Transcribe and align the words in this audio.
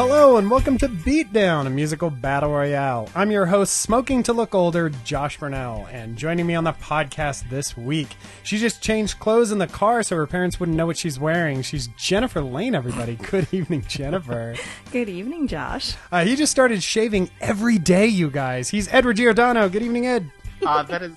Hello 0.00 0.38
and 0.38 0.50
welcome 0.50 0.78
to 0.78 0.88
Beatdown, 0.88 1.66
a 1.66 1.70
musical 1.70 2.08
battle 2.08 2.48
royale. 2.52 3.10
I'm 3.14 3.30
your 3.30 3.44
host, 3.44 3.82
smoking 3.82 4.22
to 4.22 4.32
look 4.32 4.54
older, 4.54 4.88
Josh 5.04 5.38
Burnell, 5.38 5.86
and 5.92 6.16
joining 6.16 6.46
me 6.46 6.54
on 6.54 6.64
the 6.64 6.72
podcast 6.72 7.50
this 7.50 7.76
week, 7.76 8.16
she 8.42 8.56
just 8.56 8.80
changed 8.82 9.18
clothes 9.18 9.52
in 9.52 9.58
the 9.58 9.66
car 9.66 10.02
so 10.02 10.16
her 10.16 10.26
parents 10.26 10.58
wouldn't 10.58 10.78
know 10.78 10.86
what 10.86 10.96
she's 10.96 11.20
wearing. 11.20 11.60
She's 11.60 11.88
Jennifer 11.98 12.40
Lane, 12.40 12.74
everybody. 12.74 13.16
Good 13.30 13.52
evening, 13.52 13.84
Jennifer. 13.88 14.56
Good 14.90 15.10
evening, 15.10 15.48
Josh. 15.48 15.96
Uh, 16.10 16.24
he 16.24 16.34
just 16.34 16.50
started 16.50 16.82
shaving 16.82 17.28
every 17.42 17.76
day, 17.76 18.06
you 18.06 18.30
guys. 18.30 18.70
He's 18.70 18.88
Edward 18.88 19.18
Giordano. 19.18 19.68
Good 19.68 19.82
evening, 19.82 20.06
Ed. 20.06 20.30
Uh, 20.64 20.82
that 20.84 21.02
is 21.02 21.12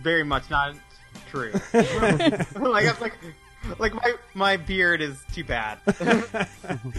very 0.00 0.22
much 0.22 0.48
not 0.48 0.76
true. 1.28 1.50
like, 1.72 2.54
I'm 2.54 3.00
like, 3.00 3.14
like 3.78 3.94
my 3.94 4.14
my 4.34 4.56
beard 4.56 5.00
is 5.00 5.22
too 5.32 5.44
bad. 5.44 5.78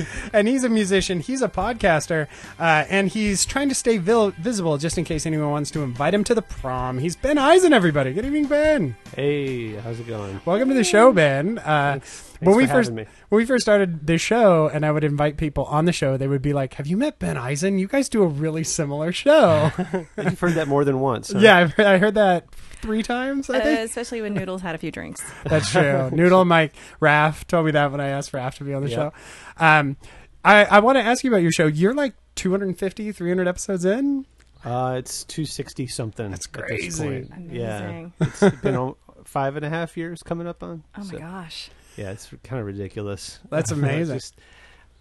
and 0.33 0.47
he's 0.47 0.63
a 0.63 0.69
musician. 0.69 1.19
He's 1.19 1.41
a 1.41 1.49
podcaster, 1.49 2.27
uh, 2.59 2.85
and 2.89 3.09
he's 3.09 3.45
trying 3.45 3.69
to 3.69 3.75
stay 3.75 3.97
vil- 3.97 4.31
visible 4.31 4.77
just 4.77 4.97
in 4.97 5.03
case 5.03 5.25
anyone 5.25 5.51
wants 5.51 5.71
to 5.71 5.81
invite 5.81 6.13
him 6.13 6.23
to 6.25 6.35
the 6.35 6.41
prom. 6.41 6.99
He's 6.99 7.15
Ben 7.15 7.37
Eisen, 7.37 7.73
everybody. 7.73 8.13
Good 8.13 8.25
evening, 8.25 8.45
Ben. 8.45 8.95
Hey, 9.15 9.75
how's 9.75 9.99
it 9.99 10.07
going? 10.07 10.39
Welcome 10.45 10.69
to 10.69 10.75
the 10.75 10.83
show, 10.83 11.11
Ben. 11.11 11.57
Uh, 11.57 11.99
when 12.39 12.53
for 12.53 12.57
we 12.57 12.67
first 12.67 12.91
me. 12.91 13.05
when 13.29 13.37
we 13.37 13.45
first 13.45 13.63
started 13.63 14.05
the 14.05 14.17
show, 14.17 14.67
and 14.67 14.85
I 14.85 14.91
would 14.91 15.03
invite 15.03 15.37
people 15.37 15.65
on 15.65 15.85
the 15.85 15.93
show, 15.93 16.17
they 16.17 16.27
would 16.27 16.41
be 16.41 16.53
like, 16.53 16.75
"Have 16.75 16.87
you 16.87 16.97
met 16.97 17.19
Ben 17.19 17.37
Eisen? 17.37 17.79
You 17.79 17.87
guys 17.87 18.09
do 18.09 18.23
a 18.23 18.27
really 18.27 18.63
similar 18.63 19.11
show." 19.11 19.71
You've 20.17 20.39
heard 20.39 20.53
that 20.53 20.67
more 20.67 20.83
than 20.85 20.99
once. 20.99 21.31
huh? 21.31 21.39
yeah, 21.39 21.57
I've, 21.57 21.79
I 21.79 21.97
heard 21.97 22.15
that 22.15 22.45
three 22.83 23.01
times. 23.01 23.49
I 23.49 23.57
Uh, 23.57 23.63
think 23.63 23.79
especially 23.79 24.21
when 24.21 24.35
Noodles 24.35 24.61
had 24.61 24.75
a 24.75 24.77
few 24.77 24.91
drinks. 24.91 25.21
that's 25.45 25.71
true. 25.71 26.09
Noodle, 26.13 26.45
Mike, 26.45 26.73
Raph 27.01 27.47
told 27.47 27.65
me 27.65 27.71
that 27.71 27.91
when 27.91 27.99
I 27.99 28.09
asked 28.09 28.31
Raph 28.33 28.53
to 28.55 28.63
be 28.63 28.73
on 28.75 28.83
the 28.83 28.89
Yeah. 28.91 28.95
show. 28.95 29.13
Um, 29.57 29.97
I 30.45 30.65
I 30.65 30.79
want 30.81 30.97
to 30.97 31.01
ask 31.03 31.23
you 31.23 31.31
about 31.31 31.41
your 31.41 31.51
show. 31.51 31.65
You're 31.65 31.95
like 31.95 32.13
250, 32.35 33.11
300 33.11 33.47
episodes 33.47 33.85
in. 33.85 34.25
Uh, 34.65 34.95
it's 34.99 35.23
260 35.25 35.87
something. 35.87 36.29
That's 36.31 36.45
at 36.47 36.53
this 36.53 36.67
crazy. 36.99 37.03
point. 37.27 37.51
Yeah. 37.51 38.07
it's 38.21 38.39
been 38.61 38.93
five 39.25 39.55
and 39.55 39.65
a 39.65 39.69
half 39.69 39.97
years 39.97 40.21
coming 40.23 40.47
up 40.47 40.61
on. 40.63 40.83
Oh 40.97 41.03
my 41.03 41.11
So, 41.11 41.17
gosh. 41.17 41.69
Yeah, 41.97 42.11
it's 42.11 42.29
kind 42.43 42.59
of 42.59 42.65
ridiculous. 42.65 43.39
That's 43.49 43.71
amazing. 43.71 44.15
Just- 44.17 44.35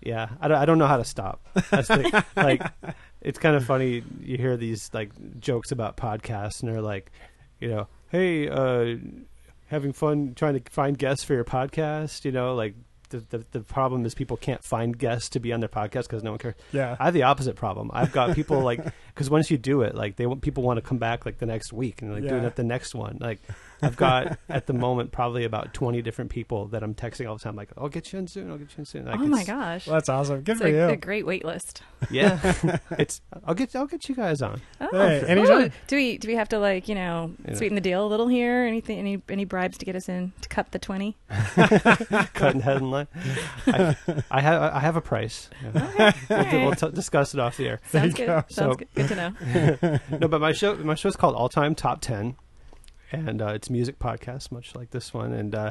yeah, 0.04 0.30
I 0.40 0.48
don't, 0.48 0.58
I 0.58 0.64
don't 0.66 0.78
know 0.78 0.88
how 0.88 0.96
to 0.96 1.04
stop. 1.04 1.46
That's 1.70 1.86
the, 1.86 2.24
like, 2.34 2.60
it's 3.20 3.38
kind 3.38 3.54
of 3.54 3.64
funny. 3.64 4.02
You 4.20 4.36
hear 4.36 4.56
these 4.56 4.90
like 4.92 5.10
jokes 5.38 5.70
about 5.70 5.96
podcasts, 5.96 6.60
and 6.60 6.68
they're 6.72 6.82
like, 6.82 7.12
you 7.62 7.68
know, 7.68 7.88
hey, 8.10 8.48
uh, 8.48 8.96
having 9.68 9.92
fun 9.92 10.34
trying 10.34 10.60
to 10.60 10.70
find 10.70 10.98
guests 10.98 11.24
for 11.24 11.34
your 11.34 11.44
podcast. 11.44 12.24
You 12.24 12.32
know, 12.32 12.54
like 12.54 12.74
the 13.10 13.18
the, 13.30 13.44
the 13.52 13.60
problem 13.60 14.04
is 14.06 14.14
people 14.14 14.36
can't 14.36 14.62
find 14.64 14.96
guests 14.98 15.28
to 15.30 15.40
be 15.40 15.52
on 15.52 15.60
their 15.60 15.68
podcast 15.68 16.02
because 16.04 16.22
no 16.22 16.30
one 16.32 16.38
cares. 16.38 16.54
Yeah. 16.72 16.96
I 16.98 17.04
have 17.06 17.14
the 17.14 17.22
opposite 17.24 17.56
problem. 17.56 17.90
I've 17.92 18.12
got 18.12 18.34
people 18.34 18.60
like 18.60 18.80
because 19.14 19.30
once 19.30 19.50
you 19.50 19.58
do 19.58 19.82
it, 19.82 19.94
like 19.94 20.16
they 20.16 20.26
want 20.26 20.42
people 20.42 20.62
want 20.62 20.78
to 20.78 20.82
come 20.82 20.98
back 20.98 21.24
like 21.26 21.38
the 21.38 21.46
next 21.46 21.72
week 21.72 22.02
and 22.02 22.12
like 22.12 22.22
doing 22.26 22.42
Yeah. 22.42 22.48
it 22.48 22.56
the 22.56 22.64
next 22.64 22.94
one. 22.94 23.18
Like 23.20 23.40
I've 23.82 23.96
got 23.96 24.38
at 24.48 24.66
the 24.66 24.72
moment 24.72 25.12
probably 25.12 25.44
about 25.44 25.74
twenty 25.74 26.00
different 26.02 26.30
people 26.30 26.66
that 26.68 26.82
I'm 26.82 26.94
texting 26.94 27.28
all 27.28 27.36
the 27.36 27.42
time. 27.42 27.56
Like 27.56 27.70
I'll 27.76 27.88
get 27.88 28.12
you 28.12 28.18
in 28.18 28.26
soon. 28.26 28.50
I'll 28.50 28.58
get 28.58 28.70
you 28.70 28.78
in 28.78 28.84
soon. 28.84 29.04
Like, 29.06 29.18
oh 29.20 29.26
my 29.26 29.44
gosh. 29.44 29.86
Well, 29.86 29.94
that's 29.94 30.08
awesome. 30.08 30.42
Good 30.42 30.52
it's 30.52 30.60
for 30.60 30.66
a, 30.68 30.70
you. 30.70 30.82
a 30.88 30.96
great 30.96 31.26
wait 31.26 31.44
list. 31.44 31.82
Yeah, 32.10 32.40
it's 32.98 33.20
I'll 33.44 33.54
get 33.54 33.74
I'll 33.76 33.86
get 33.86 34.08
you 34.08 34.14
guys 34.16 34.42
on. 34.42 34.60
Oh, 34.80 34.88
Hey, 34.92 35.38
ooh. 35.38 35.70
do 35.86 35.96
we 35.96 36.18
do 36.18 36.26
we 36.28 36.34
have 36.34 36.48
to 36.50 36.58
like 36.58 36.88
you 36.88 36.94
know 36.96 37.32
Yeah. 37.46 37.54
sweeten 37.54 37.74
the 37.76 37.80
deal 37.80 38.04
a 38.04 38.08
little 38.08 38.26
here? 38.28 38.64
Anything? 38.64 38.98
Any 38.98 39.22
any 39.28 39.44
bribes 39.44 39.78
to 39.78 39.84
get 39.84 39.94
us 39.96 40.08
in 40.08 40.32
to 40.40 40.48
cut 40.48 40.72
the 40.72 40.78
twenty? 40.80 41.16
Cutting 42.34 42.60
head 42.60 42.78
and 42.78 42.90
line. 42.90 43.06
I, 43.66 43.96
I 44.30 44.40
have 44.40 44.62
I 44.74 44.80
have 44.80 44.96
a 44.96 45.00
price. 45.00 45.48
Yeah. 45.74 46.12
We'll, 46.28 46.64
we'll 46.66 46.74
t- 46.74 46.90
discuss 46.90 47.34
it 47.34 47.40
off 47.40 47.56
the 47.56 47.68
air. 47.68 47.80
Sounds 47.90 48.14
good. 48.14 48.26
go. 48.26 48.44
Sounds 48.48 48.54
So- 48.54 48.74
good. 48.74 48.88
Good 48.94 49.08
to 49.08 49.14
know. 49.16 49.98
no, 50.18 50.28
but 50.28 50.40
my 50.40 50.52
show 50.52 50.74
my 50.76 50.94
show's 50.94 51.16
called 51.16 51.34
All 51.36 51.48
Time 51.48 51.74
Top 51.74 52.00
Ten, 52.00 52.36
and 53.12 53.42
uh, 53.42 53.48
it's 53.48 53.70
music 53.70 53.98
podcast, 53.98 54.50
much 54.50 54.74
like 54.74 54.90
this 54.90 55.12
one. 55.12 55.32
And 55.32 55.54
uh, 55.54 55.70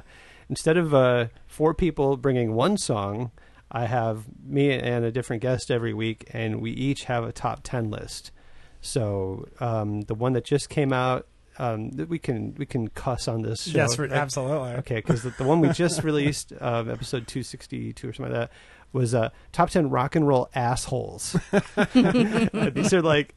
instead 0.50 0.78
of 0.78 0.94
uh, 0.94 1.28
four 1.48 1.74
people 1.74 2.18
bringing 2.18 2.54
one 2.54 2.78
song, 2.78 3.32
I 3.72 3.86
have 3.86 4.26
me 4.44 4.72
and 4.72 5.06
a 5.06 5.12
different 5.12 5.42
guest 5.42 5.72
every 5.72 5.94
week, 5.94 6.30
and 6.32 6.62
we 6.62 6.72
each 6.72 7.06
have 7.06 7.24
a 7.24 7.32
top 7.32 7.62
ten 7.64 7.90
list. 7.90 8.32
So 8.82 9.48
um, 9.60 10.02
the 10.02 10.16
one 10.16 10.34
that 10.34 10.46
just 10.46 10.70
came 10.70 10.92
out, 10.92 11.28
um, 11.58 11.92
we 12.10 12.20
can 12.20 12.56
we 12.58 12.66
can 12.66 12.90
cuss 12.90 13.28
on 13.28 13.42
this. 13.42 13.64
Show. 13.64 13.78
Yes, 13.78 13.98
right? 13.98 14.12
absolutely. 14.12 14.72
Okay, 14.80 14.96
because 14.96 15.24
the, 15.24 15.30
the 15.32 15.44
one 15.44 15.60
we 15.62 15.70
just 15.70 16.04
released, 16.04 16.54
uh, 16.60 16.84
episode 16.88 17.28
262 17.28 18.10
or 18.10 18.14
something 18.14 18.34
like 18.34 18.42
that, 18.42 18.52
was 18.94 19.14
uh, 19.14 19.30
top 19.52 19.70
10 19.70 19.90
rock 19.90 20.16
and 20.16 20.28
roll 20.28 20.50
assholes. 20.54 21.36
These 21.94 22.94
are 22.94 23.02
like 23.02 23.36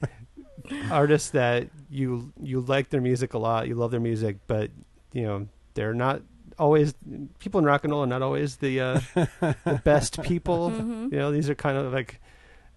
artists 0.90 1.30
that 1.30 1.68
you 1.90 2.32
you 2.42 2.60
like 2.60 2.88
their 2.90 3.00
music 3.00 3.34
a 3.34 3.38
lot, 3.38 3.68
you 3.68 3.74
love 3.74 3.90
their 3.90 4.00
music, 4.00 4.38
but 4.46 4.70
you 5.12 5.22
know 5.22 5.48
they're 5.74 5.94
not 5.94 6.22
always 6.58 6.94
people 7.40 7.58
in 7.58 7.64
rock 7.64 7.82
and 7.84 7.92
roll 7.92 8.04
are 8.04 8.06
not 8.06 8.22
always 8.22 8.56
the 8.56 8.80
uh, 8.80 9.00
the 9.14 9.80
best 9.84 10.22
people. 10.22 10.70
Mhm. 10.70 11.12
You 11.12 11.18
know, 11.18 11.32
these 11.32 11.50
are 11.50 11.54
kind 11.54 11.76
of 11.76 11.92
like 11.92 12.20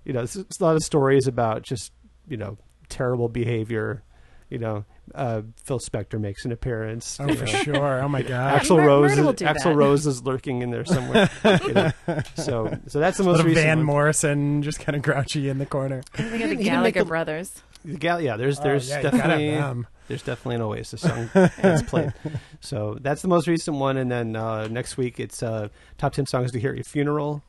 you 0.06 0.14
know, 0.14 0.22
it's, 0.22 0.36
it's 0.36 0.60
a 0.60 0.64
lot 0.64 0.76
of 0.76 0.84
stories 0.84 1.28
about 1.28 1.64
just 1.64 1.92
you 2.28 2.38
know 2.38 2.58
terrible 2.90 3.30
behavior. 3.30 4.04
You 4.50 4.60
know, 4.60 4.86
uh, 5.14 5.42
Phil 5.66 5.78
Spector 5.80 6.18
makes 6.22 6.46
an 6.46 6.54
appearance. 6.54 7.20
Oh, 7.20 7.28
for 7.28 7.44
know. 7.46 7.52
sure. 7.64 8.02
Oh 8.02 8.08
my 8.08 8.22
god. 8.24 8.62
Axl 8.62 8.78
Rose, 8.82 9.12
is, 9.12 9.18
Axl 9.20 9.64
that. 9.64 9.76
Rose 9.76 10.08
is 10.08 10.24
lurking 10.24 10.62
in 10.62 10.72
there 10.72 10.86
somewhere. 10.86 11.30
you 11.44 11.74
know. 11.74 11.92
So, 12.36 12.78
so 12.88 13.00
that's 13.02 13.18
the 13.18 13.26
most 13.26 13.38
Little 13.40 13.48
recent 13.48 13.66
Van 13.66 13.78
one. 13.80 13.86
Morrison 13.88 14.62
just 14.62 14.80
kind 14.80 14.96
of 14.96 15.02
grouchy 15.02 15.50
in 15.50 15.58
the 15.58 15.66
corner. 15.66 16.02
I 16.14 16.22
think 16.22 16.32
of 16.32 16.32
the 16.32 16.38
He 16.38 16.44
didn't 16.48 16.58
make 16.60 16.66
Gallagher 16.66 17.00
the- 17.02 17.06
brothers. 17.06 17.62
The 17.88 17.98
Gal- 17.98 18.22
yeah, 18.22 18.38
there's 18.38 18.60
there's 18.60 18.92
oh, 18.92 18.94
yeah, 18.94 18.98
you 18.98 19.04
gotta 19.04 19.18
have 19.20 19.30
definitely 19.40 19.86
there's 20.08 20.24
definitely 20.24 20.56
an 20.56 20.62
Oasis 20.62 21.02
song 21.02 21.30
that's 21.34 21.84
played. 21.84 22.14
So 22.60 22.98
that's 23.02 23.22
the 23.22 23.28
most 23.28 23.48
recent 23.48 23.78
one, 23.78 23.98
and 23.98 24.12
then 24.12 24.36
uh, 24.36 24.68
next 24.68 24.98
week 24.98 25.20
it's 25.20 25.42
uh, 25.44 25.70
top 25.98 26.14
ten 26.14 26.26
songs 26.26 26.52
to 26.52 26.60
hear 26.60 26.72
at 26.72 26.76
your 26.78 26.84
funeral. 26.84 27.44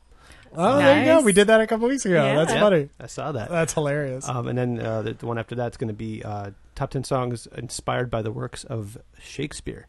Oh, 0.55 0.77
there 0.77 0.99
you 0.99 1.05
go. 1.05 1.21
We 1.21 1.31
did 1.33 1.47
that 1.47 1.61
a 1.61 1.67
couple 1.67 1.87
weeks 1.87 2.05
ago. 2.05 2.23
Yeah. 2.25 2.35
That's 2.35 2.53
Yeah. 2.53 2.59
funny. 2.59 2.89
I 2.99 3.05
saw 3.07 3.31
that. 3.33 3.49
That's 3.49 3.73
hilarious. 3.73 4.27
Um, 4.27 4.47
and 4.47 4.57
then 4.57 4.79
uh, 4.79 5.01
the, 5.03 5.13
the 5.13 5.25
one 5.27 5.37
after 5.37 5.53
that's 5.55 5.77
going 5.77 5.89
to 5.89 5.93
be 5.93 6.23
uh, 6.23 6.51
top 6.75 6.89
ten 6.91 7.03
songs 7.03 7.47
inspired 7.55 8.09
by 8.09 8.21
the 8.21 8.31
works 8.31 8.63
of 8.63 8.97
Shakespeare. 9.21 9.87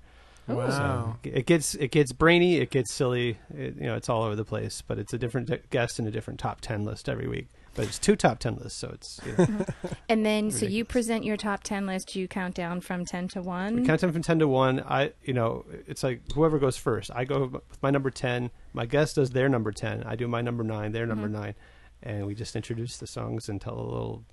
wow. 0.48 1.16
So 1.22 1.30
it 1.30 1.46
gets 1.46 1.74
it 1.76 1.90
gets 1.92 2.12
brainy, 2.12 2.56
it 2.56 2.70
gets 2.70 2.92
silly, 2.92 3.38
it, 3.56 3.76
you 3.76 3.86
know, 3.86 3.94
it's 3.94 4.08
all 4.08 4.22
over 4.22 4.36
the 4.36 4.44
place. 4.44 4.82
But 4.86 4.98
it's 4.98 5.12
a 5.14 5.18
different 5.18 5.70
guest 5.70 5.98
and 5.98 6.08
a 6.08 6.10
different 6.10 6.40
top 6.40 6.60
ten 6.60 6.84
list 6.84 7.08
every 7.08 7.28
week. 7.28 7.48
But 7.74 7.86
it's 7.86 7.98
two 7.98 8.16
top 8.16 8.40
ten 8.40 8.56
lists, 8.56 8.78
so 8.78 8.90
it's 8.92 9.20
you 9.24 9.34
know, 9.46 9.64
And 10.08 10.26
then 10.26 10.50
so 10.50 10.66
you 10.66 10.84
present 10.84 11.24
your 11.24 11.36
top 11.36 11.62
ten 11.62 11.86
list. 11.86 12.16
You 12.16 12.26
count 12.28 12.54
down 12.54 12.80
from 12.80 13.04
ten 13.04 13.28
to 13.28 13.40
one. 13.42 13.76
we 13.76 13.86
count 13.86 14.00
down 14.00 14.12
from 14.12 14.22
ten 14.22 14.38
to 14.40 14.48
one. 14.48 14.80
I 14.80 15.12
you 15.22 15.32
know 15.34 15.64
it's 15.86 16.02
like 16.02 16.20
whoever 16.32 16.58
goes 16.58 16.76
first. 16.76 17.10
I 17.14 17.24
go 17.24 17.46
with 17.46 17.82
my 17.82 17.90
number 17.90 18.10
ten. 18.10 18.50
My 18.72 18.86
guest 18.86 19.14
does 19.16 19.30
their 19.30 19.48
number 19.48 19.70
ten. 19.72 20.02
I 20.04 20.16
do 20.16 20.26
my 20.26 20.40
number 20.40 20.64
nine. 20.64 20.92
Their 20.92 21.06
number 21.06 21.28
Mhm. 21.28 21.32
nine, 21.32 21.54
and 22.02 22.26
we 22.26 22.34
just 22.34 22.56
introduce 22.56 22.96
the 22.96 23.06
songs 23.06 23.48
and 23.48 23.60
tell 23.60 23.78
a 23.78 23.82
little 23.82 24.24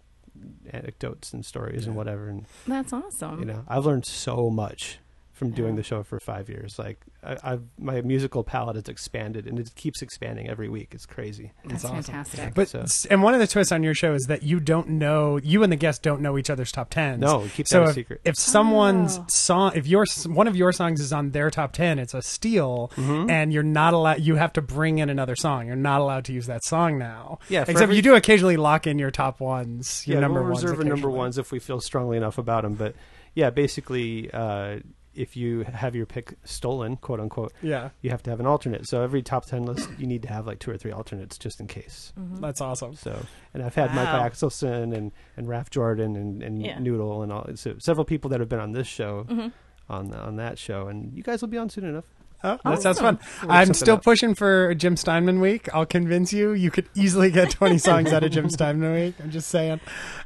anecdotes 0.71 1.33
and 1.33 1.45
stories 1.45 1.87
and 1.87 1.95
whatever. 1.95 2.29
And 2.29 2.45
That's 2.67 2.93
awesome. 2.93 3.39
you 3.39 3.45
know 3.45 3.63
i've 3.67 3.85
learned 3.85 4.05
so 4.05 4.49
much 4.51 4.99
from 5.37 5.51
doing 5.51 5.71
Yeah. 5.73 5.77
the 5.77 5.83
show 5.83 6.03
for 6.03 6.19
five 6.19 6.49
years 6.49 6.77
like 6.79 6.99
I, 7.23 7.37
i've 7.43 7.63
my 7.77 8.01
musical 8.01 8.43
palette 8.43 8.75
has 8.75 8.87
expanded 8.89 9.45
and 9.47 9.59
it 9.59 9.73
keeps 9.75 10.01
expanding 10.01 10.49
every 10.49 10.67
week 10.67 10.89
it's 10.93 11.05
crazy 11.05 11.51
That's 11.65 11.85
awesome. 11.85 12.01
fantastic. 12.03 12.53
But 12.55 12.69
So- 12.69 13.07
and 13.11 13.21
one 13.23 13.33
of 13.33 13.39
the 13.39 13.47
twists 13.47 13.71
on 13.71 13.83
your 13.83 13.93
show 13.93 14.13
is 14.13 14.23
that 14.27 14.43
you 14.43 14.59
don't 14.59 14.89
know 14.89 15.37
you 15.37 15.63
and 15.63 15.71
the 15.71 15.75
guest 15.77 16.01
don't 16.03 16.21
know 16.21 16.37
each 16.37 16.49
other's 16.49 16.71
top 16.71 16.89
tens. 16.89 17.21
no 17.21 17.39
we 17.39 17.49
keep 17.49 17.67
So 17.67 17.81
that 17.81 17.89
a 17.89 17.93
secret 17.93 18.21
if 18.25 18.35
someone's 18.35 19.19
Oh. 19.19 19.25
song, 19.29 19.71
if 19.75 19.87
your 19.87 20.05
one 20.27 20.47
of 20.47 20.55
your 20.55 20.71
songs 20.71 20.99
is 20.99 21.13
on 21.13 21.31
their 21.31 21.49
top 21.51 21.71
ten, 21.73 21.99
it's 21.99 22.13
a 22.13 22.21
steal, 22.21 22.91
Mhm. 22.95 23.29
and 23.29 23.53
you're 23.53 23.63
not 23.63 23.93
allowed. 23.93 24.21
You 24.21 24.35
have 24.35 24.53
to 24.53 24.61
bring 24.61 24.97
in 24.99 25.09
another 25.09 25.35
song. 25.35 25.67
You're 25.67 25.75
not 25.75 26.01
allowed 26.01 26.25
to 26.25 26.33
use 26.33 26.47
that 26.47 26.63
song 26.63 26.97
now. 26.97 27.39
yeah 27.49 27.61
Except 27.61 27.81
every- 27.81 27.95
you 27.95 28.01
do 28.01 28.15
occasionally 28.15 28.57
lock 28.57 28.87
in 28.87 28.97
your 28.99 29.11
top 29.11 29.39
ones, 29.39 30.03
your 30.07 30.15
yeah, 30.15 30.21
number 30.21 30.41
we'll 30.41 30.51
ones. 30.51 30.63
reserve 30.63 30.79
a 30.79 30.83
number 30.83 31.09
ones 31.09 31.37
if 31.37 31.51
we 31.51 31.59
feel 31.59 31.79
strongly 31.79 32.17
enough 32.17 32.37
about 32.37 32.63
them 32.63 32.73
but 32.73 32.95
yeah 33.35 33.49
basically 33.49 34.29
uh 34.33 34.77
if 35.17 35.35
you 35.35 35.63
have 35.63 35.95
your 35.95 36.05
pick 36.05 36.35
stolen 36.43 36.95
quote 36.97 37.19
unquote 37.19 37.51
Yeah, 37.61 37.89
you 38.01 38.09
have 38.11 38.21
to 38.23 38.29
have 38.29 38.39
an 38.39 38.45
alternate 38.45 38.87
so 38.87 39.01
every 39.01 39.21
top 39.21 39.45
10 39.45 39.65
list 39.65 39.89
you 39.97 40.07
need 40.07 40.21
to 40.21 40.27
have 40.29 40.45
like 40.47 40.59
two 40.59 40.71
or 40.71 40.77
three 40.77 40.91
alternates 40.91 41.37
just 41.37 41.59
in 41.59 41.67
case 41.67 42.13
Mhm. 42.19 42.39
that's 42.41 42.61
awesome. 42.61 42.93
So, 42.95 43.25
and 43.53 43.63
I've 43.63 43.75
had 43.75 43.93
Michael 43.95 44.19
Wow. 44.19 44.27
Axelson 44.29 44.95
and, 44.95 45.11
and 45.35 45.47
Raph 45.47 45.69
Jordan 45.69 46.15
and, 46.15 46.41
and 46.43 46.61
Yeah. 46.65 46.79
Noodle 46.79 47.21
and 47.23 47.31
all 47.31 47.47
so 47.55 47.75
several 47.79 48.05
people 48.05 48.29
that 48.29 48.39
have 48.39 48.49
been 48.49 48.59
on 48.59 48.71
this 48.73 48.87
show 48.87 49.25
Mhm. 49.29 49.51
on 49.89 50.13
on 50.13 50.35
that 50.37 50.57
show, 50.57 50.87
and 50.87 51.13
you 51.13 51.23
guys 51.23 51.41
will 51.41 51.47
be 51.49 51.57
on 51.57 51.69
soon 51.69 51.85
enough. 51.85 52.05
Oh, 52.47 52.71
that 52.71 52.81
sounds 52.81 52.99
fun. 52.99 53.19
I'm 53.49 53.73
still 53.73 53.95
out. 53.95 54.03
pushing 54.03 54.35
for 54.35 54.73
Jim 54.75 54.95
Steinman 54.95 55.39
week. 55.39 55.67
I'll 55.73 55.85
convince 55.85 56.31
you. 56.33 56.51
You 56.51 56.71
could 56.71 56.89
easily 56.95 57.31
get 57.31 57.51
20 57.51 57.77
songs 57.89 58.13
out 58.13 58.23
of 58.23 58.31
Jim 58.31 58.49
Steinman 58.49 58.93
week. 58.93 59.15
I'm 59.21 59.31
just 59.31 59.49
saying. 59.49 59.79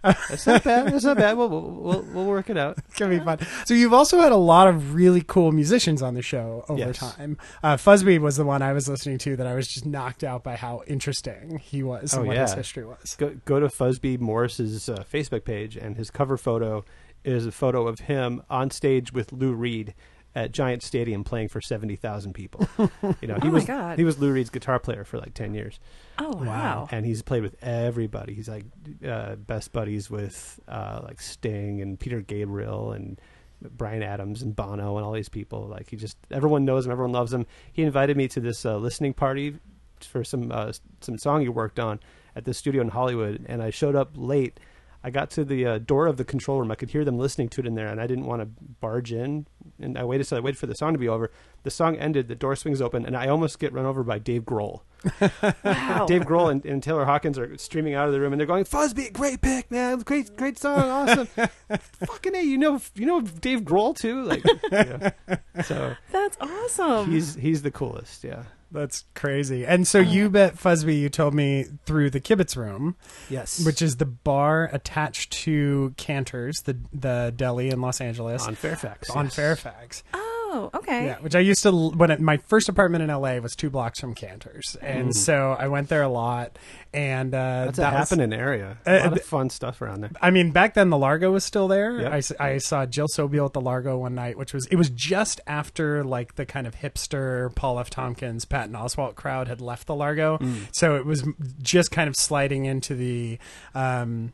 That's 0.03 0.47
not 0.47 0.63
bad. 0.63 0.93
That's 0.93 1.03
not 1.03 1.17
bad. 1.17 1.37
We'll, 1.37 1.49
we'll, 1.49 2.05
we'll, 2.13 2.25
work 2.25 2.49
it 2.49 2.57
out. 2.57 2.77
It's 2.77 2.97
gonna 2.99 3.17
be 3.17 3.23
fun. 3.23 3.39
So 3.65 3.73
you've 3.73 3.93
also 3.93 4.19
had 4.19 4.31
a 4.31 4.37
lot 4.37 4.67
of 4.67 4.93
really 4.93 5.21
cool 5.25 5.51
musicians 5.51 6.01
on 6.01 6.13
the 6.13 6.21
show 6.21 6.65
over 6.69 6.79
Yes. 6.79 6.97
time. 6.97 7.37
Uh, 7.63 7.77
was 7.85 8.37
the 8.37 8.45
one 8.45 8.61
I 8.61 8.73
was 8.73 8.87
listening 8.87 9.17
to 9.19 9.35
that 9.35 9.47
I 9.47 9.55
was 9.55 9.67
just 9.67 9.85
knocked 9.85 10.23
out 10.23 10.43
by 10.43 10.55
how 10.55 10.83
interesting 10.87 11.59
he 11.59 11.83
was 11.83 12.13
and 12.13 12.23
Oh, 12.23 12.27
what 12.27 12.37
his 12.37 12.53
history 12.53 12.85
was. 12.85 13.15
Go, 13.15 13.35
go 13.45 13.59
to 13.59 13.67
Fuzzbee 13.67 14.19
Morris's 14.19 14.89
uh, 14.89 15.03
Facebook 15.11 15.43
page, 15.43 15.75
and 15.75 15.97
his 15.97 16.11
cover 16.11 16.37
photo 16.37 16.83
is 17.23 17.45
a 17.45 17.51
photo 17.51 17.87
of 17.87 17.99
him 18.01 18.41
on 18.49 18.71
stage 18.71 19.13
with 19.13 19.31
Lou 19.31 19.53
Reed 19.53 19.93
at 20.33 20.51
Giant 20.51 20.81
Stadium 20.83 21.23
playing 21.23 21.49
for 21.49 21.59
seventy 21.61 21.95
thousand 21.95 22.33
people. 22.33 22.67
You 23.21 23.27
know, 23.27 23.37
he 23.41 23.47
Oh 23.49 23.51
was 23.51 23.65
God. 23.65 23.97
he 23.99 24.03
was 24.05 24.17
Lou 24.19 24.31
Reed's 24.31 24.49
guitar 24.49 24.79
player 24.79 25.03
for 25.03 25.17
like 25.17 25.33
ten 25.33 25.53
years, 25.53 25.79
Oh 26.17 26.35
wow. 26.37 26.87
and 26.91 27.05
he's 27.05 27.21
played 27.21 27.43
with 27.43 27.55
everybody. 27.63 28.33
He's 28.33 28.47
like 28.49 28.65
uh, 29.07 29.35
best 29.35 29.71
buddies 29.73 30.09
with 30.09 30.59
uh, 30.67 31.01
like 31.03 31.19
Sting 31.21 31.81
and 31.81 31.99
Peter 31.99 32.21
Gabriel 32.21 32.91
and 32.93 33.19
Bryan 33.61 34.01
Adams 34.03 34.41
and 34.41 34.55
Bono 34.55 34.97
and 34.97 35.05
all 35.05 35.11
these 35.11 35.29
people. 35.29 35.67
Like 35.67 35.89
he 35.89 35.97
just 35.97 36.17
everyone 36.31 36.65
knows 36.65 36.85
him, 36.85 36.91
everyone 36.91 37.11
loves 37.11 37.33
him. 37.33 37.45
He 37.73 37.83
invited 37.83 38.17
me 38.17 38.27
to 38.29 38.39
this 38.39 38.65
uh, 38.65 38.77
listening 38.77 39.13
party 39.13 39.57
for 39.99 40.23
some 40.23 40.51
uh, 40.51 40.71
some 41.01 41.17
song 41.17 41.41
he 41.41 41.49
worked 41.49 41.79
on 41.79 41.99
at 42.35 42.45
the 42.45 42.53
studio 42.53 42.81
in 42.81 42.89
Hollywood, 42.89 43.45
and 43.47 43.61
I 43.61 43.69
showed 43.69 43.95
up 43.95 44.11
late. 44.15 44.59
I 45.03 45.09
got 45.09 45.31
to 45.31 45.43
the 45.43 45.65
uh, 45.65 45.77
door 45.79 46.05
of 46.05 46.17
the 46.17 46.23
control 46.23 46.59
room. 46.59 46.71
I 46.71 46.75
could 46.75 46.91
hear 46.91 47.03
them 47.03 47.17
listening 47.17 47.49
to 47.49 47.61
it 47.61 47.65
in 47.67 47.73
there, 47.75 47.87
and 47.87 47.99
I 47.99 48.05
didn't 48.05 48.25
want 48.25 48.41
to 48.41 48.45
barge 48.79 49.11
in. 49.11 49.47
And 49.79 49.97
I 49.97 50.03
waited, 50.03 50.27
so 50.27 50.37
I 50.37 50.39
waited 50.39 50.59
for 50.59 50.67
the 50.67 50.75
song 50.75 50.93
to 50.93 50.99
be 50.99 51.07
over. 51.07 51.31
The 51.63 51.71
song 51.71 51.95
ended, 51.95 52.27
the 52.27 52.35
door 52.35 52.55
swings 52.55 52.81
open, 52.81 53.05
and 53.05 53.17
I 53.17 53.27
almost 53.27 53.57
get 53.57 53.73
run 53.73 53.85
over 53.85 54.03
by 54.03 54.19
Dave 54.19 54.43
Grohl. 54.43 54.81
Wow. 55.63 56.05
Dave 56.07 56.23
Grohl 56.23 56.51
and, 56.51 56.63
and 56.65 56.83
Taylor 56.83 57.05
Hawkins 57.05 57.39
are 57.39 57.57
streaming 57.57 57.95
out 57.95 58.07
of 58.07 58.13
the 58.13 58.19
room, 58.19 58.33
and 58.33 58.39
they're 58.39 58.45
going, 58.47 58.65
"Fuzzbee, 58.65 59.11
great 59.11 59.41
pick, 59.41 59.71
man! 59.71 59.99
Great, 59.99 60.35
great 60.37 60.59
song, 60.59 60.79
awesome! 60.79 61.25
Fucking 62.05 62.35
a, 62.35 62.41
you 62.41 62.57
know, 62.57 62.79
you 62.95 63.05
know 63.07 63.21
Dave 63.21 63.61
Grohl 63.61 63.95
too, 63.97 64.21
like, 64.23 64.43
yeah. 64.71 65.11
so 65.63 65.95
That's 66.11 66.37
awesome. 66.39 67.09
he's 67.11 67.35
he's 67.35 67.61
the 67.63 67.71
coolest, 67.71 68.23
yeah. 68.23 68.43
That's 68.71 69.05
crazy. 69.15 69.65
And 69.65 69.87
so 69.87 69.99
you 69.99 70.23
uh-huh. 70.23 70.29
bet 70.29 70.55
Fuzzbee, 70.55 70.99
you 70.99 71.09
told 71.09 71.33
me 71.33 71.65
through 71.85 72.09
the 72.09 72.21
Kibitz 72.21 72.55
Room, 72.55 72.95
Yes, 73.29 73.65
which 73.65 73.81
is 73.81 73.97
the 73.97 74.05
bar 74.05 74.69
attached 74.71 75.31
to 75.43 75.93
Canter's, 75.97 76.61
the 76.61 76.77
the 76.93 77.33
deli 77.35 77.69
in 77.69 77.81
Los 77.81 77.99
Angeles, 77.99 78.47
on 78.47 78.55
Fairfax, 78.55 79.09
on 79.09 79.25
yes. 79.25 79.35
Fairfax. 79.35 80.03
oh, 80.13 80.30
okay. 80.73 81.05
Yeah, 81.07 81.19
which 81.19 81.35
I 81.35 81.39
used 81.39 81.63
to 81.63 81.71
when 81.71 82.11
it, 82.11 82.19
my 82.19 82.37
first 82.37 82.69
apartment 82.69 83.03
in 83.03 83.09
LA 83.09 83.37
was 83.39 83.55
two 83.55 83.69
blocks 83.69 83.99
from 83.99 84.13
Canter's, 84.13 84.75
and 84.81 85.09
Mm. 85.09 85.13
so 85.13 85.55
I 85.57 85.67
went 85.67 85.89
there 85.89 86.01
a 86.03 86.09
lot. 86.09 86.57
And 86.93 87.33
uh, 87.33 87.65
That's 87.65 87.77
that 87.77 87.93
a 87.93 87.99
was- 87.99 88.09
happening 88.09 88.33
area. 88.37 88.77
Uh, 88.85 88.91
A 88.91 88.93
lot 88.99 89.09
th- 89.11 89.21
of 89.21 89.23
fun 89.25 89.49
stuff 89.49 89.81
around 89.81 90.01
there. 90.01 90.11
I 90.21 90.29
mean, 90.29 90.51
back 90.51 90.73
then 90.73 90.89
the 90.89 90.97
Largo 90.97 91.31
was 91.31 91.45
still 91.45 91.69
there. 91.69 92.01
Yep. 92.01 92.11
I 92.11 92.17
s- 92.17 92.31
I, 92.39 92.57
saw 92.57 92.85
Jill 92.85 93.07
Sobule 93.07 93.45
at 93.45 93.53
the 93.53 93.61
Largo 93.61 93.97
one 93.97 94.13
night, 94.13 94.37
which 94.37 94.53
was 94.53 94.65
it 94.67 94.75
was 94.75 94.89
just 94.89 95.39
after 95.47 96.03
like 96.03 96.35
the 96.35 96.45
kind 96.45 96.67
of 96.67 96.75
hipster 96.75 97.55
Paul 97.55 97.79
F. 97.79 97.89
Tompkins, 97.89 98.43
Patton 98.43 98.73
Oswalt 98.75 99.15
crowd 99.15 99.47
had 99.47 99.61
left 99.61 99.87
the 99.87 99.95
Largo, 99.95 100.37
Mm. 100.39 100.67
so 100.73 100.95
it 100.97 101.05
was 101.05 101.23
just 101.61 101.91
kind 101.91 102.09
of 102.09 102.15
sliding 102.17 102.65
into 102.65 102.93
the. 102.93 103.39
Um, 103.73 104.33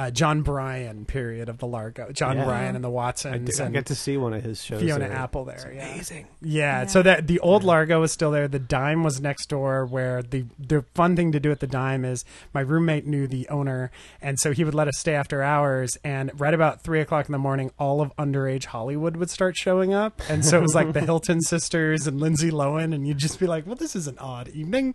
uh, 0.00 0.10
Jon 0.10 0.42
Brion 0.42 1.04
period 1.04 1.48
of 1.48 1.58
the 1.58 1.66
Largo, 1.66 2.10
Jon 2.12 2.36
Yeah. 2.38 2.44
Brion 2.44 2.74
and 2.76 2.84
the 2.84 2.88
I, 2.88 2.92
Watsons 2.92 3.56
did- 3.56 3.60
I 3.60 3.68
get 3.70 3.86
to 3.86 3.94
see 3.94 4.16
one 4.16 4.32
of 4.32 4.42
his 4.42 4.62
shows. 4.62 4.80
Fiona 4.80 5.08
there. 5.08 5.12
Apple 5.16 5.44
there. 5.44 5.72
Yeah. 5.74 5.88
amazing. 5.92 6.26
Yeah, 6.40 6.80
Yeah. 6.82 6.86
so 6.86 7.02
that 7.02 7.26
the 7.26 7.38
old 7.40 7.64
Largo 7.64 8.00
was 8.00 8.12
still 8.12 8.30
there. 8.30 8.48
The 8.48 8.58
Dime 8.58 9.02
was 9.04 9.20
next 9.20 9.46
door. 9.48 9.84
Where 9.84 10.22
the 10.22 10.44
the 10.58 10.84
fun 10.94 11.16
thing 11.16 11.32
to 11.32 11.40
do 11.40 11.50
at 11.50 11.60
the 11.60 11.66
Dime 11.66 12.04
is 12.04 12.24
my 12.54 12.60
roommate 12.60 13.06
knew 13.06 13.26
the 13.26 13.48
owner, 13.48 13.90
and 14.22 14.38
so 14.38 14.52
he 14.52 14.64
would 14.64 14.74
let 14.74 14.88
us 14.88 14.96
stay 14.98 15.14
after 15.14 15.42
hours. 15.42 15.98
And 16.04 16.30
right 16.40 16.54
about 16.54 16.82
three 16.82 17.00
o'clock 17.00 17.26
in 17.26 17.32
the 17.32 17.38
morning, 17.38 17.72
all 17.78 18.00
of 18.00 18.14
underage 18.16 18.66
Hollywood 18.66 19.16
would 19.16 19.28
start 19.30 19.56
showing 19.56 19.92
up, 19.92 20.22
and 20.28 20.44
so 20.44 20.56
it 20.58 20.62
was 20.62 20.74
like 20.74 20.92
the 20.92 21.00
Hilton 21.10 21.40
sisters 21.42 22.06
and 22.06 22.20
Lindsay 22.20 22.50
Lohan, 22.50 22.94
and 22.94 23.06
you'd 23.08 23.18
just 23.18 23.40
be 23.40 23.46
like, 23.46 23.66
"Well, 23.66 23.74
this 23.76 23.96
is 23.96 24.06
an 24.06 24.18
odd 24.18 24.48
evening." 24.48 24.94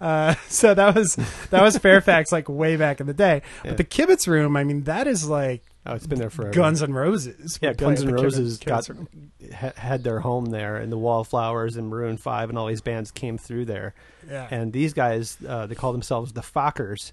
Uh, 0.00 0.34
so 0.48 0.74
that 0.74 0.94
was 0.94 1.16
that 1.50 1.62
was 1.62 1.78
Fairfax, 1.78 2.32
like 2.32 2.48
way 2.48 2.76
back 2.76 3.00
in 3.00 3.06
the 3.06 3.14
day. 3.14 3.42
Yeah. 3.64 3.70
But 3.70 3.76
the 3.76 3.84
Kibitz 3.84 4.26
Room, 4.26 4.41
I 4.56 4.64
mean, 4.64 4.84
that 4.84 5.06
is 5.06 5.28
like 5.28 5.62
Oh, 5.84 5.94
it's 5.94 6.06
been 6.06 6.20
there 6.20 6.30
forever. 6.30 6.52
Guns 6.52 6.80
N' 6.80 6.92
Roses. 6.94 7.58
Yeah, 7.60 7.72
Guns 7.72 8.02
N' 8.02 8.12
Roses 8.12 8.58
got 8.58 8.88
ha- 9.52 9.72
had 9.76 10.04
their 10.04 10.20
home 10.20 10.46
there, 10.46 10.76
and 10.76 10.92
the 10.92 10.98
Wallflowers 10.98 11.76
and 11.76 11.88
Maroon 11.88 12.16
Five 12.16 12.50
and 12.50 12.58
all 12.58 12.68
these 12.68 12.80
bands 12.80 13.10
came 13.10 13.36
through 13.36 13.64
there. 13.64 13.94
Yeah. 14.28 14.48
And 14.50 14.72
these 14.72 14.92
guys, 14.92 15.36
uh, 15.46 15.66
they 15.66 15.74
call 15.74 15.92
themselves 15.92 16.32
the 16.32 16.40
Fockers. 16.42 17.12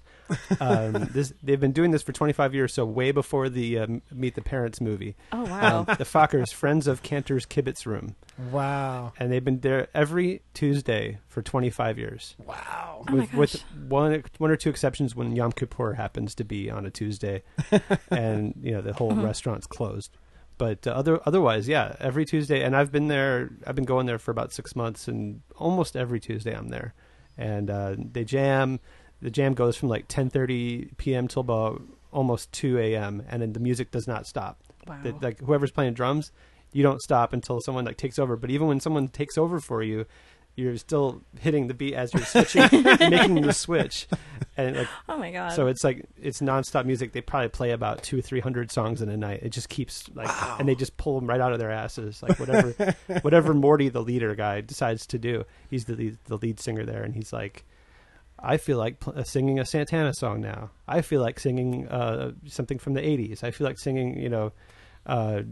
Um, 0.60 0.92
this 1.12 1.32
they've 1.42 1.60
been 1.60 1.72
doing 1.72 1.90
this 1.90 2.02
for 2.02 2.12
25 2.12 2.54
years, 2.54 2.72
so 2.74 2.84
way 2.84 3.10
before 3.12 3.48
the 3.48 3.78
um, 3.78 4.02
Meet 4.12 4.34
the 4.34 4.42
Parents 4.42 4.80
movie. 4.80 5.16
Oh 5.32 5.44
wow. 5.44 5.80
Um, 5.80 5.84
the 5.98 6.04
Fockers, 6.04 6.52
friends 6.52 6.86
of 6.86 7.02
Canter's 7.02 7.46
Kibitz 7.46 7.86
Room, 7.86 8.14
Wow. 8.50 9.12
and 9.18 9.30
they've 9.32 9.44
been 9.44 9.60
there 9.60 9.88
every 9.94 10.42
Tuesday 10.54 11.18
for 11.28 11.42
25 11.42 11.98
years. 11.98 12.36
Wow. 12.44 13.04
Oh 13.08 13.14
with, 13.14 13.34
with 13.34 13.62
one 13.88 14.22
one 14.38 14.50
or 14.50 14.56
two 14.56 14.70
exceptions 14.70 15.16
when 15.16 15.34
Yom 15.34 15.52
Kippur 15.52 15.94
happens 15.94 16.34
to 16.36 16.44
be 16.44 16.70
on 16.70 16.86
a 16.86 16.90
Tuesday, 16.90 17.42
and 18.10 18.54
you 18.62 18.72
know 18.72 18.80
the 18.80 18.92
whole 18.92 19.12
Mhm. 19.12 19.24
restaurant's 19.24 19.66
closed. 19.66 20.16
But 20.60 20.86
uh, 20.86 20.90
other 20.90 21.20
otherwise, 21.24 21.68
yeah, 21.68 21.96
every 22.00 22.26
Tuesday, 22.26 22.62
and 22.62 22.76
I've 22.76 22.92
been 22.92 23.08
there. 23.08 23.48
I've 23.66 23.74
been 23.74 23.86
going 23.86 24.04
there 24.04 24.18
for 24.18 24.30
about 24.30 24.52
six 24.52 24.76
months, 24.76 25.08
and 25.08 25.40
almost 25.56 25.96
every 25.96 26.20
Tuesday 26.20 26.54
I'm 26.54 26.68
there, 26.68 26.92
and 27.38 27.70
uh, 27.70 27.94
they 27.96 28.24
jam. 28.24 28.78
The 29.22 29.30
jam 29.30 29.54
goes 29.54 29.74
from 29.78 29.88
like 29.88 30.06
10:30 30.08 30.98
p.m. 30.98 31.28
till 31.28 31.40
about 31.40 31.80
almost 32.12 32.52
2 32.52 32.78
a.m. 32.78 33.22
and 33.30 33.40
then 33.40 33.54
the 33.54 33.60
music 33.60 33.90
does 33.90 34.06
not 34.06 34.26
stop. 34.26 34.58
wow. 34.86 34.98
The- 35.02 35.14
like 35.22 35.40
whoever's 35.40 35.70
playing 35.70 35.94
drums, 35.94 36.30
you 36.72 36.82
don't 36.82 37.00
stop 37.00 37.32
until 37.32 37.60
someone 37.62 37.86
like 37.86 37.96
takes 37.96 38.18
over. 38.18 38.36
But 38.36 38.50
even 38.50 38.66
when 38.66 38.80
someone 38.80 39.08
takes 39.08 39.38
over 39.38 39.60
for 39.60 39.82
you, 39.82 40.04
you're 40.60 40.76
still 40.76 41.22
hitting 41.40 41.66
the 41.66 41.74
beat 41.74 41.94
as 41.94 42.12
you're 42.12 42.24
switching, 42.24 42.62
making 43.10 43.42
the 43.42 43.52
switch, 43.52 44.06
and 44.56 44.76
like 44.76 44.88
oh 45.08 45.16
my 45.16 45.30
god. 45.32 45.52
so 45.52 45.66
it's 45.66 45.82
like 45.82 46.04
it's 46.20 46.40
nonstop 46.40 46.84
music. 46.84 47.12
They 47.12 47.20
probably 47.20 47.48
play 47.48 47.70
about 47.70 48.02
two, 48.02 48.20
three 48.22 48.40
hundred 48.40 48.70
songs 48.70 49.02
in 49.02 49.08
a 49.08 49.16
night. 49.16 49.40
It 49.42 49.50
just 49.50 49.68
keeps 49.68 50.08
like, 50.14 50.28
and 50.60 50.68
they 50.68 50.74
just 50.74 50.96
pull 50.96 51.18
them 51.18 51.28
right 51.28 51.40
out 51.40 51.52
of 51.52 51.58
their 51.58 51.70
asses, 51.70 52.22
like 52.22 52.38
whatever, 52.38 52.94
whatever 53.22 53.54
Morty, 53.54 53.88
the 53.88 54.02
leader 54.02 54.34
guy, 54.34 54.60
decides 54.60 55.06
to 55.08 55.18
do. 55.18 55.44
He's 55.68 55.86
the 55.86 55.94
lead, 55.94 56.18
the 56.26 56.36
lead 56.36 56.60
singer 56.60 56.84
there, 56.84 57.02
and 57.02 57.14
he's 57.14 57.32
like, 57.32 57.64
I 58.38 58.56
feel 58.56 58.78
like 58.78 59.00
pl- 59.00 59.14
uh, 59.16 59.24
singing 59.24 59.58
a 59.58 59.64
Santana 59.64 60.14
song 60.14 60.40
now. 60.40 60.70
I 60.86 61.02
feel 61.02 61.20
like 61.20 61.40
singing 61.40 61.88
uh, 61.88 62.32
something 62.46 62.78
from 62.78 62.94
the 62.94 63.00
'80s. 63.02 63.42
I 63.42 63.50
feel 63.50 63.66
like 63.66 63.78
singing, 63.78 64.18
you 64.18 64.28
know. 64.28 64.52
Uh, 65.06 65.42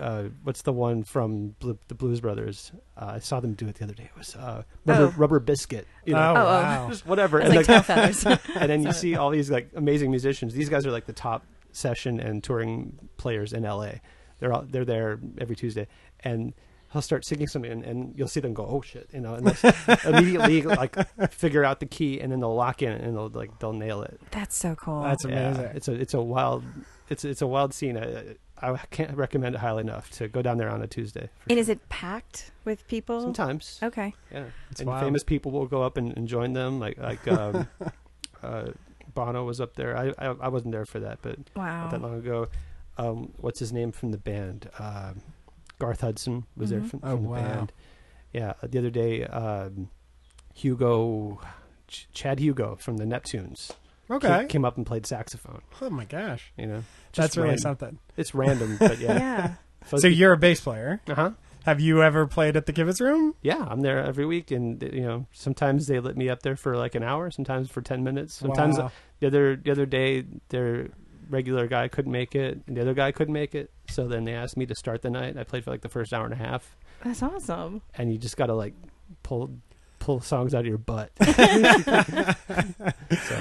uh, 0.00 0.24
what's 0.42 0.62
the 0.62 0.72
one 0.72 1.02
from 1.04 1.54
Bl- 1.58 1.72
the 1.88 1.94
Blues 1.94 2.20
Brothers? 2.20 2.72
Uh, 2.96 3.12
I 3.14 3.18
saw 3.18 3.40
them 3.40 3.54
do 3.54 3.68
it 3.68 3.74
the 3.76 3.84
other 3.84 3.94
day. 3.94 4.04
It 4.04 4.18
was 4.18 4.34
uh, 4.36 4.62
rubber, 4.86 5.04
Oh. 5.04 5.14
rubber 5.16 5.40
biscuit. 5.40 5.86
You 6.06 6.14
know, 6.14 6.30
oh, 6.30 6.34
wow. 6.34 6.88
just 6.90 7.06
whatever. 7.06 7.38
And 7.38 7.54
like 7.54 7.68
like, 7.68 7.88
and 8.56 8.70
then 8.70 8.82
you 8.82 8.92
see 8.92 9.16
all 9.16 9.30
these 9.30 9.50
like 9.50 9.70
amazing 9.74 10.10
musicians. 10.10 10.54
These 10.54 10.68
guys 10.68 10.86
are 10.86 10.90
like 10.90 11.06
the 11.06 11.12
top 11.12 11.44
session 11.72 12.20
and 12.20 12.42
touring 12.42 12.98
players 13.16 13.52
in 13.52 13.62
LA. 13.64 13.92
They're 14.40 14.52
all 14.52 14.64
they're 14.68 14.84
there 14.84 15.20
every 15.38 15.54
Tuesday, 15.56 15.86
and 16.20 16.52
he'll 16.92 17.00
start 17.02 17.24
singing 17.24 17.46
something, 17.46 17.70
and, 17.70 17.84
and 17.84 18.14
you'll 18.18 18.26
see 18.28 18.40
them 18.40 18.54
go, 18.54 18.66
"Oh 18.66 18.80
shit!" 18.82 19.08
You 19.12 19.20
know, 19.20 19.34
and 19.34 19.46
they'll 19.46 19.96
immediately 20.14 20.62
like 20.62 20.96
figure 21.30 21.64
out 21.64 21.78
the 21.80 21.86
key, 21.86 22.20
and 22.20 22.32
then 22.32 22.40
they'll 22.40 22.54
lock 22.54 22.82
in, 22.82 22.90
and 22.92 23.16
they'll 23.16 23.28
like 23.28 23.58
they'll 23.60 23.72
nail 23.72 24.02
it. 24.02 24.20
That's 24.32 24.56
so 24.56 24.74
cool. 24.74 25.02
That's 25.02 25.24
Yeah, 25.24 25.50
amazing. 25.50 25.64
it's 25.76 25.88
a 25.88 25.92
it's 25.92 26.14
a 26.14 26.20
wild 26.20 26.64
it's 27.08 27.24
it's 27.24 27.40
a 27.42 27.46
wild 27.46 27.72
scene. 27.72 27.96
I, 27.96 28.34
I 28.62 28.76
can't 28.90 29.16
recommend 29.16 29.54
it 29.54 29.58
highly 29.58 29.80
enough 29.82 30.10
to 30.12 30.28
go 30.28 30.40
down 30.42 30.56
there 30.58 30.70
on 30.70 30.82
a 30.82 30.86
Tuesday. 30.86 31.28
for 31.40 31.50
and 31.50 31.58
is 31.58 31.68
it 31.68 31.88
packed 31.88 32.50
with 32.64 32.86
people? 32.88 33.20
sometimes? 33.20 33.78
Okay. 33.82 34.14
Yeah, 34.32 34.44
It's 34.70 34.80
and 34.80 34.88
wild. 34.88 35.02
famous 35.04 35.24
people 35.24 35.50
will 35.50 35.66
go 35.66 35.82
up 35.82 35.96
and, 35.96 36.16
and 36.16 36.28
join 36.28 36.52
them. 36.52 36.78
Like 36.80 36.98
like 36.98 37.26
um, 37.28 37.68
uh, 38.42 38.66
Bono 39.14 39.44
was 39.44 39.60
up 39.60 39.74
there. 39.74 39.96
I, 39.96 40.12
I 40.18 40.26
I 40.42 40.48
wasn't 40.48 40.72
there 40.72 40.86
for 40.86 41.00
that, 41.00 41.18
but 41.22 41.38
Wow. 41.56 41.82
not 41.82 41.90
that 41.90 42.02
long 42.02 42.14
ago. 42.18 42.48
Um, 42.98 43.32
what's 43.38 43.58
his 43.58 43.72
name 43.72 43.90
from 43.92 44.10
the 44.12 44.18
band? 44.18 44.68
Um, 44.78 45.22
Garth 45.78 46.02
Hudson 46.02 46.44
was 46.56 46.70
there 46.70 46.80
Mhm. 46.80 46.90
from, 46.90 47.00
Oh, 47.02 47.10
from 47.16 47.22
the 47.24 47.28
wow. 47.28 47.36
band. 47.42 47.72
Yeah, 48.32 48.52
the 48.62 48.78
other 48.78 48.90
day, 48.90 49.24
um, 49.24 49.88
Hugo, 50.54 51.40
Ch- 51.88 52.06
Chad 52.12 52.38
Hugo 52.38 52.76
from 52.76 52.96
the 52.98 53.04
Neptunes 53.04 53.72
Okay. 54.10 54.28
came, 54.40 54.48
came 54.48 54.64
up 54.64 54.76
and 54.76 54.84
played 54.86 55.06
saxophone. 55.06 55.62
Oh 55.80 55.90
my 55.90 56.04
gosh. 56.04 56.52
You 56.58 56.66
know, 56.66 56.84
That's 57.14 57.36
really 57.36 57.50
random. 57.50 57.62
something. 57.62 57.98
It's 58.16 58.34
random, 58.34 58.76
but 58.78 58.98
yeah. 58.98 59.16
yeah. 59.18 59.54
So 59.98 60.06
you're 60.06 60.32
a 60.32 60.36
bass 60.36 60.60
player. 60.60 61.00
uh 61.08 61.14
huh. 61.14 61.30
Have 61.64 61.80
you 61.80 62.02
ever 62.02 62.26
played 62.26 62.56
at 62.56 62.66
the 62.66 62.72
Kibitz 62.72 63.00
Room? 63.00 63.36
Yeah, 63.40 63.64
I'm 63.68 63.80
there 63.82 64.00
every 64.04 64.26
week, 64.26 64.50
and 64.50 64.82
you 64.82 65.02
know, 65.02 65.26
sometimes 65.32 65.86
they 65.86 66.00
let 66.00 66.16
me 66.16 66.28
up 66.28 66.42
there 66.42 66.56
for 66.56 66.76
like 66.76 66.96
an 66.96 67.04
hour, 67.04 67.30
sometimes 67.30 67.70
for 67.70 67.80
ten 67.82 68.02
minutes. 68.02 68.34
Sometimes 68.34 68.78
Wow. 68.78 68.90
the 69.20 69.28
other 69.28 69.54
the 69.56 69.70
other 69.70 69.86
day, 69.86 70.24
their 70.48 70.88
regular 71.30 71.68
guy 71.68 71.86
couldn't 71.86 72.10
make 72.10 72.34
it, 72.34 72.60
and 72.66 72.76
the 72.76 72.80
other 72.80 72.94
guy 72.94 73.12
couldn't 73.12 73.32
make 73.32 73.54
it. 73.54 73.70
So 73.88 74.08
then 74.08 74.24
they 74.24 74.34
asked 74.34 74.56
me 74.56 74.66
to 74.66 74.74
start 74.74 75.02
the 75.02 75.10
night. 75.10 75.36
I 75.38 75.44
played 75.44 75.62
for 75.62 75.70
like 75.70 75.82
the 75.82 75.88
first 75.88 76.12
hour 76.12 76.24
and 76.24 76.34
a 76.34 76.36
half. 76.36 76.76
That's 77.04 77.22
awesome. 77.22 77.82
and 77.94 78.12
you 78.12 78.18
just 78.18 78.36
got 78.36 78.46
to 78.46 78.54
like 78.54 78.74
pull 79.22 79.50
pull 80.02 80.20
songs 80.20 80.52
out 80.52 80.62
of 80.62 80.66
your 80.66 80.78
butt. 80.78 81.12
so, 81.20 81.24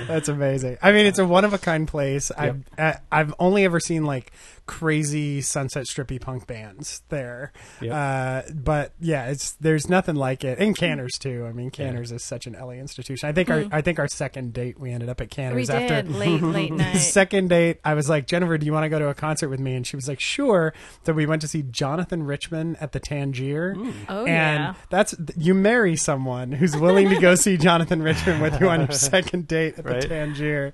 That's 0.08 0.30
amazing. 0.30 0.78
I 0.82 0.92
mean, 0.92 1.08
it's 1.08 1.18
a 1.18 1.26
one 1.26 1.44
of 1.44 1.54
a 1.54 1.58
kind 1.58 1.88
place. 1.88 2.32
I've 2.38 2.64
I've 3.12 3.34
only 3.40 3.66
ever 3.66 3.80
seen 3.80 4.06
like 4.06 4.32
crazy 4.72 5.42
Sunset 5.42 5.86
Strippy 5.86 6.20
punk 6.20 6.48
bands 6.48 7.04
there. 7.10 7.52
Yep. 7.82 7.92
Uh, 7.94 8.52
but 8.54 8.94
yeah, 9.02 9.28
it's 9.28 9.52
there's 9.60 9.90
nothing 9.90 10.16
like 10.16 10.46
it. 10.46 10.60
And 10.60 10.76
Canter's 10.78 11.18
too. 11.20 11.46
I 11.46 11.52
mean, 11.52 11.72
Canter's 11.72 12.10
is 12.14 12.24
such 12.24 12.48
an 12.48 12.54
LA 12.54 12.72
institution. 12.72 13.28
I 13.28 13.34
think 13.34 13.50
our 13.50 13.66
I 13.70 13.82
think 13.82 14.00
our 14.00 14.08
second 14.08 14.54
date 14.54 14.80
we 14.80 14.92
ended 14.92 15.10
up 15.10 15.20
at 15.20 15.30
Canter's 15.30 15.56
we 15.56 15.66
did 15.66 15.92
after 15.92 16.10
late, 16.14 16.42
late 16.42 16.72
night. 16.74 16.96
second 16.96 17.50
date, 17.50 17.80
I 17.84 17.96
was 17.96 18.08
like, 18.08 18.28
Jennifer, 18.28 18.58
do 18.58 18.66
you 18.66 18.72
want 18.72 18.86
to 18.86 18.90
go 18.90 18.98
to 18.98 19.10
a 19.10 19.14
concert 19.14 19.50
with 19.50 19.60
me? 19.60 19.76
And 19.76 19.86
she 19.86 19.98
was 19.98 20.08
like, 20.08 20.22
sure. 20.22 20.74
So 21.06 21.12
we 21.12 21.26
went 21.26 21.42
to 21.42 21.50
see 21.50 21.64
Jonathan 21.64 22.24
Richman 22.24 22.78
at 22.78 22.94
the 22.94 23.02
Tangier. 23.02 23.76
Oh 24.08 24.26
and 24.26 24.28
yeah. 24.28 24.74
that's 24.90 25.14
you 25.36 25.54
marry 25.54 25.98
someone 25.98 26.54
who's 26.54 26.78
willing 26.78 27.10
to 27.10 27.20
go 27.20 27.36
see 27.42 27.58
Jonathan 27.58 28.02
Richman 28.02 28.40
with 28.40 28.60
you 28.62 28.70
on 28.70 28.80
your 28.80 28.92
second 28.94 29.50
date 29.50 29.78
at 29.80 29.84
the 29.84 30.00
Tangier. 30.08 30.74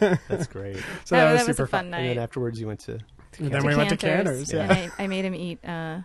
that's 0.00 0.48
great. 0.48 0.78
So 1.04 1.14
that, 1.14 1.24
that 1.26 1.32
was 1.32 1.40
that 1.42 1.48
was 1.48 1.56
super 1.56 1.64
a 1.64 1.68
fun 1.68 1.80
And 1.84 1.90
night. 1.92 2.06
then 2.14 2.18
afterwards, 2.18 2.60
you 2.60 2.66
went 2.66 2.80
to. 2.80 2.98
Then 3.38 3.64
we 3.64 3.76
went 3.76 3.90
to 3.90 3.96
Canter's, 3.96 4.52
yeah. 4.52 4.62
And 4.62 4.72
I, 4.72 4.90
I 4.98 5.06
made 5.06 5.24
him 5.24 5.34
eat 5.34 5.64
uh, 5.64 6.00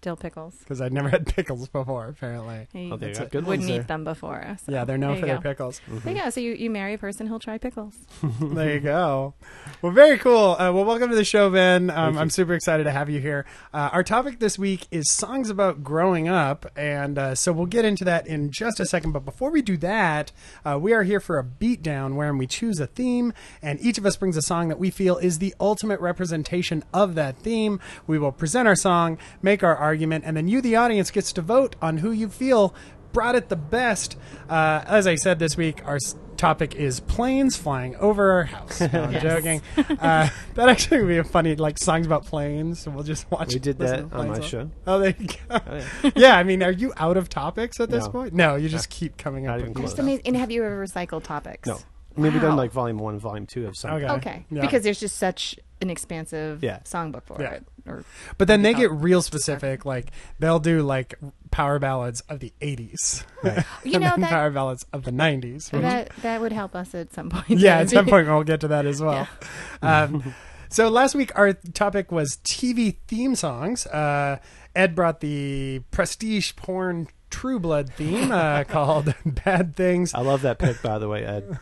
dill 0.00 0.16
pickles. 0.16 0.54
Because 0.60 0.80
I'd 0.80 0.92
never 0.92 1.08
had 1.08 1.26
pickles 1.36 1.68
before, 1.68 2.06
apparently. 2.06 2.68
He 2.72 2.90
Oh, 2.92 2.96
there 2.96 3.08
you 3.10 3.14
go. 3.14 3.26
Good 3.26 3.34
ones 3.34 3.46
wouldn't 3.46 3.68
there. 3.68 3.80
eat 3.80 3.88
them 3.88 4.04
before. 4.04 4.56
So 4.64 4.72
Yeah, 4.72 4.84
they're 4.84 4.96
known 4.98 5.12
there 5.14 5.20
for 5.20 5.26
you 5.26 5.32
their 5.34 5.42
go. 5.42 5.50
pickles. 5.50 5.80
But 6.04 6.14
yeah, 6.14 6.28
so 6.30 6.40
you, 6.40 6.52
you 6.52 6.70
marry 6.70 6.94
a 6.94 6.98
person, 6.98 7.26
he'll 7.26 7.38
try 7.38 7.58
pickles. 7.58 7.94
there 8.40 8.74
you 8.74 8.80
go. 8.80 9.34
Well, 9.82 9.92
very 9.92 10.18
cool. 10.18 10.52
Uh, 10.58 10.72
well, 10.72 10.84
welcome 10.84 11.10
to 11.10 11.16
the 11.16 11.24
show, 11.24 11.50
Ben. 11.50 11.90
Um, 11.90 12.16
I'm 12.18 12.30
super 12.30 12.54
excited 12.54 12.84
to 12.84 12.90
have 12.92 13.10
you 13.10 13.20
here. 13.20 13.44
Uh, 13.74 13.90
our 13.92 14.02
topic 14.04 14.38
this 14.38 14.58
week 14.58 14.86
is 14.90 15.10
songs 15.12 15.50
about 15.50 15.82
growing 15.82 16.28
up, 16.28 16.66
and 16.76 17.18
uh, 17.18 17.34
so 17.34 17.52
we'll 17.52 17.66
get 17.66 17.84
into 17.84 18.04
that 18.04 18.26
in 18.26 18.50
just 18.50 18.80
a 18.80 18.86
second. 18.86 19.12
But 19.12 19.24
before 19.24 19.50
we 19.50 19.62
do 19.62 19.76
that, 19.78 20.32
uh, 20.64 20.78
we 20.80 20.92
are 20.92 21.02
here 21.02 21.20
for 21.20 21.38
a 21.38 21.44
beatdown 21.44 22.14
wherein 22.14 22.38
we 22.38 22.46
choose 22.46 22.78
a 22.80 22.86
theme, 22.86 23.32
and 23.62 23.80
each 23.80 23.98
of 23.98 24.06
us 24.06 24.16
brings 24.16 24.36
a 24.36 24.42
song 24.42 24.68
that 24.68 24.78
we 24.78 24.90
feel 24.90 25.16
is 25.18 25.38
the 25.38 25.54
ultimate 25.60 26.00
representation 26.00 26.84
of 26.94 27.14
that 27.16 27.36
theme. 27.38 27.80
We 28.06 28.18
will 28.18 28.32
present 28.32 28.68
our 28.68 28.76
song, 28.76 29.18
make 29.42 29.62
our 29.62 29.76
argument, 29.88 30.24
and 30.26 30.36
then 30.36 30.46
you, 30.48 30.60
the 30.60 30.76
audience, 30.76 31.10
gets 31.10 31.32
to 31.32 31.42
vote 31.42 31.74
on 31.82 31.98
who 31.98 32.12
you 32.12 32.28
feel 32.28 32.74
brought 33.12 33.34
it 33.34 33.48
the 33.48 33.56
best. 33.56 34.16
Uh, 34.48 34.82
as 34.86 35.06
I 35.06 35.14
said 35.14 35.38
this 35.38 35.56
week, 35.56 35.80
our 35.86 35.98
topic 36.36 36.74
is 36.74 37.00
planes 37.00 37.56
flying 37.56 37.96
over 37.96 38.30
our 38.32 38.44
house. 38.44 38.80
No, 38.92 39.02
I'm 39.04 39.12
Yes. 39.12 39.22
joking. 39.22 39.62
Uh, 39.78 40.28
that 40.54 40.68
actually 40.68 40.98
would 41.00 41.08
be 41.08 41.16
a 41.16 41.24
funny, 41.24 41.56
like 41.56 41.78
songs 41.78 42.04
about 42.06 42.26
planes. 42.26 42.80
So 42.80 42.90
we'll 42.90 43.02
just 43.04 43.28
watch. 43.30 43.54
We 43.54 43.60
did 43.60 43.78
that 43.78 44.00
on 44.00 44.10
planes 44.10 44.38
my 44.38 44.44
show. 44.44 44.70
Oh, 44.86 44.98
there 45.00 45.14
you 45.18 45.26
go. 45.26 45.34
Oh, 45.50 45.60
yeah. 46.04 46.10
yeah, 46.16 46.36
I 46.36 46.42
mean, 46.44 46.62
are 46.62 46.70
you 46.70 46.92
out 46.98 47.16
of 47.16 47.28
topics 47.30 47.80
at 47.80 47.90
this 47.90 48.04
No. 48.04 48.10
point? 48.10 48.34
No, 48.34 48.56
you 48.56 48.68
just 48.68 48.90
keep 48.90 49.16
coming 49.16 49.44
Not 49.44 49.54
up 49.54 49.60
even 49.60 49.70
with 49.72 49.76
close. 49.78 49.84
new 49.84 49.90
Just 49.90 49.98
amazing. 50.00 50.22
And 50.26 50.36
have 50.36 50.50
you 50.50 50.62
ever 50.64 50.86
recycled 50.86 51.24
topics? 51.24 51.66
No. 51.66 51.78
I 52.16 52.20
mean, 52.20 52.32
we've 52.34 52.42
done 52.42 52.56
like 52.56 52.72
volume 52.72 52.98
one 52.98 53.18
volume 53.18 53.46
two 53.46 53.66
of 53.66 53.76
something. 53.76 54.04
Okay. 54.04 54.14
Okay. 54.14 54.46
Yeah. 54.50 54.60
Because 54.60 54.82
there's 54.82 55.00
just 55.00 55.16
such 55.16 55.58
an 55.80 55.90
expansive 55.90 56.62
Yeah. 56.62 56.80
songbook 56.80 57.24
for 57.24 57.40
Yeah. 57.40 57.50
it. 57.52 57.64
Or 57.86 58.04
But 58.36 58.48
then 58.48 58.62
they 58.62 58.74
get 58.74 58.90
real 58.90 59.22
specific. 59.22 59.84
Like 59.86 60.10
they'll 60.38 60.58
do 60.58 60.82
like 60.82 61.14
power 61.50 61.78
ballads 61.78 62.20
of 62.28 62.40
the 62.40 62.52
'80s, 62.60 63.24
Right. 63.42 63.64
you 63.84 63.98
know 63.98 64.14
that 64.18 64.28
power 64.28 64.50
ballads 64.50 64.84
of 64.92 65.04
the 65.04 65.10
'90s. 65.12 65.72
which- 65.72 65.82
that 65.82 66.10
that 66.22 66.40
would 66.40 66.52
help 66.52 66.74
us 66.74 66.94
at 66.94 67.14
some 67.14 67.30
point. 67.30 67.48
yeah, 67.60 67.76
That 67.76 67.82
at 67.82 67.90
some 67.98 68.06
point 68.06 68.26
we'll 68.28 68.42
get 68.44 68.60
to 68.60 68.68
that 68.68 68.84
as 68.86 69.00
well. 69.00 69.26
Um, 69.82 70.34
so 70.68 70.88
last 70.90 71.14
week 71.14 71.30
our 71.34 71.54
topic 71.54 72.12
was 72.12 72.36
TV 72.44 72.96
theme 73.06 73.34
songs. 73.34 73.86
Uh, 73.86 74.38
Ed 74.76 74.94
brought 74.94 75.20
the 75.20 75.80
prestige 75.90 76.54
porn 76.56 77.08
True 77.30 77.58
Blood 77.58 77.90
theme 77.94 78.30
uh, 78.32 78.64
called 78.64 79.14
"Bad 79.24 79.76
Things." 79.76 80.12
I 80.14 80.20
love 80.20 80.42
that 80.42 80.58
pick, 80.58 80.82
by 80.82 80.98
the 80.98 81.08
way, 81.08 81.24
Ed. 81.24 81.58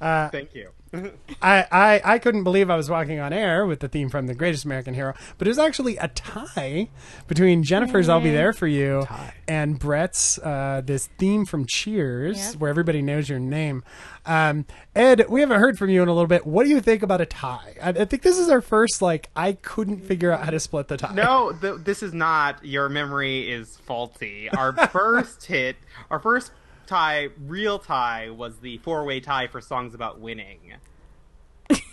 Thank 0.00 0.54
you. 0.54 0.70
I, 1.42 1.66
I 1.70 2.00
I 2.14 2.18
couldn't 2.18 2.44
believe 2.44 2.70
I 2.70 2.76
was 2.76 2.88
walking 2.88 3.18
on 3.20 3.32
air 3.32 3.66
with 3.66 3.80
the 3.80 3.88
theme 3.88 4.08
from 4.08 4.26
The 4.26 4.34
Greatest 4.34 4.64
American 4.64 4.94
Hero, 4.94 5.14
but 5.36 5.46
it 5.46 5.50
was 5.50 5.58
actually 5.58 5.96
a 5.98 6.08
tie 6.08 6.88
between 7.26 7.62
Jennifer's 7.62 8.08
"I'll 8.08 8.20
Be 8.20 8.30
There 8.30 8.52
for 8.52 8.66
You" 8.66 9.02
Tie. 9.06 9.34
and 9.46 9.78
Brett's 9.78 10.38
uh, 10.38 10.80
this 10.84 11.08
theme 11.18 11.44
from 11.44 11.66
Cheers, 11.66 12.38
Yep. 12.38 12.54
where 12.56 12.70
everybody 12.70 13.02
knows 13.02 13.28
your 13.28 13.38
name. 13.38 13.84
Um, 14.24 14.64
Ed, 14.94 15.26
we 15.28 15.40
haven't 15.40 15.60
heard 15.60 15.78
from 15.78 15.90
you 15.90 16.02
in 16.02 16.08
a 16.08 16.12
little 16.12 16.26
bit. 16.26 16.46
What 16.46 16.64
do 16.64 16.70
you 16.70 16.80
think 16.80 17.02
about 17.02 17.20
a 17.20 17.26
tie? 17.26 17.74
I, 17.82 17.90
I 17.90 18.04
think 18.04 18.22
this 18.22 18.38
is 18.38 18.48
our 18.48 18.60
first 18.60 19.02
like 19.02 19.28
I 19.36 19.52
couldn't 19.52 20.00
figure 20.06 20.32
out 20.32 20.44
how 20.44 20.50
to 20.50 20.60
split 20.60 20.88
the 20.88 20.96
tie. 20.96 21.14
No, 21.14 21.52
th- 21.60 21.80
this 21.84 22.02
is 22.02 22.12
not. 22.14 22.64
Your 22.64 22.88
memory 22.88 23.50
is 23.50 23.76
faulty. 23.84 24.48
Our 24.50 24.72
first 24.88 25.44
hit, 25.46 25.76
our 26.10 26.18
first 26.18 26.50
tie, 26.88 27.28
real 27.46 27.78
tie, 27.78 28.30
was 28.30 28.56
the 28.56 28.78
four-way 28.78 29.20
tie 29.20 29.46
for 29.46 29.60
songs 29.60 29.94
about 29.94 30.18
winning. 30.18 30.74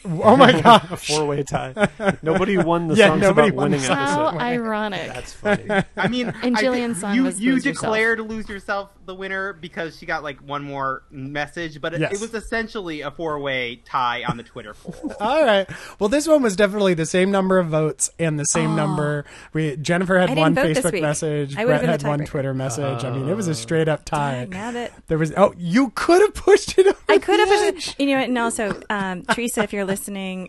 Oh 0.08 0.36
my 0.36 0.60
god, 0.62 0.88
A 0.92 0.98
four 0.98 1.26
way 1.26 1.44
tie. 1.44 1.74
Nobody 2.22 2.58
won 2.58 2.88
the 2.88 2.96
Yeah, 2.98 3.08
songs 3.08 3.22
nobody 3.22 3.48
about 3.50 3.58
won 3.58 3.72
winning 3.72 3.88
the 3.88 3.96
How 3.96 4.38
ironic. 4.40 5.08
That's 5.12 5.34
funny. 5.34 5.66
I 5.98 6.08
mean, 6.08 6.34
And 6.44 6.56
I 6.58 6.62
Jillian's 6.62 7.00
song 7.02 7.16
you 7.16 7.24
was 7.24 7.40
you 7.42 7.54
Lose 7.54 7.66
Yourself. 7.66 7.96
"Lose 7.96 8.48
Yourself" 8.50 8.90
the 9.06 9.16
winner 9.16 9.54
because 9.54 9.98
she 9.98 10.06
got 10.06 10.24
like 10.24 10.40
one 10.40 10.64
more 10.64 11.04
message, 11.12 11.80
but 11.82 11.94
it, 11.94 12.02
Yes. 12.02 12.14
it 12.14 12.22
was 12.22 12.34
essentially 12.34 13.02
a 13.02 13.12
four-way 13.12 13.78
tie 13.86 14.24
on 14.28 14.38
the 14.38 14.44
Twitter 14.44 14.74
poll. 14.74 15.14
All 15.20 15.44
right. 15.46 15.68
Well, 16.00 16.10
this 16.10 16.28
one 16.28 16.42
was 16.44 16.56
definitely 16.56 16.94
the 16.94 17.06
same 17.06 17.32
number 17.32 17.58
of 17.60 17.68
votes 17.68 18.10
and 18.20 18.40
the 18.40 18.46
same 18.46 18.76
number. 18.76 19.26
We 19.54 19.76
Jennifer 19.78 20.18
had 20.20 20.36
one 20.38 20.56
Facebook 20.56 21.02
message. 21.02 21.56
I 21.58 21.66
would've 21.66 21.82
Brett 21.82 22.02
had 22.02 22.04
one 22.08 22.20
tiebreaker. 22.22 22.26
Twitter 22.28 22.54
message. 22.54 23.04
I 23.04 23.12
mean, 23.12 23.28
it 23.30 23.36
was 23.36 23.48
a 23.48 23.56
straight 23.56 23.88
up 23.88 24.06
tie. 24.06 24.46
Now 24.50 24.72
that 24.72 24.92
There 25.08 25.18
was 25.18 25.34
oh, 25.38 25.54
you 25.58 25.92
could 25.96 26.22
have 26.22 26.34
pushed 26.34 26.78
it. 26.78 26.88
Over 26.88 26.98
I 27.10 27.18
could 27.20 27.40
have, 27.40 27.50
pushed 27.74 27.90
it- 27.90 28.00
you 28.00 28.08
know, 28.08 28.20
what, 28.20 28.28
and 28.30 28.38
also, 28.38 28.82
um, 28.90 29.24
Teresa, 29.24 29.64
if 29.64 29.72
you're 29.74 29.86
listening, 29.86 29.95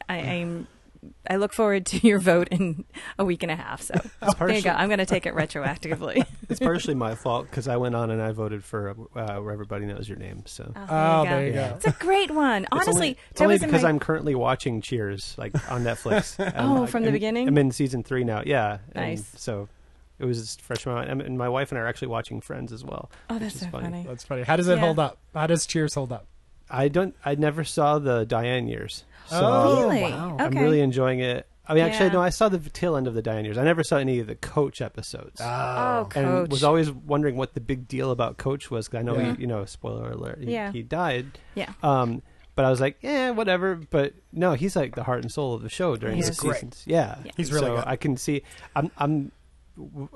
I, 0.08 0.16
I'm, 0.18 0.66
I 1.28 1.36
look 1.36 1.52
forward 1.52 1.86
to 1.86 2.06
your 2.06 2.18
vote 2.18 2.48
in 2.48 2.84
a 3.18 3.24
week 3.24 3.42
and 3.42 3.52
a 3.52 3.56
half. 3.56 3.80
So 3.82 3.94
there 4.38 4.50
you 4.52 4.62
go. 4.62 4.70
I'm 4.70 4.88
going 4.88 4.98
to 4.98 5.06
take 5.06 5.26
it 5.26 5.34
retroactively. 5.34 6.24
It's 6.48 6.60
partially 6.60 6.94
my 6.94 7.14
fault 7.24 7.50
because 7.50 7.66
I 7.66 7.76
went 7.76 7.96
on 7.96 8.08
and 8.12 8.22
I 8.22 8.30
voted 8.30 8.62
for 8.62 8.90
uh, 9.16 9.38
where 9.38 9.52
everybody 9.52 9.84
knows 9.84 10.08
your 10.08 10.16
name. 10.16 10.44
So 10.46 10.72
Oh, 10.88 11.24
there 11.24 11.46
you 11.48 11.52
Yeah. 11.54 11.70
go. 11.70 11.74
It's 11.76 11.86
a 11.86 11.90
great 11.92 12.30
one. 12.30 12.62
It's 12.62 12.68
Honestly, 12.72 12.92
only, 12.94 13.18
it's 13.32 13.40
only 13.40 13.58
because 13.58 13.82
my- 13.82 13.88
I'm 13.88 13.98
currently 13.98 14.34
watching 14.36 14.80
Cheers 14.80 15.34
like 15.38 15.52
on 15.70 15.82
Netflix. 15.82 16.36
Oh, 16.56 16.84
I- 16.84 16.86
from 16.86 17.02
the 17.02 17.08
I'm- 17.08 17.12
beginning? 17.14 17.48
I'm 17.48 17.58
in 17.58 17.72
season 17.72 18.04
three 18.04 18.22
now. 18.22 18.42
Yeah, 18.46 18.78
and 18.94 19.06
Nice. 19.10 19.32
So 19.36 19.68
it 20.20 20.24
was 20.24 20.56
fresh 20.62 20.86
in 20.86 20.92
my 20.92 21.04
mind. 21.04 21.20
And 21.22 21.36
my 21.36 21.48
wife 21.48 21.72
and 21.72 21.78
I 21.78 21.82
are 21.82 21.86
actually 21.88 22.08
watching 22.08 22.40
Friends 22.40 22.72
as 22.72 22.84
well. 22.84 23.10
Oh, 23.28 23.38
that's 23.40 23.56
is 23.56 23.60
so 23.62 23.66
funny. 23.68 24.04
That's 24.06 24.22
funny. 24.24 24.44
How 24.44 24.54
does 24.56 24.68
it 24.68 24.74
Yeah. 24.76 24.80
hold 24.80 24.98
up? 25.00 25.18
How 25.34 25.48
does 25.48 25.66
Cheers 25.66 25.94
hold 25.94 26.12
up? 26.12 26.26
I 26.70 26.88
don't. 26.88 27.14
I 27.24 27.34
never 27.36 27.64
saw 27.64 27.98
the 27.98 28.24
Diane 28.26 28.66
years, 28.68 29.04
so 29.28 29.40
Oh, 29.42 29.88
Really? 29.88 30.02
wow. 30.02 30.36
I'm 30.38 30.52
really 30.56 30.80
enjoying 30.80 31.20
it. 31.20 31.46
I 31.68 31.74
mean, 31.74 31.82
actually, 31.84 32.06
Yeah. 32.06 32.12
no, 32.12 32.22
I 32.22 32.28
saw 32.30 32.48
the 32.48 32.58
tail 32.58 32.96
end 32.96 33.06
of 33.08 33.14
the 33.14 33.22
Diane 33.22 33.44
years. 33.44 33.58
I 33.58 33.64
never 33.64 33.82
saw 33.82 33.96
any 33.96 34.20
of 34.20 34.28
the 34.28 34.36
Coach 34.36 34.80
episodes. 34.80 35.40
Oh, 35.42 36.08
and 36.14 36.26
coach. 36.26 36.50
was 36.50 36.62
always 36.62 36.90
wondering 36.92 37.36
what 37.36 37.54
the 37.54 37.60
big 37.60 37.88
deal 37.88 38.10
about 38.12 38.36
Coach 38.36 38.70
was. 38.70 38.86
'cause 38.88 38.98
I 38.98 39.02
know 39.02 39.16
Yeah. 39.18 39.34
he, 39.34 39.40
you 39.42 39.46
know, 39.48 39.64
spoiler 39.64 40.10
alert, 40.12 40.38
he, 40.42 40.52
Yeah. 40.52 40.70
he 40.70 40.82
died. 40.84 41.26
yeah. 41.56 41.72
Um, 41.82 42.22
but 42.54 42.64
I 42.64 42.70
was 42.70 42.80
like, 42.80 42.98
yeah, 43.02 43.30
whatever. 43.30 43.74
But 43.74 44.14
no, 44.32 44.52
he's 44.54 44.76
like 44.76 44.94
the 44.94 45.02
heart 45.02 45.22
and 45.22 45.30
soul 45.32 45.54
of 45.54 45.62
the 45.62 45.68
show 45.68 45.96
during 45.96 46.16
He 46.16 46.22
the 46.22 46.30
is. 46.30 46.38
Great. 46.38 46.54
seasons. 46.54 46.84
Yeah, 46.86 47.16
Yeah. 47.24 47.32
He's 47.36 47.52
really 47.52 47.66
so 47.66 47.76
good. 47.76 47.84
I 47.86 47.96
can 47.96 48.16
see. 48.16 48.42
I'm 48.76 48.90
I'm 48.96 49.32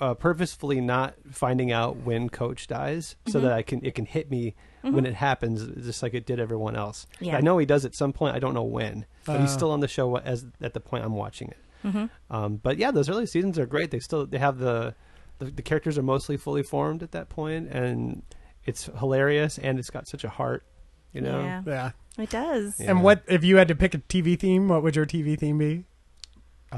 uh, 0.01 0.15
purposefully 0.15 0.81
not 0.81 1.15
finding 1.31 1.71
out 1.73 1.97
when 1.99 2.29
Coach 2.31 2.67
dies, 2.67 3.17
so 3.27 3.39
Mm-hmm. 3.39 3.47
that 3.49 3.53
I 3.55 3.63
can 3.63 3.85
it 3.85 3.95
can 3.95 4.07
hit 4.07 4.31
me 4.31 4.55
when 4.83 5.05
it 5.07 5.15
happens, 5.15 5.67
just 5.85 6.03
like 6.03 6.15
it 6.15 6.27
did 6.27 6.41
everyone 6.41 6.75
else. 6.77 7.07
Yeah. 7.21 7.37
I 7.37 7.41
know 7.41 7.59
he 7.59 7.67
does 7.67 7.85
at 7.85 7.95
some 7.95 8.13
point. 8.13 8.35
I 8.35 8.39
don't 8.39 8.55
know 8.55 8.63
when, 8.65 9.05
but 9.25 9.41
he's 9.41 9.51
Uh. 9.51 9.55
still 9.55 9.71
on 9.73 9.81
the 9.81 9.89
show 9.89 10.17
as 10.19 10.47
at 10.63 10.75
the 10.75 10.81
point 10.81 11.05
I'm 11.05 11.15
watching 11.15 11.49
it. 11.49 11.59
Mm-hmm. 11.85 12.07
Um, 12.35 12.57
but 12.57 12.77
yeah, 12.79 12.91
those 12.91 13.09
early 13.09 13.27
seasons 13.27 13.59
are 13.59 13.67
great. 13.67 13.91
They 13.91 14.01
still 14.01 14.27
they 14.27 14.39
have 14.39 14.59
the, 14.59 14.95
the 15.39 15.47
the 15.47 15.63
characters 15.63 15.97
are 15.99 16.03
mostly 16.03 16.37
fully 16.37 16.63
formed 16.63 17.03
at 17.03 17.13
that 17.13 17.29
point, 17.29 17.69
and 17.71 18.23
it's 18.65 18.91
hilarious 18.99 19.57
and 19.59 19.79
it's 19.79 19.91
got 19.91 20.07
such 20.09 20.25
a 20.25 20.29
heart. 20.29 20.65
You 21.13 21.23
know, 21.23 21.41
Yeah. 21.41 21.63
Yeah. 21.67 21.91
It 22.19 22.31
does. 22.31 22.79
Yeah. 22.79 22.91
And 22.91 23.03
what 23.03 23.23
if 23.27 23.43
you 23.45 23.57
had 23.57 23.69
to 23.69 23.75
pick 23.75 23.95
a 23.95 23.99
TV 23.99 24.39
theme? 24.39 24.69
What 24.69 24.83
would 24.83 24.95
your 24.97 25.07
TV 25.07 25.39
theme 25.39 25.59
be? 25.59 25.85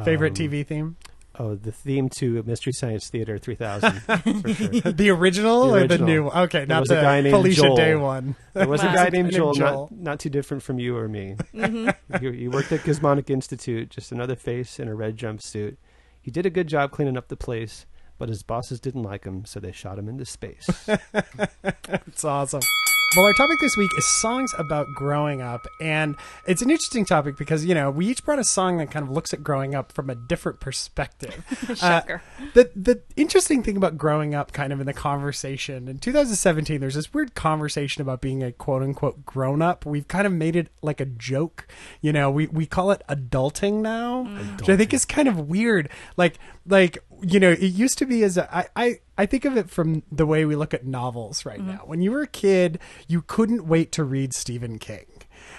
Favorite 0.05 0.39
Um, 0.41 0.47
TV 0.49 0.67
theme? 0.67 0.97
Oh, 1.39 1.55
the 1.55 1.73
theme 1.73 2.11
to 2.19 2.43
Mystery 2.43 2.73
Science 2.75 3.09
Theater 3.09 3.39
3000 3.39 4.03
sure. 4.03 4.17
The 4.93 5.09
original, 5.11 5.69
The 5.69 5.85
or 5.85 5.87
the 5.89 5.99
new? 5.99 6.25
one? 6.25 6.37
Okay, 6.45 6.67
not 6.67 6.87
the 6.87 6.97
guy 6.97 7.23
named 7.23 7.35
Felicia 7.35 7.63
Joel. 7.63 7.77
Day 7.77 7.95
one. 7.95 8.37
There 8.53 8.69
was 8.69 8.83
a 8.83 8.87
guy 8.87 9.05
named 9.05 9.13
Named 9.15 9.33
Joel, 9.33 9.55
Joel. 9.55 9.89
Not, 9.91 10.01
not 10.01 10.21
too 10.21 10.29
different 10.29 10.63
from 10.63 10.79
you 10.79 10.95
or 10.97 11.09
me. 11.09 11.37
Mm-hmm. 11.55 12.17
he, 12.25 12.33
he 12.41 12.49
worked 12.49 12.71
at 12.73 12.81
Gizmonic 12.81 13.31
Institute, 13.31 13.89
just 13.89 14.13
another 14.13 14.37
face 14.37 14.79
in 14.79 14.89
a 14.89 14.95
red 14.95 15.17
jumpsuit. 15.17 15.77
He 16.21 16.31
did 16.31 16.45
a 16.45 16.51
good 16.51 16.67
job 16.69 16.91
cleaning 16.91 17.17
up 17.17 17.29
the 17.29 17.37
place, 17.37 17.87
but 18.19 18.29
his 18.29 18.43
bosses 18.43 18.79
didn't 18.79 19.03
like 19.03 19.25
him, 19.25 19.47
so 19.47 19.59
they 19.59 19.73
shot 19.73 19.99
him 19.99 20.09
into 20.09 20.25
space. 20.27 20.69
It's 22.07 22.25
awesome. 22.25 22.61
Well, 23.15 23.27
our 23.27 23.35
topic 23.35 23.61
this 23.61 23.77
week 23.77 23.91
is 23.99 24.07
songs 24.07 24.55
about 24.57 24.87
growing 24.95 25.43
up. 25.43 25.67
And 25.83 26.17
it's 26.47 26.63
an 26.63 26.71
interesting 26.71 27.05
topic 27.05 27.37
because, 27.37 27.63
you 27.63 27.75
know, 27.75 27.91
we 27.91 28.07
each 28.07 28.25
brought 28.25 28.39
a 28.39 28.45
song 28.45 28.79
that 28.79 28.91
kind 28.91 29.05
of 29.07 29.11
looks 29.11 29.35
at 29.35 29.43
growing 29.43 29.75
up 29.75 29.93
from 29.93 30.09
a 30.09 30.15
different 30.15 30.61
perspective. 30.61 31.45
Shocker. 31.77 32.23
Uh, 32.41 32.47
the, 32.55 32.71
the 32.75 33.03
interesting 33.15 33.63
thing 33.63 33.77
about 33.77 33.99
growing 33.99 34.35
up 34.35 34.53
kind 34.53 34.73
of 34.73 34.81
in 34.81 34.87
the 34.87 34.95
conversation 34.95 35.89
in 35.89 35.99
2017, 35.99 36.81
there's 36.81 36.95
this 36.95 37.13
weird 37.13 37.35
conversation 37.35 38.01
about 38.01 38.23
being 38.23 38.43
a 38.43 38.51
quote 38.51 38.83
unquote 38.83 39.27
grown 39.27 39.61
up. 39.61 39.85
We've 39.85 40.09
kind 40.09 40.27
of 40.27 40.33
made 40.33 40.57
it 40.57 40.69
like 40.81 40.99
a 40.99 41.07
joke. 41.07 41.69
You 42.01 42.15
know, 42.15 42.31
we, 42.31 42.47
we 42.47 42.65
call 42.65 42.93
it 42.93 43.03
adulting 43.11 43.83
now, 43.83 44.25
which 44.57 44.71
I 44.71 44.77
think 44.79 44.95
is 44.95 45.05
kind 45.05 45.29
of 45.29 45.51
weird. 45.51 45.91
Like, 46.17 46.39
like, 46.67 47.05
you 47.23 47.41
know, 47.41 47.53
it 47.53 47.61
used 47.61 47.99
to 47.99 48.07
be 48.07 48.23
as 48.25 48.37
a, 48.37 48.55
I, 48.55 48.67
I, 48.75 49.01
I 49.17 49.27
think 49.27 49.45
of 49.45 49.57
it 49.57 49.71
from 49.71 50.03
the 50.11 50.27
way 50.27 50.45
we 50.45 50.57
look 50.57 50.75
at 50.75 50.85
novels 50.85 51.47
right 51.47 51.59
mm-hmm. 51.59 51.71
now. 51.71 51.83
When 51.85 52.03
you 52.03 52.11
were 52.11 52.23
a 52.23 52.27
kid, 52.27 52.79
you 53.07 53.23
couldn't 53.23 53.67
wait 53.67 53.93
to 53.93 54.05
read 54.05 54.35
Stephen 54.35 54.79
King. 54.79 55.07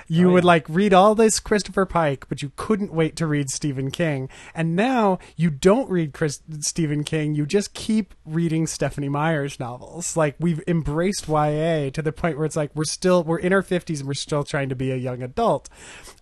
You 0.08 0.30
oh, 0.30 0.34
would 0.34 0.44
like 0.44 0.68
read 0.68 0.94
all 0.94 1.16
this 1.16 1.40
Christopher 1.40 1.86
Pike, 1.86 2.28
but 2.30 2.42
you 2.42 2.52
couldn't 2.56 2.94
wait 2.94 3.16
to 3.18 3.28
read 3.28 3.50
Stephen 3.50 3.92
King. 3.92 4.30
And 4.54 4.76
now 4.76 5.20
you 5.36 5.50
don't 5.50 5.90
read 5.90 6.14
Chris, 6.14 6.42
Stephen 6.60 7.04
King. 7.04 7.36
You 7.36 7.46
just 7.46 7.74
keep 7.74 8.14
reading 8.26 8.68
Stephenie 8.68 9.10
Meyer's 9.10 9.60
novels. 9.60 10.18
Like 10.18 10.36
we've 10.40 10.62
embraced 10.68 11.28
YA 11.28 11.90
to 11.92 12.02
the 12.02 12.12
point 12.12 12.38
where 12.38 12.46
it's 12.46 12.56
like 12.56 12.72
we're 12.76 12.84
still 12.84 13.24
we're 13.24 13.40
in 13.40 13.54
our 13.54 13.62
fifties 13.62 14.02
and 14.02 14.08
we're 14.08 14.14
still 14.14 14.44
trying 14.44 14.70
to 14.70 14.76
be 14.76 14.92
a 14.92 14.98
young 14.98 15.22
adult. 15.22 15.70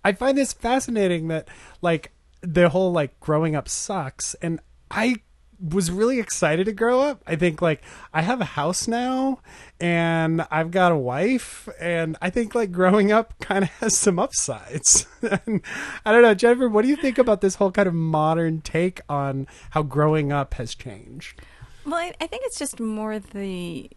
I 0.03 0.13
find 0.13 0.37
this 0.37 0.53
fascinating 0.53 1.27
that 1.29 1.47
like 1.81 2.11
the 2.41 2.69
whole 2.69 2.91
like 2.91 3.19
growing 3.19 3.55
up 3.55 3.69
sucks, 3.69 4.35
and 4.35 4.59
I 4.89 5.17
was 5.61 5.91
really 5.91 6.19
excited 6.19 6.65
to 6.65 6.71
grow 6.71 7.01
up. 7.01 7.21
I 7.27 7.35
think 7.35 7.61
like 7.61 7.83
I 8.13 8.21
have 8.21 8.41
a 8.41 8.45
house 8.45 8.87
now 8.87 9.39
and 9.79 10.45
I've 10.49 10.71
got 10.71 10.91
a 10.91 10.97
wife 10.97 11.69
and 11.79 12.17
I 12.21 12.29
think 12.29 12.55
like 12.55 12.71
growing 12.71 13.11
up 13.11 13.37
kind 13.41 13.63
of 13.63 13.69
has 13.69 13.97
some 13.97 14.17
upsides. 14.17 15.05
and 15.21 15.61
I 16.05 16.11
don't 16.11 16.23
know, 16.23 16.33
Jennifer, 16.33 16.67
what 16.67 16.81
do 16.81 16.87
you 16.87 16.95
think 16.95 17.17
about 17.17 17.41
this 17.41 17.55
whole 17.55 17.71
kind 17.71 17.87
of 17.87 17.93
modern 17.93 18.61
take 18.61 19.01
on 19.07 19.47
how 19.71 19.83
growing 19.83 20.31
up 20.31 20.55
has 20.55 20.73
changed? 20.73 21.41
Well, 21.85 21.95
I, 21.95 22.13
I 22.19 22.27
think 22.27 22.43
it's 22.45 22.59
just 22.59 22.79
more 22.79 23.19
the 23.19 23.89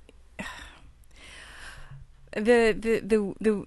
the 2.33 2.73
the 2.73 3.01
the 3.01 3.35
the. 3.41 3.65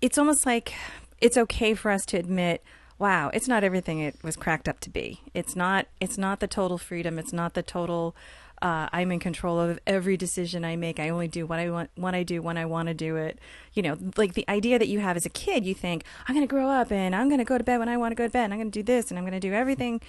It's 0.00 0.18
almost 0.18 0.44
like 0.44 0.74
it's 1.20 1.38
okay 1.38 1.74
for 1.74 1.90
us 1.90 2.04
to 2.06 2.18
admit, 2.18 2.62
wow, 3.04 3.30
it's 3.34 3.46
not 3.46 3.62
everything 3.62 3.98
it 3.98 4.16
was 4.24 4.34
cracked 4.34 4.66
up 4.66 4.80
to 4.80 4.88
be. 4.88 5.20
It's 5.34 5.54
not. 5.54 5.88
It's 6.00 6.16
not 6.16 6.40
the 6.40 6.46
total 6.46 6.78
freedom. 6.78 7.18
It's 7.18 7.34
not 7.34 7.52
the 7.52 7.62
total. 7.62 8.16
Uh, 8.62 8.88
I'm 8.94 9.12
in 9.12 9.18
control 9.18 9.60
of 9.60 9.78
every 9.86 10.16
decision 10.16 10.64
I 10.64 10.74
make. 10.76 10.98
I 10.98 11.10
only 11.10 11.28
do 11.28 11.44
what 11.44 11.58
I 11.58 11.68
want, 11.68 11.90
when 11.96 12.14
I 12.14 12.22
do, 12.22 12.40
when 12.40 12.56
I 12.56 12.64
want 12.64 12.88
to 12.88 12.94
do 12.94 13.16
it. 13.16 13.38
You 13.74 13.82
know, 13.82 13.98
like 14.16 14.32
the 14.32 14.46
idea 14.48 14.78
that 14.78 14.88
you 14.88 15.00
have 15.00 15.18
as 15.18 15.26
a 15.26 15.28
kid, 15.28 15.66
you 15.66 15.74
think, 15.74 16.04
I'm 16.26 16.34
going 16.34 16.48
to 16.48 16.50
grow 16.50 16.70
up 16.70 16.90
and 16.90 17.14
I'm 17.14 17.28
going 17.28 17.40
to 17.40 17.44
go 17.44 17.58
to 17.58 17.64
bed 17.64 17.78
when 17.78 17.90
I 17.90 17.98
want 17.98 18.12
to 18.12 18.16
go 18.16 18.24
to 18.24 18.32
bed 18.32 18.44
and 18.44 18.54
I'm 18.54 18.58
going 18.58 18.70
to 18.70 18.78
do 18.78 18.82
this 18.82 19.10
and 19.10 19.18
I'm 19.18 19.24
going 19.24 19.38
to 19.38 19.48
do 19.48 19.52
everything. 19.52 20.00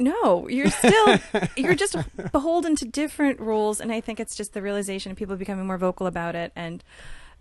No, 0.00 0.48
you're 0.48 0.70
still, 0.70 1.18
you're 1.56 1.76
just 1.76 1.94
beholden 2.32 2.74
to 2.76 2.84
different 2.84 3.38
rules. 3.38 3.80
And 3.80 3.92
I 3.92 4.00
think 4.00 4.18
it's 4.18 4.34
just 4.34 4.54
the 4.54 4.62
realization 4.62 5.12
of 5.12 5.18
people 5.18 5.36
becoming 5.36 5.68
more 5.68 5.78
vocal 5.78 6.08
about 6.08 6.34
it. 6.34 6.50
And, 6.56 6.82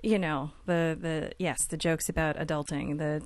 you 0.03 0.19
know, 0.19 0.51
the, 0.67 0.95
the, 1.01 1.31
yes, 1.39 1.65
the 1.65 1.77
jokes 1.77 2.09
about 2.09 2.37
adulting, 2.37 2.99
the 2.99 3.23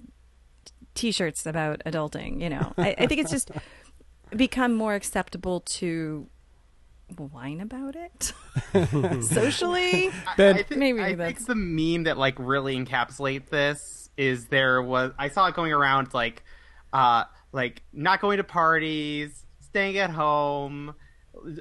t-shirts 0.95 1.45
about 1.45 1.81
adulting, 1.85 2.41
you 2.41 2.49
know, 2.49 2.73
I, 2.77 2.95
I 2.97 3.05
think 3.07 3.21
it's 3.21 3.31
just 3.31 3.51
become 4.35 4.73
more 4.75 4.95
acceptable 4.95 5.61
to 5.61 6.27
whine 7.17 7.61
about 7.61 7.95
it 7.95 8.33
socially. 9.23 10.11
Ben- 10.35 10.57
I, 10.57 10.63
thi- 10.63 10.75
Maybe 10.75 10.99
I 11.01 11.15
that's- 11.15 11.37
think 11.45 11.47
the 11.47 11.55
meme 11.55 12.03
that 12.03 12.17
like 12.17 12.35
really 12.37 12.75
encapsulate 12.77 13.49
this 13.49 14.09
is 14.17 14.47
there 14.47 14.81
was 14.81 15.11
I 15.17 15.29
saw 15.29 15.47
it 15.47 15.53
going 15.55 15.71
around 15.71 16.13
like 16.13 16.43
uh 16.91 17.23
like 17.53 17.83
not 17.93 18.19
going 18.19 18.37
to 18.37 18.43
parties, 18.43 19.45
staying 19.61 19.97
at 19.99 20.09
home, 20.09 20.95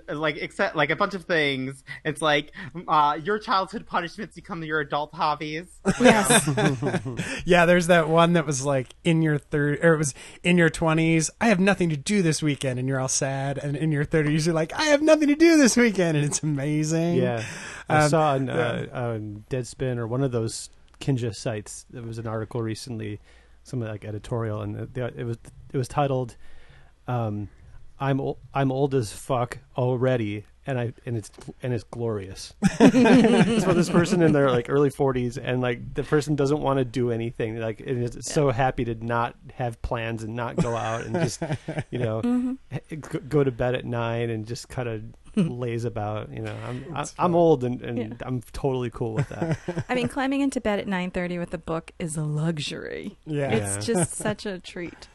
like 0.09 0.37
except 0.37 0.77
like 0.77 0.91
a 0.91 0.97
bunch 0.97 1.15
of 1.15 1.25
things. 1.25 1.83
It's 2.05 2.23
like 2.23 2.53
uh 2.89 3.19
your 3.23 3.39
childhood 3.39 3.87
punishments 3.87 4.35
become 4.35 4.63
your 4.63 4.81
adult 4.81 5.15
hobbies. 5.15 5.67
Yes. 6.01 6.49
Yeah, 7.45 7.67
there's 7.67 7.87
that 7.89 8.09
one 8.09 8.33
that 8.35 8.45
was 8.47 8.65
like 8.65 8.95
in 9.05 9.23
your 9.23 9.39
third, 9.39 9.79
or 9.85 9.95
it 9.95 9.99
was 9.99 10.15
in 10.43 10.59
your 10.59 10.69
20s. 10.71 11.31
I 11.41 11.49
have 11.49 11.61
nothing 11.61 11.91
to 11.91 11.97
do 11.97 12.23
this 12.23 12.43
weekend, 12.43 12.79
and 12.79 12.89
you're 12.89 12.99
all 13.01 13.09
sad. 13.09 13.59
And 13.59 13.77
in 13.77 13.93
your 13.93 14.05
30s, 14.05 14.47
you're 14.47 14.55
like, 14.55 14.73
I 14.75 14.85
have 14.87 15.01
nothing 15.03 15.29
to 15.29 15.37
do 15.37 15.57
this 15.57 15.77
weekend, 15.77 16.17
and 16.17 16.27
it's 16.27 16.43
amazing. 16.43 17.15
Yeah, 17.17 17.45
I 17.89 18.03
Um, 18.05 18.11
saw 18.11 18.33
on, 18.33 18.49
uh, 18.51 18.87
on 18.93 19.45
Deadspin 19.49 19.97
or 19.99 20.07
one 20.07 20.23
of 20.25 20.33
those 20.33 20.71
Kinja 21.01 21.35
sites. 21.35 21.87
There 21.91 22.03
was 22.03 22.19
an 22.19 22.27
article 22.27 22.63
recently, 22.63 23.21
some 23.63 23.81
like 23.81 24.05
editorial, 24.05 24.61
and 24.63 24.75
the, 24.75 24.87
the, 24.87 25.21
it 25.21 25.25
was 25.25 25.39
it 25.73 25.77
was 25.79 25.89
titled, 25.89 26.37
um, 27.07 27.49
"I'm 28.01 28.21
ol- 28.21 28.39
I'm 28.55 28.71
old 28.73 28.95
as 28.95 29.13
fuck 29.13 29.59
already." 29.77 30.45
And 30.69 30.81
I 30.81 30.93
and 31.07 31.17
it's 31.17 31.31
and 31.63 31.73
it's 31.73 31.85
glorious. 31.85 32.53
it's 32.81 33.65
for 33.65 33.73
this 33.73 33.89
person 33.89 34.21
in 34.21 34.33
their 34.33 34.51
like 34.51 34.69
early 34.69 34.91
forties, 34.91 35.39
and 35.39 35.61
like 35.61 35.95
the 35.95 36.03
person 36.03 36.35
doesn't 36.35 36.61
want 36.61 36.79
to 36.81 36.85
do 36.85 37.13
anything. 37.13 37.61
Like 37.61 37.79
and 37.79 38.03
is 38.03 38.19
so 38.27 38.51
happy 38.51 38.85
to 38.87 38.97
not 38.97 39.37
have 39.55 39.81
plans 39.83 40.25
and 40.25 40.35
not 40.35 40.57
go 40.57 40.75
out 40.75 41.05
and 41.05 41.15
just 41.15 41.41
you 41.93 42.01
know 42.01 42.21
mm-hmm. 42.25 42.55
h- 42.73 42.83
g- 42.91 43.19
go 43.29 43.45
to 43.45 43.53
bed 43.53 43.77
at 43.77 43.85
nine 43.85 44.29
and 44.31 44.45
just 44.45 44.69
kind 44.69 44.89
of 44.89 45.03
lays 45.49 45.85
about. 45.93 46.33
You 46.33 46.41
know, 46.43 46.57
I'm 46.67 46.85
I, 46.97 47.07
I'm 47.17 47.37
old 47.37 47.63
and, 47.63 47.81
and 47.83 47.99
Yeah. 47.99 48.27
I'm 48.27 48.43
totally 48.53 48.91
cool 48.91 49.13
with 49.15 49.29
that. 49.29 49.59
I 49.89 49.95
mean, 49.95 50.09
climbing 50.09 50.41
into 50.41 50.61
bed 50.61 50.81
at 50.81 50.87
9:30 50.89 51.39
with 51.39 51.55
a 51.55 51.59
book 51.59 51.93
is 52.01 52.17
a 52.17 52.25
luxury. 52.25 53.17
Yeah. 53.25 53.51
It's 53.53 53.87
just 53.87 54.17
such 54.17 54.45
a 54.47 54.59
treat. 54.59 55.07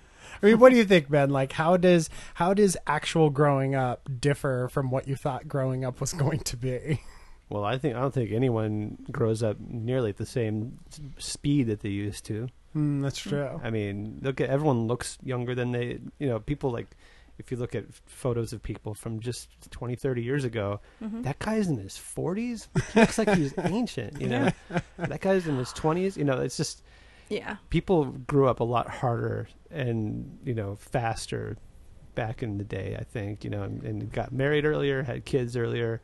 I 0.41 0.45
mean, 0.47 0.59
what 0.59 0.71
do 0.71 0.77
you 0.77 0.85
think, 0.85 1.09
Ben? 1.09 1.29
Like, 1.29 1.51
how 1.53 1.77
does 1.77 2.09
how 2.35 2.53
does 2.53 2.75
actual 2.87 3.29
growing 3.29 3.75
up 3.75 4.09
differ 4.19 4.69
from 4.71 4.89
what 4.91 5.07
you 5.07 5.15
thought 5.15 5.47
growing 5.47 5.85
up 5.85 6.01
was 6.01 6.13
going 6.25 6.39
to 6.39 6.57
be? 6.57 7.01
well, 7.49 7.63
I 7.63 7.77
think 7.77 7.95
I 7.95 7.99
don't 8.01 8.13
think 8.13 8.31
anyone 8.31 8.97
grows 9.11 9.43
up 9.43 9.57
nearly 9.59 10.09
at 10.11 10.17
the 10.17 10.25
same 10.25 10.79
speed 11.17 11.67
that 11.67 11.81
they 11.81 11.89
used 11.89 12.25
to. 12.25 12.47
Mm, 12.75 13.01
that's 13.01 13.19
true. 13.19 13.59
I 13.61 13.69
mean, 13.69 14.19
look 14.21 14.39
at 14.39 14.49
everyone 14.49 14.87
looks 14.87 15.17
younger 15.23 15.53
than 15.53 15.71
they. 15.73 15.99
You 16.19 16.27
know, 16.29 16.39
people 16.39 16.71
like 16.71 16.87
if 17.37 17.49
you 17.51 17.57
look 17.57 17.73
at 17.75 17.85
photos 18.05 18.53
of 18.53 18.61
people 18.61 18.93
from 18.93 19.19
just 19.19 19.49
20, 19.71 19.95
30 19.95 20.21
years 20.21 20.43
ago, 20.43 20.79
Mm-hmm. 21.03 21.23
that 21.23 21.39
guy's 21.39 21.67
in 21.67 21.77
his 21.77 21.93
40s. 21.93 22.67
Looks 22.95 23.17
like 23.17 23.33
he's 23.35 23.53
ancient. 23.63 24.21
You 24.21 24.27
know, 24.29 24.49
that 24.97 25.19
guy's 25.21 25.47
in 25.47 25.57
his 25.57 25.69
20s. 25.73 26.15
You 26.17 26.23
know, 26.23 26.39
it's 26.39 26.55
just 26.55 26.83
Yeah. 27.31 27.55
people 27.69 28.05
grew 28.05 28.47
up 28.47 28.59
a 28.59 28.63
lot 28.63 28.89
harder 28.89 29.47
and 29.69 30.37
you 30.43 30.53
know 30.53 30.75
faster 30.75 31.57
back 32.13 32.43
in 32.43 32.57
the 32.57 32.63
day 32.65 32.97
i 32.99 33.03
think 33.03 33.43
you 33.45 33.49
know 33.49 33.63
and, 33.63 33.81
and 33.83 34.11
got 34.11 34.31
married 34.33 34.65
earlier 34.65 35.01
had 35.03 35.23
kids 35.23 35.55
earlier 35.55 36.01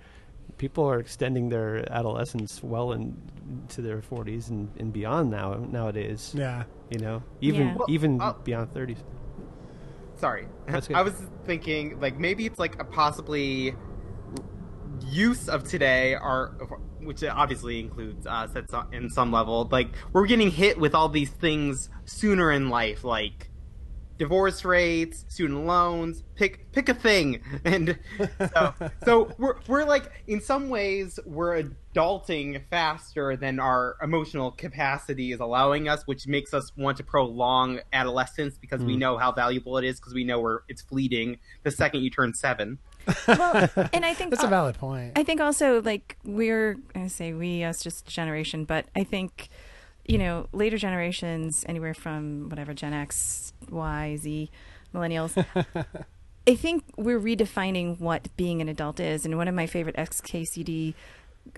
people 0.58 0.90
are 0.90 1.00
extending 1.00 1.50
their 1.50 1.92
adolescence 1.92 2.64
well 2.64 2.94
into 2.94 3.82
their 3.82 4.00
40s 4.00 4.50
and, 4.50 4.72
and 4.80 4.94
beyond 4.94 5.30
now 5.30 5.54
nowadays 5.56 6.34
Yeah. 6.36 6.64
you 6.90 7.00
know 7.00 7.22
even 7.42 7.68
Yeah. 7.68 7.76
Well, 7.76 7.88
even 7.90 8.22
uh, 8.22 8.34
beyond 8.44 8.74
30s 8.74 9.00
Sorry. 10.16 10.48
I 10.94 11.04
was 11.04 11.14
thinking 11.46 12.00
like 12.00 12.18
maybe 12.18 12.46
it's 12.48 12.58
like 12.58 12.82
a 12.82 12.84
possibly 12.84 13.76
use 15.06 15.48
of 15.48 15.64
today 15.64 16.16
are 16.16 16.54
which 17.08 17.24
obviously 17.24 17.80
includes 17.80 18.28
us 18.28 18.56
at 18.56 18.70
some, 18.70 18.94
in 18.94 19.10
some 19.10 19.32
level 19.32 19.68
like 19.72 19.88
we're 20.14 20.28
getting 20.28 20.52
hit 20.52 20.78
with 20.78 20.94
all 20.94 21.10
these 21.10 21.30
things 21.30 21.90
sooner 22.06 22.52
in 22.52 22.70
life 22.70 23.04
like 23.04 23.50
divorce 24.18 24.66
rates 24.66 25.26
student 25.28 25.66
loans 25.66 26.24
pick 26.36 26.72
pick 26.72 26.90
a 26.90 26.94
thing. 26.94 27.42
And 27.66 27.98
so 28.54 28.74
so 29.04 29.32
we're 29.38 29.56
we're 29.68 29.84
like 29.84 30.12
in 30.28 30.42
some 30.42 30.70
ways 30.70 31.20
we're 31.26 31.64
adulting 31.64 32.64
faster 32.70 33.36
than 33.36 33.60
our 33.60 33.98
emotional 34.02 34.52
capacity 34.52 35.32
is 35.32 35.40
allowing 35.40 35.90
us 35.90 36.04
which 36.06 36.28
makes 36.28 36.54
us 36.54 36.72
want 36.78 36.98
to 36.98 37.04
prolong 37.04 37.80
adolescence 37.92 38.58
because 38.58 38.84
we 38.84 38.96
mm. 38.96 39.00
know 39.00 39.18
how 39.18 39.32
valuable 39.32 39.78
it 39.78 39.86
is 39.86 40.00
because 40.00 40.14
we 40.14 40.24
know 40.24 40.40
we're 40.40 40.60
it's 40.68 40.82
fleeting 40.82 41.38
the 41.64 41.72
second 41.72 42.02
you 42.02 42.10
turn 42.10 42.34
7 42.34 42.78
Well, 43.28 43.70
and 43.94 44.06
I 44.06 44.14
think 44.14 44.32
That's 44.32 44.44
a 44.44 44.48
valid 44.48 44.78
point. 44.78 45.14
I 45.16 45.24
think 45.24 45.42
also 45.42 45.82
like 45.82 46.18
we're 46.24 46.78
I 46.96 47.08
say 47.08 47.34
we 47.34 47.64
us 47.64 47.82
just 47.82 48.06
generation, 48.08 48.66
but 48.66 48.86
I 48.96 49.04
think 49.04 49.50
you 50.06 50.18
know 50.18 50.48
later 50.52 50.78
generations, 50.78 51.64
anywhere 51.68 51.94
from 51.94 52.50
whatever 52.50 52.74
Gen 52.74 52.94
X, 52.94 53.54
Y, 53.70 54.18
Z, 54.18 54.52
millennials. 54.94 55.46
I 56.48 56.56
think 56.56 56.86
we're 56.96 57.20
redefining 57.20 58.00
what 58.00 58.30
being 58.38 58.62
an 58.62 58.70
adult 58.70 59.00
is, 59.00 59.26
and 59.26 59.38
one 59.38 59.50
of 59.50 59.56
my 59.56 59.68
favorite 59.68 59.98
XKCD 59.98 60.94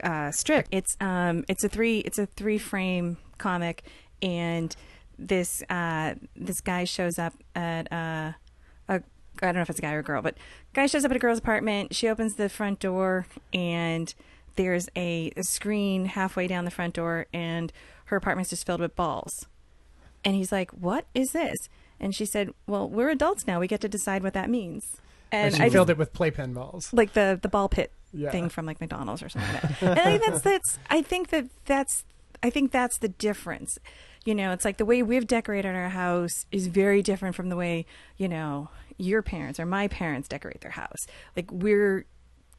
uh, 0.03 0.31
strip. 0.31 0.67
It's 0.71 0.97
um, 0.99 1.45
it's 1.47 1.63
a 1.63 1.69
three 1.69 1.99
it's 1.99 2.17
a 2.17 2.25
three 2.25 2.57
frame 2.57 3.17
comic, 3.38 3.83
and 4.21 4.75
this 5.17 5.63
uh, 5.69 6.15
this 6.35 6.62
guy 6.62 6.85
shows 6.85 7.19
up 7.19 7.33
at 7.55 7.91
uh, 7.91 8.33
a 8.88 9.01
I 9.41 9.47
don't 9.47 9.56
know 9.56 9.62
if 9.62 9.69
it's 9.69 9.80
a 9.80 9.82
guy 9.82 9.93
or 9.93 9.99
a 9.99 10.04
girl, 10.04 10.21
but 10.21 10.36
guy 10.73 10.86
shows 10.86 11.06
up 11.06 11.12
at 11.12 11.17
a 11.17 11.19
girl's 11.19 11.39
apartment. 11.39 11.95
She 11.95 12.08
opens 12.08 12.36
the 12.36 12.49
front 12.49 12.80
door, 12.80 13.25
and 13.54 14.13
there's 14.56 14.89
a, 14.95 15.32
a 15.38 15.43
screen 15.43 16.06
halfway 16.06 16.47
down 16.47 16.65
the 16.65 16.71
front 16.71 16.93
door, 16.95 17.28
and 17.34 17.71
her 18.06 18.17
apartment's 18.17 18.49
just 18.49 18.65
filled 18.65 18.82
with 18.82 18.95
balls. 18.95 19.45
And 20.25 20.36
he's 20.36 20.52
like, 20.52 20.71
"What 20.71 21.06
is 21.13 21.32
this?" 21.32 21.69
And 21.99 22.13
she 22.13 22.25
said, 22.25 22.49
"Well, 22.67 22.89
we're 22.89 23.10
adults 23.10 23.47
now. 23.47 23.60
We 23.60 23.67
get 23.67 23.82
to 23.82 23.89
decide 23.89 24.23
what 24.23 24.34
that 24.34 24.49
means." 24.49 24.97
And 25.32 25.47
And 25.47 25.56
she 25.56 25.63
I 25.63 25.69
filled 25.69 25.88
just- 25.88 25.95
it 25.95 25.99
with 25.99 26.12
playpen 26.13 26.54
balls. 26.54 26.91
like 26.91 27.13
the 27.13 27.39
the 27.41 27.47
ball 27.49 27.69
pit 27.69 27.91
Yeah. 28.12 28.32
thing 28.32 28.49
from 28.49 28.65
like 28.65 28.82
McDonald's 28.82 29.21
or 29.23 29.30
something 29.30 29.54
like 29.54 29.80
that. 29.80 29.82
and 29.82 29.99
I 29.99 30.04
think 30.17 30.25
that's 30.25 30.41
that's 30.41 30.80
I 30.89 31.02
think 31.02 31.30
that 31.30 31.45
that's 31.65 32.04
I 32.43 32.49
think 32.49 32.71
that's 32.71 32.97
the 32.97 33.10
difference. 33.10 33.78
You 34.25 34.36
know, 34.36 34.52
it's 34.52 34.65
like 34.65 34.78
the 34.78 34.86
way 34.86 35.02
we've 35.04 35.25
decorated 35.28 35.73
our 35.75 35.89
house 35.89 36.45
is 36.52 36.67
very 36.67 37.02
different 37.02 37.36
from 37.36 37.47
the 37.49 37.56
way, 37.56 37.86
you 38.17 38.28
know, 38.28 38.69
your 38.99 39.21
parents 39.21 39.59
or 39.59 39.65
my 39.65 39.88
parents 39.88 40.27
decorate 40.27 40.62
their 40.62 40.71
house. 40.71 41.07
Like 41.35 41.51
we're 41.51 42.05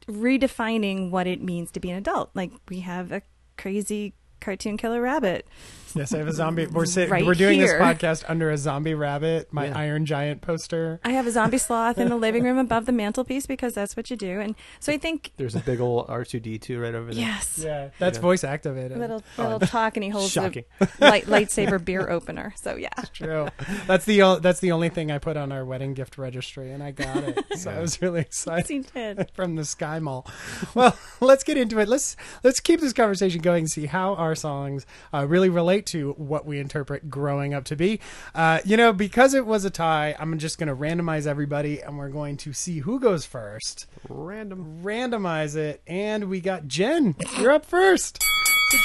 redefining 0.07 1.11
what 1.11 1.27
it 1.27 1.41
means 1.41 1.71
to 1.71 1.79
be 1.79 1.89
an 1.91 1.97
adult. 1.97 2.31
Like 2.33 2.51
we 2.67 2.81
have 2.81 3.11
a 3.11 3.21
crazy 3.57 4.13
cartoon 4.41 4.75
killer 4.75 5.01
rabbit. 5.01 5.47
Yes, 5.95 6.13
I 6.13 6.17
have 6.19 6.27
a 6.27 6.33
zombie. 6.33 6.65
We're 6.67 6.85
sit- 6.85 7.09
Right 7.09 7.25
we're 7.25 7.33
doing 7.33 7.59
here. 7.59 7.77
this 7.79 7.81
podcast 7.81 8.23
under 8.29 8.49
a 8.49 8.57
zombie 8.57 8.93
rabbit, 8.93 9.51
my 9.51 9.67
Yeah. 9.67 9.77
Iron 9.77 10.05
Giant 10.05 10.41
poster. 10.41 10.99
I 11.03 11.11
have 11.11 11.27
a 11.27 11.31
zombie 11.31 11.57
sloth 11.57 11.97
in 11.97 12.09
the 12.09 12.15
living 12.15 12.43
room 12.43 12.57
above 12.59 12.85
the 12.85 12.91
mantelpiece 12.91 13.45
because 13.45 13.73
that's 13.73 13.95
what 13.97 14.09
you 14.09 14.15
do. 14.17 14.39
And 14.39 14.55
so 14.79 14.91
I 14.93 14.97
think 14.97 15.31
There's 15.37 15.55
a 15.55 15.59
big 15.59 15.79
old 15.81 16.07
R2D2 16.07 16.81
right 16.81 16.95
over 16.95 17.13
there. 17.13 17.21
yes. 17.21 17.59
Yeah, 17.63 17.89
that's 17.99 18.17
Yeah. 18.17 18.21
voice 18.21 18.43
activated. 18.43 18.97
little 18.97 19.23
little 19.37 19.59
talk 19.59 19.97
and 19.97 20.03
he 20.03 20.09
holds 20.09 20.31
Shocking. 20.31 20.63
a 20.79 20.87
light, 20.99 21.25
lightsaber 21.27 21.83
beer 21.83 22.09
opener. 22.09 22.53
So 22.55 22.75
yeah, 22.75 22.89
True. 23.13 23.47
That's 23.87 24.05
the 24.05 24.39
that's 24.41 24.59
the 24.59 24.71
only 24.71 24.89
thing 24.89 25.11
I 25.11 25.17
put 25.17 25.37
on 25.37 25.51
our 25.51 25.65
wedding 25.65 25.93
gift 25.93 26.17
registry, 26.17 26.71
and 26.71 26.81
I 26.83 26.91
got 26.91 27.17
it. 27.23 27.39
So 27.57 27.71
I 27.71 27.79
was 27.79 28.01
really 28.01 28.21
excited. 28.21 28.67
he 28.67 28.79
did. 28.79 29.29
from 29.33 29.55
the 29.55 29.65
Sky 29.65 29.99
Mall. 29.99 30.25
Well, 30.73 30.97
let's 31.19 31.43
get 31.43 31.57
into 31.57 31.79
it. 31.79 31.87
Let's 31.87 32.15
let's 32.43 32.59
keep 32.59 32.79
this 32.79 32.93
conversation 32.93 33.41
going. 33.41 33.61
And 33.63 33.71
See 33.71 33.85
how 33.85 34.15
our 34.15 34.35
songs 34.35 34.85
uh, 35.13 35.25
really 35.27 35.49
relate 35.49 35.80
to 35.87 36.11
what 36.13 36.45
we 36.45 36.59
interpret 36.59 37.09
growing 37.09 37.53
up 37.53 37.63
to 37.65 37.75
be. 37.75 37.99
Uh, 38.35 38.59
you 38.65 38.77
know, 38.77 38.93
because 38.93 39.33
it 39.33 39.45
was 39.45 39.65
a 39.65 39.69
tie, 39.69 40.15
I'm 40.19 40.37
just 40.39 40.57
going 40.57 40.67
to 40.69 40.75
randomize 40.75 41.27
everybody, 41.27 41.81
and 41.81 41.97
we're 41.97 42.09
going 42.09 42.37
to 42.37 42.53
see 42.53 42.79
who 42.79 42.99
goes 42.99 43.25
first. 43.25 43.87
Random. 44.09 44.81
Randomize 44.83 45.55
it, 45.55 45.81
and 45.87 46.29
we 46.29 46.41
got 46.41 46.67
Jen. 46.67 47.15
You're 47.39 47.51
up 47.51 47.65
first. 47.65 48.23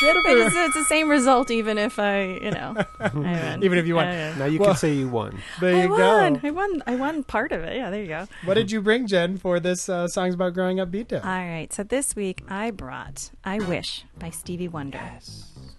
Jennifer. 0.00 0.28
it's, 0.30 0.56
it's 0.56 0.74
the 0.74 0.84
same 0.84 1.08
result, 1.08 1.48
even 1.52 1.78
if 1.78 2.00
I, 2.00 2.24
you 2.24 2.50
know, 2.50 2.74
I. 2.98 3.56
Even 3.62 3.78
if 3.78 3.86
you 3.86 3.94
won. 3.94 4.08
I, 4.08 4.34
Now 4.36 4.44
you 4.46 4.58
Well- 4.58 4.70
can 4.70 4.76
say 4.78 4.92
you 4.94 5.08
won. 5.08 5.38
There 5.60 5.76
I 5.76 5.82
you 5.84 5.88
won. 5.90 6.34
go. 6.34 6.40
I 6.42 6.50
won. 6.50 6.82
I 6.88 6.96
won 6.96 7.22
part 7.22 7.52
of 7.52 7.62
it. 7.62 7.76
Yeah, 7.76 7.90
there 7.90 8.02
you 8.02 8.08
go. 8.08 8.26
What 8.44 8.54
did 8.54 8.72
you 8.72 8.80
bring, 8.82 9.06
Jen, 9.06 9.38
for 9.38 9.60
this 9.60 9.88
uh, 9.88 10.08
songs 10.08 10.34
about 10.34 10.54
growing 10.54 10.80
up 10.80 10.90
beatdown? 10.90 11.24
All 11.24 11.30
right. 11.30 11.72
So 11.72 11.84
this 11.84 12.16
week 12.16 12.42
I 12.48 12.72
brought 12.72 13.30
"I 13.44 13.60
Wish" 13.60 14.04
by 14.18 14.30
Stevie 14.30 14.66
Wonder. 14.66 14.98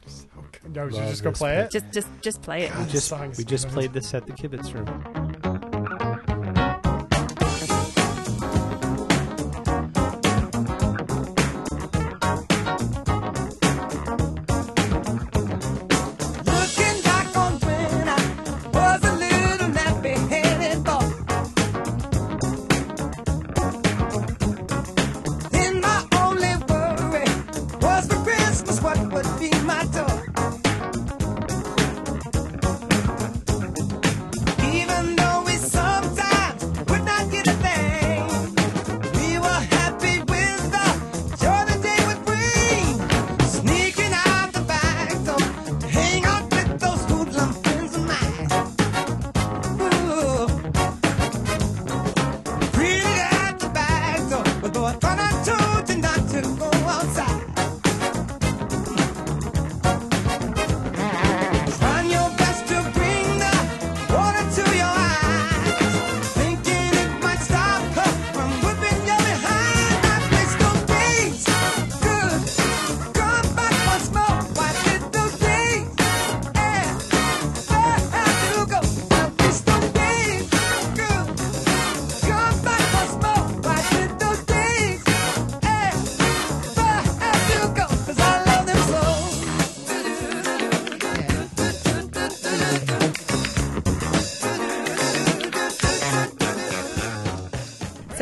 no, 0.74 0.90
should 0.90 0.96
you 0.96 1.02
Love 1.02 1.10
just 1.10 1.24
go 1.24 1.30
this 1.30 1.40
play 1.40 1.58
it. 1.58 1.72
Just, 1.72 1.92
just, 1.92 2.08
just 2.22 2.42
play 2.42 2.64
it. 2.64 2.72
Just 2.90 3.14
we 3.38 3.44
just 3.44 3.68
played 3.70 3.94
this 3.94 4.14
at 4.14 4.26
the 4.26 4.34
Kibitz 4.34 4.74
room. 4.74 5.57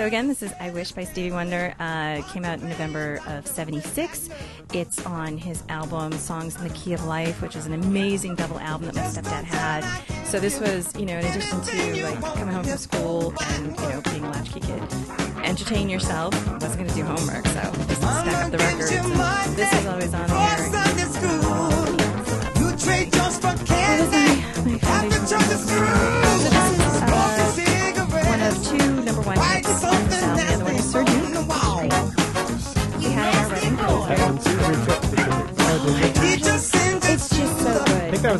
So 0.06 0.08
again, 0.08 0.28
this 0.28 0.44
is 0.44 0.54
"I 0.60 0.70
Wish" 0.70 0.92
by 0.92 1.04
Stevie 1.04 1.32
Wonder. 1.32 1.74
Uh, 1.80 2.22
came 2.32 2.46
out 2.46 2.60
in 2.62 2.70
November 2.70 3.20
of 3.26 3.48
'76. 3.48 4.30
It's 4.72 5.04
on 5.04 5.36
his 5.36 5.64
album 5.68 6.12
"Songs 6.12 6.56
in 6.58 6.64
the 6.68 6.74
Key 6.76 6.94
of 6.94 7.04
Life," 7.06 7.42
which 7.42 7.56
is 7.56 7.66
an 7.66 7.74
amazing 7.74 8.36
double 8.36 8.60
album 8.60 8.86
that 8.92 8.94
my 8.94 9.02
stepdad 9.02 9.46
had. 9.46 9.84
So 10.28 10.40
this 10.40 10.60
was, 10.60 10.96
you 10.96 11.08
know, 11.08 11.18
in 11.18 11.26
addition 11.26 11.60
to 11.60 12.04
like 12.04 12.22
coming 12.22 12.54
home 12.54 12.66
from 12.66 12.78
school 12.78 13.34
and 13.50 13.76
you 13.80 13.90
know 13.90 14.02
being 14.02 14.24
a 14.26 14.30
latchkey 14.30 14.60
kid, 14.60 14.84
entertain 15.44 15.90
yourself. 15.90 16.36
I 16.50 16.54
wasn't 16.54 16.82
going 16.82 16.90
to 16.90 16.96
do 16.96 17.04
homework, 17.04 17.48
so 17.48 17.62
just 17.88 18.02
stack 18.02 18.46
up 18.46 18.52
the 18.52 18.60
records. 18.60 18.92
And 18.92 19.56
this 19.56 19.74
is 19.74 19.88
always 19.88 20.14
on 20.14 20.28
there. 20.28 20.70
Sunday 20.70 21.10
school, 21.18 22.62
you 22.62 22.78
trade 22.78 23.10
yours 23.16 23.40
for 23.40 23.54
This 23.58 23.62
is 23.62 23.70
candy. 23.70 24.42
my, 24.62 24.72
my 24.72 24.78
After 24.84 25.18
foundation. 25.18 25.40
church 25.40 25.50
is 25.50 26.76
So 26.78 26.85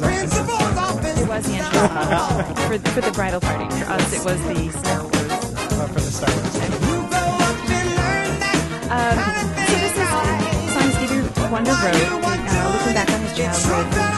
was 0.02 0.78
office. 0.78 1.22
It 1.22 1.28
was 1.28 1.46
the 1.46 1.54
intro 1.56 1.88
for 2.68 2.78
for 2.92 3.02
the 3.02 3.12
bridal 3.12 3.40
party. 3.40 3.66
For 3.76 3.86
us, 3.92 4.14
it 4.14 4.26
was 4.26 4.42
the 4.44 4.70
Star 4.80 5.02
Wars. 5.02 5.16
uh, 5.16 5.88
for 5.88 6.00
the 6.00 6.12
Star 6.12 6.30
Wars. 6.36 6.56
You 6.56 7.08
grow 7.08 7.30
up 7.48 7.70
and 7.70 7.90
learn 8.00 8.40
that 8.40 8.58
Um, 8.92 9.18
so 9.68 9.76
this 9.84 9.96
is 9.96 10.10
song 10.74 10.92
Stevie 10.92 11.52
Wonder 11.52 11.72
wrote, 11.72 11.96
uh, 12.48 12.72
looking 12.74 12.94
back 12.94 13.10
on 13.12 13.22
his 13.22 13.34
childhood. 13.38 14.15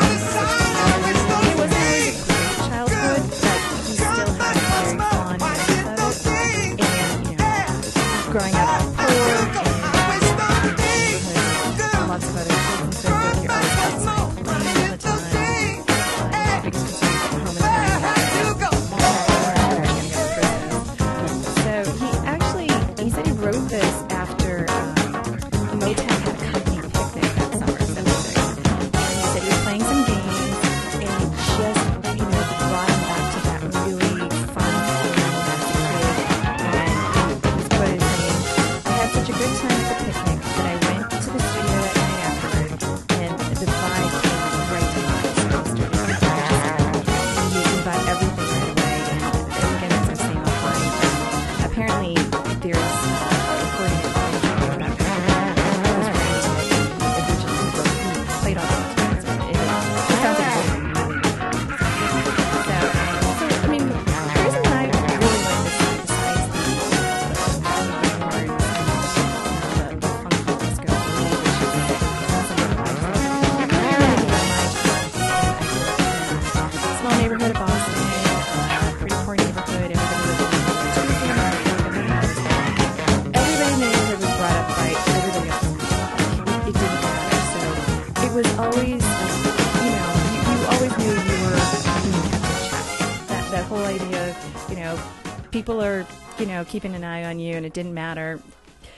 You 96.40 96.46
know, 96.46 96.64
keeping 96.66 96.96
an 96.96 97.04
eye 97.04 97.24
on 97.24 97.40
you, 97.40 97.56
and 97.56 97.66
it 97.66 97.74
didn't 97.74 97.94
matter 97.94 98.40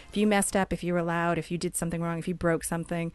if 0.09 0.17
you 0.17 0.25
messed 0.27 0.55
up, 0.55 0.73
if 0.73 0.83
you 0.83 0.93
were 0.93 1.03
loud, 1.03 1.37
if 1.37 1.51
you 1.51 1.57
did 1.57 1.75
something 1.75 2.01
wrong, 2.01 2.17
if 2.19 2.27
you 2.27 2.33
broke 2.33 2.63
something. 2.63 3.11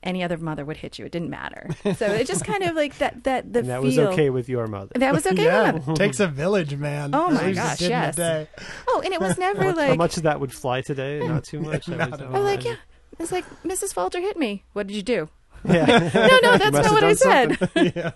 Any 0.00 0.22
other 0.22 0.36
mother 0.36 0.64
would 0.64 0.76
hit 0.76 0.96
you. 1.00 1.06
It 1.06 1.10
didn't 1.10 1.30
matter. 1.30 1.70
So 1.96 2.06
it 2.06 2.28
just 2.28 2.44
kind 2.44 2.62
of 2.62 2.76
like 2.76 2.98
that. 2.98 3.24
That 3.24 3.52
the 3.52 3.58
And 3.60 3.68
that 3.68 3.78
feel. 3.80 3.84
was 3.84 3.98
okay 3.98 4.30
with 4.30 4.48
your 4.48 4.68
mother. 4.68 4.92
That 4.94 5.12
was 5.12 5.26
okay 5.26 5.44
yeah, 5.46 5.72
with 5.72 5.96
takes 5.96 6.20
a 6.20 6.28
village, 6.28 6.76
man. 6.76 7.10
Oh 7.12 7.30
my 7.30 7.40
At 7.40 7.46
least 7.46 7.58
it 7.58 7.62
gosh, 7.62 7.78
did 7.78 7.84
in 7.86 7.90
the 7.90 8.06
yes. 8.06 8.16
day. 8.16 8.48
Oh, 8.86 9.02
and 9.04 9.12
it 9.12 9.20
was 9.20 9.36
never 9.38 9.64
How 9.64 9.74
like 9.74 9.88
how 9.88 9.94
much 9.96 10.16
of 10.16 10.22
that 10.22 10.38
would 10.38 10.52
fly 10.52 10.82
today? 10.82 11.18
Not 11.26 11.42
too 11.42 11.58
much. 11.60 11.88
I 11.88 11.96
Not 11.96 12.10
would- 12.12 12.22
I 12.22 12.24
all. 12.26 12.36
Oh, 12.36 12.42
like 12.42 12.64
yeah. 12.64 12.76
It's 13.18 13.32
like 13.32 13.44
Mrs. 13.64 13.92
Falter 13.92 14.20
hit 14.20 14.36
me. 14.36 14.62
What 14.72 14.86
did 14.86 14.94
you 14.94 15.02
do? 15.02 15.28
Yeah. 15.68 16.10
No, 16.14 16.38
no, 16.42 16.58
that's 16.58 16.72
not 16.72 16.92
what 16.92 17.04
I 17.04 17.12
said. 17.14 17.70
yeah. 17.94 18.12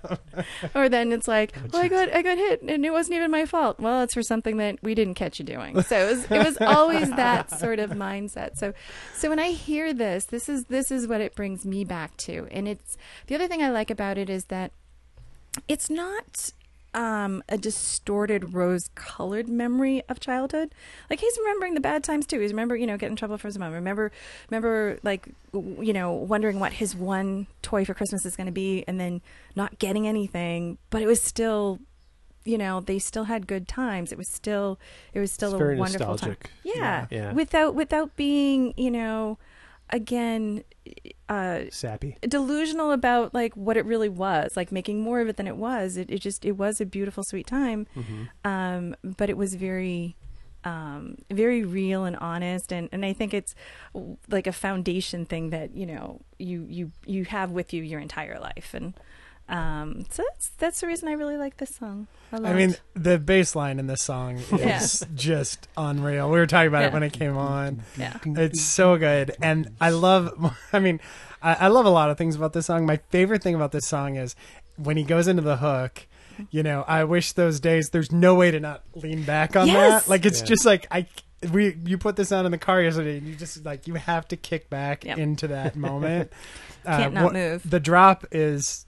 Or 0.75 0.89
then 0.89 1.13
it's 1.13 1.29
like, 1.29 1.53
well, 1.73 1.83
I 1.83 1.89
got 1.89 2.13
I 2.15 2.23
got 2.23 2.39
hit, 2.39 2.63
and 2.63 2.85
it 2.85 2.91
wasn't 2.91 3.17
even 3.17 3.31
my 3.31 3.45
fault. 3.45 3.79
Well, 3.81 4.03
it's 4.03 4.15
for 4.15 4.23
something 4.23 4.57
that 4.59 4.79
we 4.83 4.95
didn't 4.95 5.15
catch 5.15 5.39
you 5.39 5.45
doing. 5.45 5.83
So 5.83 5.99
it 5.99 6.11
was 6.11 6.25
it 6.31 6.45
was 6.45 6.57
always 6.61 7.11
that 7.11 7.51
sort 7.59 7.79
of 7.79 7.91
mindset. 7.91 8.57
So 8.57 8.73
so 9.15 9.29
when 9.29 9.39
I 9.39 9.51
hear 9.51 9.93
this, 9.93 10.25
this 10.27 10.49
is 10.49 10.65
this 10.65 10.91
is 10.91 11.07
what 11.07 11.21
it 11.21 11.35
brings 11.35 11.67
me 11.67 11.85
back 11.85 12.17
to. 12.19 12.47
And 12.51 12.69
it's 12.69 12.97
the 13.27 13.35
other 13.35 13.49
thing 13.49 13.63
I 13.63 13.71
like 13.71 13.91
about 13.91 14.19
it 14.19 14.31
is 14.31 14.47
that 14.47 14.73
it's 15.69 15.91
not 15.91 16.51
um, 16.95 17.43
a 17.49 17.57
distorted 17.57 18.53
rose-colored 18.55 19.49
memory 19.49 20.03
of 20.09 20.21
childhood. 20.21 20.75
Like 21.09 21.21
he's 21.21 21.39
remembering 21.39 21.75
the 21.75 21.81
bad 21.81 22.05
times 22.05 22.27
too. 22.27 22.41
He's 22.41 22.53
remember, 22.53 22.77
you 22.77 22.87
know, 22.87 22.97
getting 22.97 23.13
in 23.13 23.17
trouble 23.17 23.39
for 23.39 23.49
his 23.49 23.59
mom. 23.59 23.73
Remember, 23.73 24.13
remember, 24.51 24.99
like, 25.03 25.29
you 25.55 25.93
know, 25.93 26.13
wondering 26.13 26.61
what 26.61 26.75
his 26.75 26.95
one 26.95 27.47
toy 27.63 27.85
for 27.85 27.95
Christmas 27.95 28.27
is 28.27 28.37
going 28.37 28.47
to 28.47 28.53
be, 28.53 28.85
and 28.87 29.01
then 29.01 29.23
not 29.57 29.79
getting 29.79 30.07
anything. 30.07 30.79
But 30.91 31.03
it 31.03 31.07
was 31.07 31.23
still, 31.23 31.79
you 32.45 32.59
know, 32.59 32.81
they 32.81 32.99
still 32.99 33.25
had 33.25 33.47
good 33.47 33.69
times. 33.69 34.13
It 34.13 34.19
was 34.19 34.29
still, 34.29 34.79
it 35.15 35.21
was 35.21 35.33
still 35.33 35.55
It's 35.55 35.63
a 35.63 35.81
wonderful 35.81 36.07
nostalgic. 36.09 36.43
time. 36.43 36.53
Yeah. 36.65 37.07
Yeah. 37.11 37.33
without 37.33 37.75
without 37.75 38.17
being, 38.17 38.75
you 38.77 38.91
know, 38.91 39.39
again, 39.91 40.65
uh, 41.33 41.71
Sappy. 41.71 42.17
delusional 42.37 42.91
about 42.93 43.33
like 43.41 43.53
what 43.57 43.77
it 43.77 43.85
really 43.93 44.09
was 44.09 44.57
like 44.57 44.71
making 44.73 45.01
more 45.01 45.21
of 45.23 45.29
it 45.29 45.37
than 45.39 45.47
it 45.47 45.57
was. 45.57 45.97
It, 45.97 46.11
it 46.11 46.21
just 46.29 46.45
it 46.45 46.53
was 46.65 46.81
a 46.81 46.87
beautiful 46.87 47.23
sweet 47.25 47.47
time. 47.47 47.87
Um 48.45 48.85
but 49.19 49.29
it 49.31 49.37
was 49.37 49.55
very 49.55 50.17
um 50.65 51.17
very 51.31 51.63
real 51.65 52.05
and 52.05 52.17
honest. 52.17 52.73
And 52.73 52.89
and 52.93 53.05
i 53.05 53.13
think 53.13 53.35
it's 53.35 53.55
like 54.37 54.47
a 54.47 54.53
foundation 54.67 55.21
thing 55.27 55.51
that 55.51 55.69
you 55.81 55.87
know 55.87 56.21
you 56.39 56.59
you 56.79 56.85
you 57.15 57.25
have 57.37 57.51
with 57.51 57.69
you 57.75 57.83
your 57.83 58.01
entire 58.01 58.39
life. 58.39 58.71
And 58.79 58.95
um 59.53 60.05
so 60.11 60.23
that's 60.31 60.49
that's 60.59 60.81
the 60.81 60.87
reason 60.87 61.09
i 61.09 61.13
really 61.13 61.37
like 61.37 61.59
this 61.59 61.75
song 61.77 62.07
i, 62.33 62.37
I 62.39 62.53
mean, 62.55 62.75
the 62.95 63.19
bass 63.19 63.55
line 63.55 63.79
in 63.79 63.87
this 63.87 64.03
song 64.03 64.41
Yeah. 64.51 64.79
is 64.83 65.05
just 65.15 65.69
unreal. 65.77 66.31
We 66.31 66.39
were 66.39 66.47
talking 66.47 66.69
about 66.69 66.85
it 66.85 66.93
when 66.95 67.03
it 67.03 67.13
came 67.13 67.37
on. 67.37 67.83
yeah 67.99 68.17
It's 68.25 68.63
so 68.63 68.97
good, 68.97 69.37
and 69.43 69.71
I 69.83 69.91
love. 69.91 70.57
I 70.73 70.79
mean, 70.79 70.99
I, 71.43 71.67
I 71.67 71.69
love 71.69 71.85
a 71.85 71.91
lot 71.91 72.09
of 72.09 72.17
things 72.17 72.35
about 72.35 72.55
this 72.55 72.65
song. 72.67 72.87
My 72.87 72.97
favorite 73.11 73.43
thing 73.43 73.55
about 73.55 73.71
this 73.73 73.87
song 73.87 74.17
is 74.17 74.35
when 74.77 74.97
he 74.97 75.03
goes 75.05 75.29
into 75.29 75.43
the 75.43 75.59
hook. 75.59 76.07
You 76.51 76.63
know, 76.63 76.87
I 76.89 77.05
wish 77.05 77.33
those 77.33 77.61
days. 77.61 77.91
There's 77.91 78.11
no 78.11 78.35
way 78.35 78.51
to 78.51 78.59
not 78.61 78.83
lean 78.95 79.25
back 79.25 79.55
on 79.55 79.67
Yes. 79.67 80.05
that. 80.05 80.11
Like 80.11 80.25
it's 80.25 80.41
Yeah. 80.41 80.47
just 80.47 80.65
like 80.65 80.87
I. 80.91 81.07
We 81.53 81.77
you 81.85 81.99
put 81.99 82.17
this 82.17 82.33
on 82.33 82.47
in 82.47 82.53
the 82.53 82.57
car 82.59 82.81
yesterday, 82.81 83.19
and 83.19 83.27
you 83.27 83.35
just 83.37 83.63
like 83.67 83.87
you 83.87 83.95
have 83.97 84.27
to 84.29 84.37
kick 84.39 84.71
back 84.71 85.05
Yep. 85.05 85.19
into 85.19 85.49
that 85.49 85.77
moment. 85.89 86.33
Uh, 86.87 86.97
Can't 86.97 87.13
not 87.13 87.25
what- 87.25 87.33
move. 87.35 87.69
The 87.69 87.81
drop 87.81 88.25
is 88.33 88.87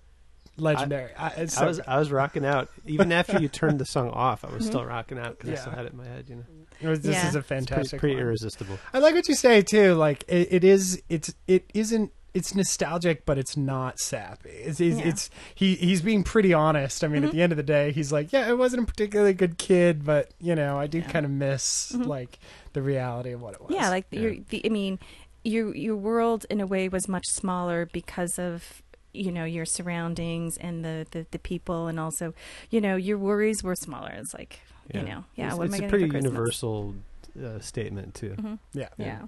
legendary. 0.57 1.11
I, 1.17 1.43
I 1.43 1.45
so 1.47 1.67
was 1.67 1.81
I 1.81 1.99
was 1.99 2.11
rocking 2.11 2.45
out 2.45 2.69
even 2.87 3.13
after 3.13 3.41
you 3.41 3.49
turned 3.49 3.79
the 3.79 3.85
song 3.85 4.11
off. 4.11 4.45
I 4.45 4.49
was 4.49 4.63
mm-hmm. 4.63 4.67
still 4.71 4.85
rocking 4.85 5.19
out 5.19 5.39
because 5.39 5.51
Yeah. 5.51 5.57
I 5.57 5.61
still 5.61 5.73
had 5.73 5.87
it 5.87 5.93
in 5.93 5.99
my 5.99 6.07
head. 6.07 6.27
You 6.29 6.37
know, 6.37 6.45
it 6.81 6.89
was- 6.89 7.01
this 7.01 7.15
Yeah. 7.17 7.29
is 7.29 7.35
a 7.35 7.39
it's 7.39 7.49
pretty, 7.49 7.67
fantastic. 7.67 8.01
pretty, 8.01 8.19
irresistible. 8.19 8.79
I 8.93 8.99
like 8.99 9.15
what 9.15 9.29
you 9.29 9.35
say 9.35 9.63
too. 9.63 9.95
Like 9.95 10.25
it, 10.29 10.49
it 10.51 10.65
is. 10.65 11.03
It's 11.09 11.35
it 11.47 11.71
isn't. 11.75 12.13
It's 12.35 12.53
nostalgic, 12.53 13.25
but 13.27 13.39
it's 13.39 13.57
not 13.57 14.01
sappy. 14.01 14.51
It's 14.51 14.81
it's, 14.81 14.99
Yeah. 14.99 15.07
it's 15.07 15.31
he 15.55 15.77
he's 15.77 16.03
being 16.03 16.25
pretty 16.25 16.53
honest. 16.53 17.05
I 17.05 17.09
mean, 17.09 17.23
at 17.23 17.29
mm-hmm. 17.29 17.37
the 17.37 17.43
end 17.43 17.53
of 17.53 17.57
the 17.57 17.63
day, 17.63 17.93
he's 17.93 18.11
like, 18.11 18.33
yeah, 18.33 18.49
I 18.49 18.55
wasn't 18.55 18.83
a 18.83 18.87
particularly 18.87 19.35
good 19.35 19.57
kid, 19.57 20.05
but 20.05 20.33
you 20.41 20.57
know, 20.57 20.79
I 20.79 20.89
do 20.89 20.99
Yeah. 20.99 21.11
kind 21.11 21.25
of 21.25 21.31
miss 21.31 21.93
mm-hmm. 21.93 22.03
like 22.03 22.39
the 22.73 22.83
reality 22.83 23.31
of 23.33 23.41
what 23.41 23.55
it 23.55 23.61
was. 23.61 23.71
Yeah, 23.73 23.89
like 23.89 24.07
Yeah. 24.11 24.21
your 24.21 24.37
the 24.49 24.67
I 24.67 24.69
mean, 24.69 24.99
your 25.45 25.75
your 25.77 25.97
world 25.97 26.45
in 26.51 26.61
a 26.61 26.67
way 26.67 26.89
was 26.89 27.07
much 27.07 27.27
smaller 27.29 27.87
because 27.93 28.39
of 28.39 28.83
you 29.15 29.33
know 29.33 29.45
your 29.45 29.65
surroundings 29.65 30.57
and 30.57 30.85
the 30.85 31.07
the, 31.11 31.27
the 31.31 31.39
people 31.39 31.87
and 31.87 31.99
also 32.01 32.35
you 32.71 32.81
know 32.81 32.97
your 32.97 33.19
worries 33.19 33.63
were 33.63 33.77
smaller. 33.77 34.11
It's 34.11 34.35
like 34.35 34.61
you 34.93 35.03
know 35.03 35.25
yeah, 35.35 35.49
it's, 35.49 35.57
what 35.57 35.67
it's 35.67 35.75
am 35.77 35.83
I 35.83 35.87
a 35.87 35.89
pretty 35.89 36.07
universal 36.07 36.95
uh, 37.43 37.59
statement 37.61 38.15
too. 38.15 38.35
Mhm. 38.39 38.59
yeah, 38.73 38.89
Yeah. 38.99 39.23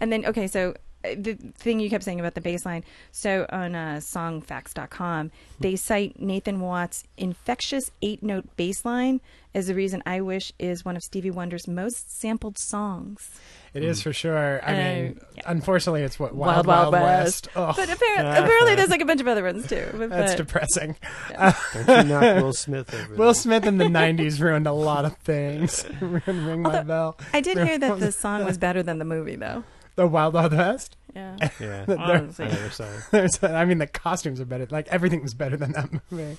And 0.00 0.12
then, 0.12 0.24
okay, 0.26 0.46
so 0.46 0.74
the 1.16 1.34
thing 1.56 1.80
you 1.80 1.90
kept 1.90 2.04
saying 2.04 2.20
about 2.20 2.34
the 2.34 2.40
bass 2.40 2.64
line. 2.64 2.84
So 3.12 3.46
on 3.50 3.74
uh, 3.74 4.00
songfacts.com, 4.00 5.30
they 5.60 5.76
cite 5.76 6.20
Nathan 6.20 6.60
Watts' 6.60 7.04
infectious 7.16 7.90
eight 8.02 8.22
note 8.22 8.44
bass 8.56 8.84
line 8.84 9.20
as 9.54 9.66
the 9.68 9.74
reason 9.74 10.02
I 10.04 10.20
Wish 10.20 10.52
is 10.58 10.84
one 10.84 10.96
of 10.96 11.02
Stevie 11.02 11.30
Wonder's 11.30 11.68
most 11.68 12.18
sampled 12.18 12.58
songs. 12.58 13.38
It 13.72 13.82
is 13.84 14.02
for 14.02 14.12
sure. 14.12 14.60
I 14.64 14.72
Uh, 14.72 14.76
mean, 14.76 15.20
yeah. 15.36 15.42
unfortunately, 15.46 16.02
it's 16.02 16.18
what 16.18 16.32
Wild, 16.34 16.66
Wild 16.66 16.92
Wild, 16.92 16.92
Wild, 16.92 17.04
West. 17.24 17.48
Oh, 17.56 17.72
But 17.76 17.90
apparently, 17.90 18.32
apparently, 18.36 18.74
there's 18.76 18.88
like 18.90 19.00
a 19.00 19.04
bunch 19.04 19.20
of 19.20 19.26
other 19.28 19.42
ones 19.44 19.66
too. 19.68 19.86
But, 19.94 20.10
that's 20.10 20.32
but- 20.32 20.36
depressing. 20.38 20.96
Don't 21.30 21.88
you 21.88 22.04
knock 22.04 22.42
Will 22.42 22.52
Smith 22.52 22.92
over. 22.94 23.14
Will. 23.16 23.34
Smith 23.34 23.66
in 23.66 23.78
the 23.78 23.84
'90s 23.86 24.40
ruined 24.40 24.66
a 24.68 24.72
lot 24.72 25.04
of 25.04 25.16
things. 25.18 25.84
Ring 26.00 26.62
my 26.62 26.82
bell. 26.82 27.16
I 27.32 27.40
did 27.40 27.58
hear 27.58 27.78
that 27.78 27.98
the 28.00 28.12
song 28.12 28.44
was 28.44 28.58
better 28.58 28.82
than 28.82 28.98
the 28.98 29.04
movie, 29.04 29.36
though. 29.36 29.64
The 29.96 30.06
Wild 30.06 30.34
Wild 30.34 30.52
West. 30.52 30.96
Yeah. 31.14 31.36
Yeah, 31.60 31.84
There- 31.84 31.98
Honestly. 31.98 32.46
I 32.46 32.48
never 32.48 32.70
saw 32.70 32.84
it. 32.84 33.02
There's, 33.12 33.42
I 33.44 33.64
mean, 33.64 33.78
the 33.78 33.86
costumes 33.86 34.40
are 34.40 34.44
better. 34.44 34.66
Like 34.70 34.88
everything 34.88 35.22
was 35.22 35.34
better 35.34 35.56
than 35.56 35.72
that 35.72 35.88
movie. 36.10 36.36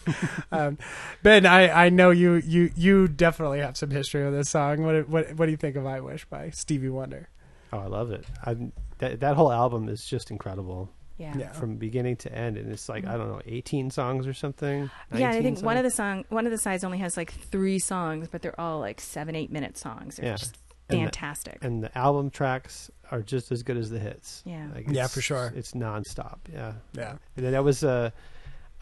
um, 0.52 0.78
ben, 1.24 1.46
I, 1.46 1.86
I 1.86 1.90
know 1.90 2.10
you, 2.12 2.42
you, 2.46 2.72
you 2.76 3.08
definitely 3.08 3.60
have 3.60 3.78
some 3.78 3.92
history 3.92 4.26
with 4.26 4.34
this 4.34 4.50
song. 4.50 4.84
What, 4.84 5.08
what, 5.08 5.36
what 5.36 5.46
do 5.46 5.52
you 5.52 5.58
think 5.58 5.78
of 5.78 5.86
"I 5.86 6.02
Wish" 6.02 6.26
by 6.26 6.50
Stevie 6.50 6.90
Wonder? 6.90 7.30
Oh, 7.72 7.80
I 7.80 7.88
love 7.88 8.12
it. 8.12 8.26
I 8.44 8.56
that 9.00 9.20
that 9.22 9.36
whole 9.38 9.52
album 9.52 9.88
is 9.90 10.06
just 10.06 10.30
incredible 10.32 10.90
Yeah. 11.18 11.34
Yeah. 11.38 11.52
from 11.54 11.78
beginning 11.78 12.18
to 12.18 12.34
end, 12.34 12.58
and 12.58 12.70
it's 12.72 12.90
like 12.90 13.06
I 13.08 13.16
don't 13.18 13.30
know, 13.30 13.42
eighteen 13.46 13.90
songs 13.92 14.28
or 14.28 14.34
something. 14.34 14.90
Yeah, 15.14 15.30
I 15.30 15.34
19 15.40 15.44
think 15.56 15.66
one 15.66 15.78
of 15.78 15.84
the 15.84 15.92
song, 15.92 16.26
one 16.30 16.46
of 16.46 16.52
the 16.52 16.58
sides 16.58 16.84
only 16.84 16.98
has 17.00 17.16
like 17.18 17.32
three 17.32 17.80
songs, 17.80 18.28
but 18.30 18.42
they're 18.42 18.60
all 18.60 18.80
like 18.80 19.00
seven, 19.00 19.36
eight 19.36 19.52
minute 19.52 19.78
songs. 19.78 20.18
They're 20.18 20.26
Yeah. 20.32 20.36
just 20.36 20.58
And 20.90 21.00
the- 21.00 21.04
fantastic. 21.06 21.58
and 21.64 21.84
the 21.84 21.98
album 21.98 22.30
tracks 22.30 22.92
are 23.12 23.22
just 23.22 23.52
as 23.52 23.64
good 23.64 23.78
as 23.78 23.90
the 23.90 24.00
hits. 24.00 24.42
Yeah. 24.46 24.68
Like, 24.74 24.86
Yeah, 24.90 25.08
for 25.08 25.22
sure. 25.22 25.52
It's 25.56 25.74
nonstop. 25.74 26.40
Yeah, 26.52 26.74
Yeah, 26.94 27.18
and 27.36 27.46
then 27.46 27.52
that 27.54 27.64
was 27.64 27.84
uh, 27.84 28.12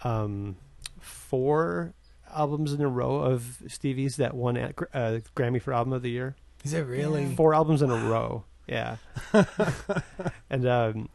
um, 0.04 0.56
four 1.00 1.94
albums 2.34 2.74
in 2.74 2.82
a 2.82 2.88
row 2.88 3.16
of 3.18 3.62
Stevie's 3.68 4.18
that 4.18 4.34
won 4.34 4.58
at, 4.58 4.76
uh, 4.94 5.20
Grammy 5.36 5.62
for 5.62 5.74
Album 5.74 5.94
of 5.94 6.02
the 6.02 6.10
Year. 6.10 6.36
is 6.64 6.74
it 6.74 6.86
really? 6.86 7.24
Yeah. 7.26 7.36
Four 7.36 7.54
albums 7.54 7.82
in 7.82 7.92
a 7.92 7.96
row. 8.10 8.44
Yeah, 8.68 8.96
and 10.50 10.66
um, 10.68 11.10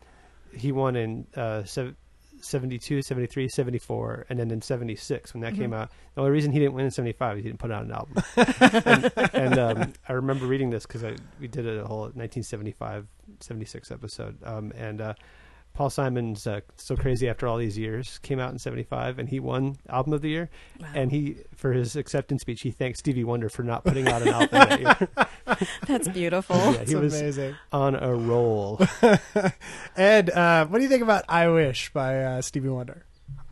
he 0.54 0.70
won 0.70 0.96
in 0.96 1.26
uh, 1.34 1.64
sev- 1.64 1.96
72, 2.40 3.02
73, 3.02 3.48
74, 3.48 4.26
and 4.28 4.38
then 4.38 4.50
in 4.50 4.62
76 4.62 5.34
when 5.34 5.42
that 5.42 5.54
came 5.54 5.72
out. 5.72 5.90
The 6.14 6.20
only 6.20 6.32
reason 6.32 6.52
he 6.52 6.58
didn't 6.58 6.74
win 6.74 6.84
in 6.84 6.90
75 6.90 7.38
is 7.38 7.44
he 7.44 7.48
didn't 7.48 7.60
put 7.60 7.70
out 7.70 7.84
an 7.84 7.92
album. 7.92 8.22
and 8.84 9.12
and 9.34 9.58
um, 9.58 9.92
I 10.08 10.12
remember 10.12 10.46
reading 10.46 10.70
this 10.70 10.86
because 10.86 11.02
we 11.40 11.48
did 11.48 11.66
a 11.66 11.86
whole 11.86 12.10
1975, 12.14 13.06
76 13.40 13.90
episode. 13.90 14.36
Um, 14.44 14.72
and 14.76 15.00
uh, 15.00 15.14
Paul 15.78 15.90
Simon's 15.90 16.44
uh, 16.44 16.60
So 16.76 16.96
Crazy 16.96 17.28
After 17.28 17.46
All 17.46 17.56
These 17.56 17.78
Years 17.78 18.18
came 18.18 18.40
out 18.40 18.50
in 18.50 18.58
75, 18.58 19.20
and 19.20 19.28
he 19.28 19.38
won 19.38 19.76
Album 19.88 20.12
of 20.12 20.22
the 20.22 20.28
Year. 20.28 20.50
Wow. 20.80 20.88
And 20.92 21.12
he, 21.12 21.36
for 21.54 21.72
his 21.72 21.94
acceptance 21.94 22.40
speech, 22.40 22.62
he 22.62 22.72
thanked 22.72 22.98
Stevie 22.98 23.22
Wonder 23.22 23.48
for 23.48 23.62
not 23.62 23.84
putting 23.84 24.08
out 24.08 24.22
an 24.22 24.28
album 24.28 24.48
that 24.50 24.80
year. 24.80 25.56
That's 25.86 26.08
beautiful. 26.08 26.56
Yeah, 26.56 26.72
It's 26.80 26.90
he 26.90 26.96
was 26.96 27.16
amazing. 27.20 27.54
on 27.70 27.94
a 27.94 28.12
roll. 28.12 28.80
Ed, 29.96 30.30
uh, 30.30 30.66
what 30.66 30.78
do 30.78 30.82
you 30.82 30.90
think 30.90 31.04
about 31.04 31.24
"I 31.28 31.46
Wish" 31.48 31.92
by 31.92 32.24
uh, 32.24 32.42
Stevie 32.42 32.70
Wonder? 32.70 33.04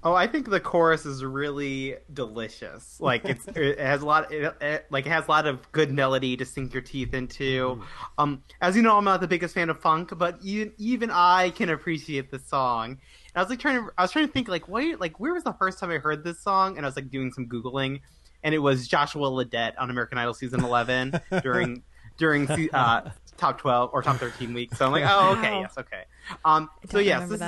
Oh, 0.07 0.14
I 0.14 0.29
think 0.29 0.49
the 0.49 0.61
chorus 0.61 1.05
is 1.05 1.25
really 1.25 1.97
delicious. 2.12 3.01
Like 3.01 3.25
it's 3.25 3.45
it 3.57 3.81
has 3.81 4.03
a 4.03 4.07
lot 4.07 4.33
it, 4.33 4.55
it, 4.61 4.87
like 4.88 5.05
it 5.05 5.09
has 5.09 5.27
a 5.27 5.31
lot 5.33 5.49
of 5.49 5.73
good 5.73 5.90
melody 5.90 6.37
to 6.37 6.45
sink 6.45 6.73
your 6.73 6.83
teeth 6.83 7.12
into. 7.12 7.83
Um 8.16 8.45
as 8.61 8.77
you 8.77 8.83
know, 8.83 8.97
I'm 8.97 9.03
not 9.03 9.21
the 9.21 9.27
biggest 9.27 9.53
fan 9.53 9.69
of 9.69 9.81
funk, 9.81 10.12
but 10.16 10.38
even 10.45 10.73
even 10.79 11.11
I 11.11 11.51
can 11.51 11.71
appreciate 11.71 12.31
the 12.31 12.38
song. 12.38 12.90
And 12.90 13.01
I 13.35 13.40
was 13.40 13.51
like 13.51 13.59
trying 13.59 13.85
to 13.85 13.90
I 13.99 14.03
was 14.03 14.12
trying 14.12 14.29
to 14.29 14.33
think 14.33 14.47
like 14.47 14.69
wait 14.69 15.01
like 15.01 15.19
where 15.19 15.35
was 15.35 15.42
the 15.42 15.55
first 15.55 15.81
time 15.81 15.90
I 15.90 15.99
heard 15.99 16.23
this 16.23 16.38
song? 16.38 16.77
And 16.77 16.87
I 16.87 16.88
was 16.88 16.95
like 16.95 17.11
doing 17.11 17.33
some 17.33 17.49
googling, 17.49 18.01
and 18.45 18.55
it 18.55 18.61
was 18.61 18.87
Joshua 18.87 19.29
Ledet 19.29 19.73
on 19.77 19.90
American 19.90 20.19
Idol 20.19 20.35
season 20.35 20.62
eleven 20.62 21.21
during 21.42 21.83
during 22.16 22.49
uh, 22.73 23.11
top 23.37 23.59
twelve 23.59 23.90
or 23.92 24.03
top 24.03 24.19
thirteen 24.19 24.55
week. 24.55 24.73
So 24.77 24.87
I'm 24.87 24.92
like, 24.92 25.03
oh 25.09 25.33
okay, 25.33 25.51
Wow. 25.51 25.61
yes, 25.62 25.75
okay. 25.77 26.05
Um, 26.45 26.71
so 26.88 27.01
yes, 27.01 27.29
this 27.29 27.42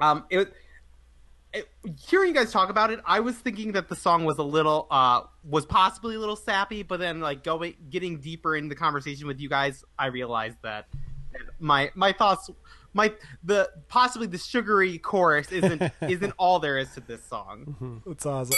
um, 0.00 0.24
it, 0.28 0.52
hearing 2.06 2.28
you 2.28 2.34
guys 2.34 2.52
talk 2.52 2.70
about 2.70 2.90
it, 2.90 3.00
I 3.04 3.20
was 3.20 3.36
thinking 3.36 3.72
that 3.72 3.88
the 3.88 3.96
song 3.96 4.24
was 4.24 4.38
a 4.38 4.42
little, 4.42 4.86
uh, 4.90 5.22
was 5.44 5.66
possibly 5.66 6.16
a 6.16 6.18
little 6.18 6.36
sappy, 6.36 6.82
but 6.82 7.00
then 7.00 7.20
like 7.20 7.44
going, 7.44 7.74
getting 7.90 8.20
deeper 8.20 8.56
in 8.56 8.68
the 8.68 8.74
conversation 8.74 9.26
with 9.26 9.40
you 9.40 9.48
guys, 9.48 9.84
I 9.98 10.06
realized 10.06 10.58
that 10.62 10.86
my 11.58 11.90
my 11.94 12.12
thoughts, 12.12 12.50
my 12.92 13.12
the 13.44 13.70
possibly 13.88 14.26
the 14.26 14.38
sugary 14.38 14.98
chorus 14.98 15.52
isn't 15.52 15.82
isn't 16.02 16.32
all 16.38 16.58
there 16.58 16.78
is 16.78 16.92
to 16.94 17.00
this 17.00 17.24
song. 17.24 18.02
That's 18.06 18.26
awesome. 18.26 18.56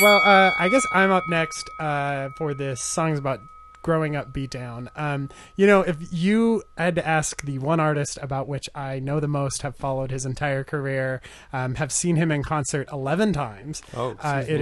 Well, 0.00 0.20
uh, 0.24 0.52
I 0.58 0.68
guess 0.68 0.86
I'm 0.92 1.10
up 1.10 1.24
next 1.28 1.68
uh, 1.78 2.28
for 2.38 2.54
this 2.54 2.82
songs 2.82 3.18
about 3.18 3.40
growing 3.82 4.16
up 4.16 4.32
beatdown. 4.32 4.88
Um, 4.96 5.28
you 5.56 5.66
know, 5.66 5.80
if 5.82 5.96
you 6.12 6.62
had 6.76 6.94
to 6.96 7.06
ask 7.06 7.42
the 7.44 7.58
one 7.58 7.80
artist 7.80 8.18
about 8.22 8.48
which 8.48 8.68
I 8.74 8.98
know 9.00 9.20
the 9.20 9.28
most, 9.28 9.62
have 9.62 9.76
followed 9.76 10.10
his 10.10 10.26
entire 10.26 10.64
career, 10.64 11.20
um, 11.52 11.76
have 11.76 11.92
seen 11.92 12.16
him 12.16 12.30
in 12.30 12.42
concert 12.42 12.88
eleven 12.92 13.32
times, 13.32 13.82
Oh, 13.96 14.16
uh, 14.22 14.44
it 14.46 14.60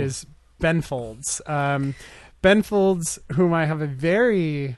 Ben 0.61 0.83
Folds. 0.83 1.41
Um, 1.47 1.95
ben 2.43 2.63
Folds, 2.63 3.19
whom 3.33 3.55
I 3.55 3.67
have 3.67 3.81
a 3.81 3.87
very 3.87 4.77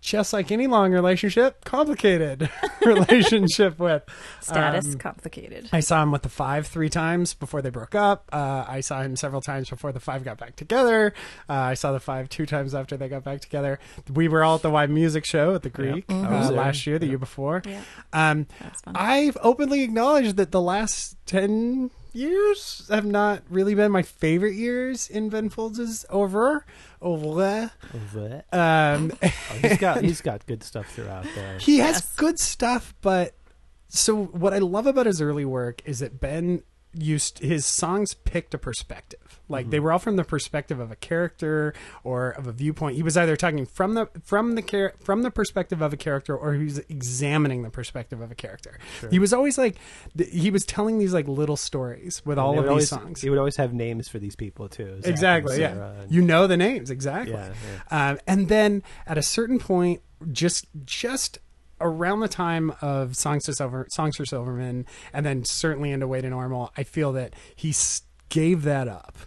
just 0.00 0.32
like 0.32 0.50
any 0.50 0.66
long 0.66 0.92
relationship, 0.92 1.64
complicated 1.64 2.48
relationship 2.84 3.78
with. 3.78 4.02
Status 4.40 4.86
Um, 4.94 4.98
complicated. 4.98 5.68
I 5.72 5.80
saw 5.80 6.02
him 6.02 6.10
with 6.10 6.22
the 6.22 6.28
Five 6.28 6.66
three 6.66 6.88
times 6.88 7.34
before 7.34 7.60
they 7.62 7.70
broke 7.70 7.94
up. 7.94 8.28
Uh, 8.32 8.64
I 8.66 8.80
saw 8.80 9.02
him 9.02 9.16
several 9.16 9.40
times 9.42 9.68
before 9.68 9.92
the 9.92 10.00
Five 10.00 10.24
got 10.24 10.38
back 10.38 10.56
together. 10.56 11.12
Uh, 11.48 11.52
I 11.54 11.74
saw 11.74 11.92
the 11.92 12.00
Five 12.00 12.28
two 12.28 12.46
times 12.46 12.74
after 12.74 12.96
they 12.96 13.08
got 13.08 13.24
back 13.24 13.40
together. 13.40 13.78
We 14.12 14.28
were 14.28 14.42
all 14.42 14.56
at 14.56 14.62
the 14.62 14.70
yMusic 14.70 15.24
Show 15.24 15.54
at 15.54 15.62
the 15.62 15.70
Greek 15.70 16.04
I 16.08 16.14
uh, 16.14 16.38
was 16.38 16.48
there. 16.48 16.56
last 16.56 16.86
year, 16.86 16.98
the 16.98 17.06
year 17.06 17.18
before. 17.18 17.62
Yeah, 17.66 17.82
Um, 18.12 18.46
that's 18.60 18.80
fun. 18.80 18.96
I've 18.96 19.36
openly 19.42 19.82
acknowledged 19.82 20.36
that 20.36 20.50
the 20.50 20.60
last 20.62 21.16
10 21.26 21.90
years 22.12 22.86
have 22.90 23.04
not 23.06 23.42
really 23.48 23.74
been 23.74 23.90
my 23.92 24.02
favorite 24.02 24.54
years 24.54 25.08
in 25.08 25.28
Ben 25.28 25.48
Folds' 25.48 26.04
oeuvre. 26.12 26.64
Over. 27.02 28.42
Oh, 28.52 28.58
Um, 28.58 29.12
he's 29.62 29.78
got 29.78 30.02
he's 30.04 30.20
got 30.20 30.46
good 30.46 30.62
stuff 30.62 30.86
throughout 30.94 31.26
there. 31.34 31.58
he 31.58 31.78
has 31.78 32.02
good 32.16 32.38
stuff, 32.38 32.94
but 33.00 33.34
so 33.88 34.24
what 34.26 34.52
I 34.52 34.58
love 34.58 34.86
about 34.86 35.06
his 35.06 35.20
early 35.20 35.44
work 35.44 35.82
is 35.84 36.00
that 36.00 36.20
Ben 36.20 36.62
used 36.92 37.38
his 37.38 37.64
songs 37.64 38.14
picked 38.14 38.52
a 38.54 38.58
perspective. 38.58 39.19
Like 39.50 39.70
they 39.70 39.80
were 39.80 39.92
all 39.92 39.98
from 39.98 40.16
the 40.16 40.24
perspective 40.24 40.80
of 40.80 40.90
a 40.90 40.96
character 40.96 41.74
or 42.04 42.30
of 42.30 42.46
a 42.46 42.52
viewpoint. 42.52 42.96
He 42.96 43.02
was 43.02 43.16
either 43.16 43.36
talking 43.36 43.66
from 43.66 43.94
the 43.94 44.08
from 44.24 44.54
the 44.54 44.62
char- 44.62 44.94
from 45.02 45.22
the 45.22 45.30
perspective 45.30 45.82
of 45.82 45.92
a 45.92 45.96
character 45.96 46.36
or 46.36 46.54
he 46.54 46.64
was 46.64 46.78
examining 46.88 47.62
the 47.62 47.70
perspective 47.70 48.20
of 48.20 48.30
a 48.30 48.34
character. 48.34 48.78
He 49.10 49.18
was 49.18 49.32
always 49.32 49.58
like 49.58 49.76
th- 50.16 50.30
he 50.30 50.50
was 50.50 50.64
telling 50.64 50.98
these 50.98 51.12
like 51.12 51.28
little 51.28 51.56
stories 51.56 52.22
with 52.24 52.38
all 52.38 52.56
of 52.58 52.64
these 52.64 52.70
always, 52.70 52.88
songs. 52.88 53.20
He 53.20 53.28
would 53.28 53.38
always 53.38 53.56
have 53.56 53.74
names 53.74 54.08
for 54.08 54.18
these 54.18 54.36
people 54.36 54.68
too. 54.68 54.86
Zak 54.86 55.04
and 55.04 55.06
Exactly. 55.06 55.60
Yeah. 55.60 55.90
And- 56.02 56.12
You 56.12 56.22
know 56.22 56.46
the 56.46 56.56
names 56.56 56.90
exactly. 56.90 57.34
Yeah, 57.34 57.52
Um, 57.90 58.18
and 58.26 58.48
then 58.48 58.82
at 59.06 59.18
a 59.18 59.22
certain 59.22 59.58
point, 59.58 60.00
just 60.30 60.66
just 60.84 61.38
around 61.80 62.20
the 62.20 62.28
time 62.28 62.72
of 62.82 63.16
Songs 63.16 63.44
to 63.44 63.54
Silver, 63.54 63.86
Songs 63.90 64.16
for 64.16 64.26
Silverman, 64.26 64.84
and 65.14 65.24
then 65.24 65.44
certainly 65.44 65.90
into 65.90 66.06
Way 66.06 66.20
to 66.20 66.28
Normal, 66.28 66.70
I 66.76 66.82
feel 66.82 67.12
that 67.12 67.32
he 67.56 67.70
s- 67.70 68.02
gave 68.30 68.62
that 68.62 68.88
up. 68.88 69.18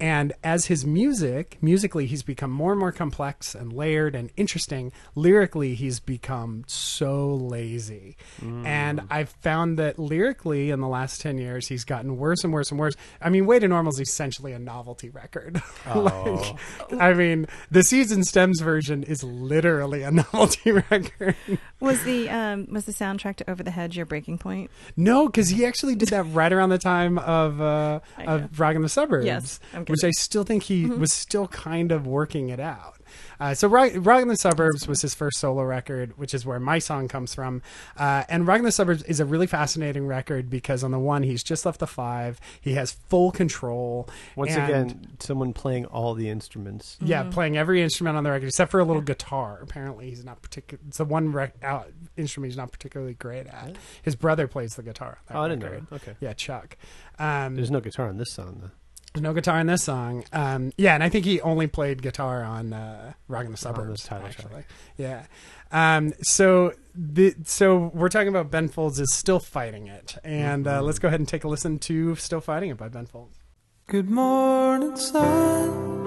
And 0.00 0.32
as 0.44 0.66
his 0.66 0.86
music, 0.86 1.58
musically, 1.60 2.06
he's 2.06 2.22
become 2.22 2.50
more 2.50 2.70
and 2.70 2.78
more 2.78 2.92
complex 2.92 3.54
and 3.54 3.72
layered 3.72 4.14
and 4.14 4.30
interesting. 4.36 4.92
Lyrically, 5.16 5.74
he's 5.74 5.98
become 5.98 6.62
so 6.68 7.34
lazy. 7.34 8.16
And 8.40 9.00
I've 9.10 9.30
found 9.30 9.78
that 9.78 9.98
lyrically, 9.98 10.70
in 10.70 10.80
the 10.80 10.86
last 10.88 11.20
10 11.20 11.38
years, 11.38 11.66
he's 11.66 11.84
gotten 11.84 12.16
worse 12.16 12.44
and 12.44 12.52
worse 12.52 12.70
and 12.70 12.78
worse. 12.78 12.94
I 13.20 13.28
mean, 13.28 13.46
Way 13.46 13.58
to 13.58 13.66
Normal 13.66 13.92
is 13.92 14.00
essentially 14.00 14.52
a 14.52 14.58
novelty 14.58 15.08
record. 15.10 15.60
like, 15.94 16.56
I 16.98 17.12
mean, 17.14 17.46
the 17.70 17.82
Season 17.82 18.22
Stems 18.24 18.60
version 18.60 19.02
is 19.02 19.24
literally 19.24 20.02
a 20.04 20.10
novelty 20.32 20.70
record. 20.72 21.34
Was 21.80 22.02
the 22.04 22.28
um 22.30 22.66
was 22.70 22.84
the 22.84 22.92
soundtrack 22.92 23.36
to 23.36 23.50
Over 23.50 23.62
the 23.62 23.70
Hedge 23.70 23.96
your 23.96 24.06
breaking 24.06 24.38
point? 24.38 24.70
no, 24.96 25.26
because 25.26 25.48
he 25.48 25.64
actually 25.64 25.94
did 25.94 26.08
that 26.10 26.22
right 26.24 26.52
around 26.52 26.70
the 26.70 26.78
time 26.78 27.18
of 27.18 27.60
uh, 27.60 28.00
of 28.18 28.58
Rockin' 28.60 28.82
the 28.82 28.88
Suburbs, 28.88 29.26
Yes, 29.26 29.60
I'm 29.74 29.84
good. 29.88 29.92
which 29.94 30.04
I 30.04 30.10
still 30.12 30.44
think 30.44 30.62
he 30.62 30.86
was 30.86 31.12
still 31.12 31.48
kind 31.48 31.90
of 31.92 32.06
working 32.06 32.48
it 32.50 32.60
out. 32.60 32.94
Uh, 33.40 33.54
so 33.54 33.66
Rock, 33.68 33.92
Rockin' 33.94 34.28
the 34.28 34.36
Suburbs 34.36 34.86
was 34.86 35.00
his 35.00 35.14
first 35.14 35.38
solo 35.38 35.62
record, 35.62 36.18
which 36.18 36.34
is 36.34 36.44
where 36.44 36.60
my 36.60 36.78
song 36.78 37.08
comes 37.08 37.34
from. 37.34 37.62
Uh, 37.96 38.24
and 38.28 38.46
Rockin' 38.46 38.64
the 38.64 38.72
Suburbs 38.72 39.02
is 39.04 39.18
a 39.18 39.24
really 39.24 39.46
fascinating 39.46 40.06
record 40.06 40.50
because 40.50 40.84
on 40.84 40.90
the 40.90 40.98
one, 40.98 41.22
he's 41.22 41.42
just 41.42 41.64
left 41.64 41.80
the 41.80 41.86
five. 41.86 42.38
He 42.60 42.74
has 42.74 42.92
full 43.08 43.30
control. 43.32 44.08
Once 44.36 44.52
and- 44.52 44.62
again, 44.64 45.16
someone 45.20 45.52
playing 45.54 45.86
all 45.86 46.14
the 46.14 46.28
instruments. 46.28 46.98
Yeah, 47.00 47.22
Mm-hmm. 47.22 47.30
playing 47.30 47.56
every 47.56 47.82
instrument 47.82 48.16
on 48.18 48.24
the 48.24 48.30
record 48.30 48.46
except 48.48 48.70
for 48.70 48.78
a 48.80 48.84
little 48.84 49.02
guitar. 49.02 49.58
Apparently, 49.62 50.10
he's 50.10 50.24
not 50.24 50.42
particular. 50.42 50.80
It's 50.88 50.98
the 50.98 51.04
one 51.06 51.32
rec- 51.32 51.54
out 51.62 51.90
instrument 52.16 52.50
he's 52.52 52.58
not 52.58 52.72
particularly 52.72 53.14
great 53.14 53.46
at. 53.46 53.76
His 54.02 54.16
brother 54.16 54.46
plays 54.46 54.74
the 54.74 54.82
guitar. 54.82 55.18
On 55.30 55.34
that 55.34 55.38
Oh, 55.38 55.42
I 55.44 55.48
didn't 55.48 55.62
record. 55.64 55.90
know. 55.90 55.96
Okay. 55.96 56.14
Yeah, 56.20 56.34
Chuck. 56.34 56.76
Um, 57.18 57.56
There's 57.56 57.70
no 57.70 57.80
guitar 57.80 58.08
on 58.08 58.18
this 58.18 58.32
song 58.34 58.58
though. 58.62 58.70
There's 59.14 59.22
no 59.22 59.32
guitar 59.32 59.58
in 59.58 59.66
this 59.66 59.84
song. 59.84 60.24
Um, 60.32 60.70
yeah, 60.76 60.94
and 60.94 61.02
I 61.02 61.08
think 61.08 61.24
he 61.24 61.40
only 61.40 61.66
played 61.66 62.02
guitar 62.02 62.44
on 62.44 62.72
uh, 62.72 63.14
"Rockin' 63.26 63.50
the 63.52 63.56
Suburbs." 63.56 64.04
title 64.04 64.28
track. 64.28 64.44
actually, 64.44 64.64
yeah. 64.96 65.24
Um, 65.72 66.12
so 66.22 66.74
the 66.94 67.34
so 67.44 67.90
we're 67.94 68.10
talking 68.10 68.28
about 68.28 68.50
Ben 68.50 68.68
Folds 68.68 69.00
is 69.00 69.12
still 69.14 69.40
fighting 69.40 69.86
it, 69.88 70.16
and 70.22 70.66
uh, 70.66 70.82
let's 70.82 70.98
go 70.98 71.08
ahead 71.08 71.20
and 71.20 71.28
take 71.28 71.44
a 71.44 71.48
listen 71.48 71.78
to 71.80 72.14
"Still 72.16 72.40
Fighting 72.40 72.70
It" 72.70 72.76
by 72.76 72.88
Ben 72.88 73.06
Folds. 73.06 73.38
Good 73.86 74.10
morning, 74.10 74.96
sun. 74.96 76.06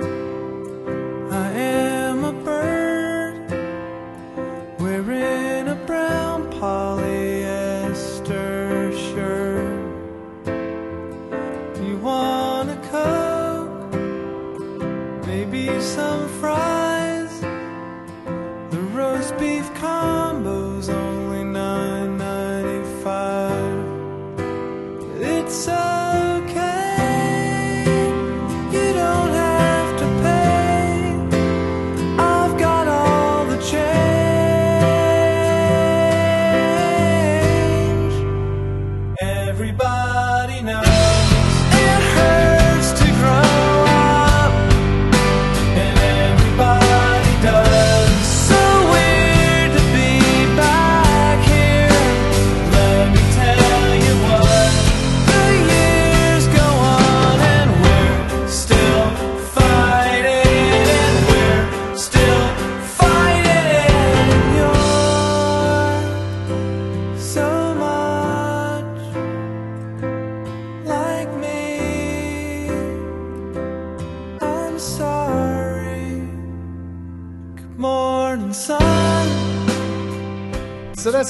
I 1.32 1.52
am 1.52 2.24
a 2.24 2.34
bird 2.44 2.61
Some 15.80 16.28
fries. 16.40 17.11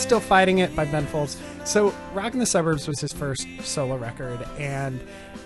Still 0.02 0.20
fighting 0.20 0.58
it 0.58 0.76
by 0.76 0.86
Ben 0.86 1.06
Folds. 1.06 1.40
So 1.64 1.94
Rockin' 2.14 2.40
the 2.40 2.46
Suburbs 2.46 2.88
was 2.88 3.00
his 3.00 3.14
first 3.14 3.48
solo 3.62 3.96
record, 3.96 4.46
and 4.58 5.00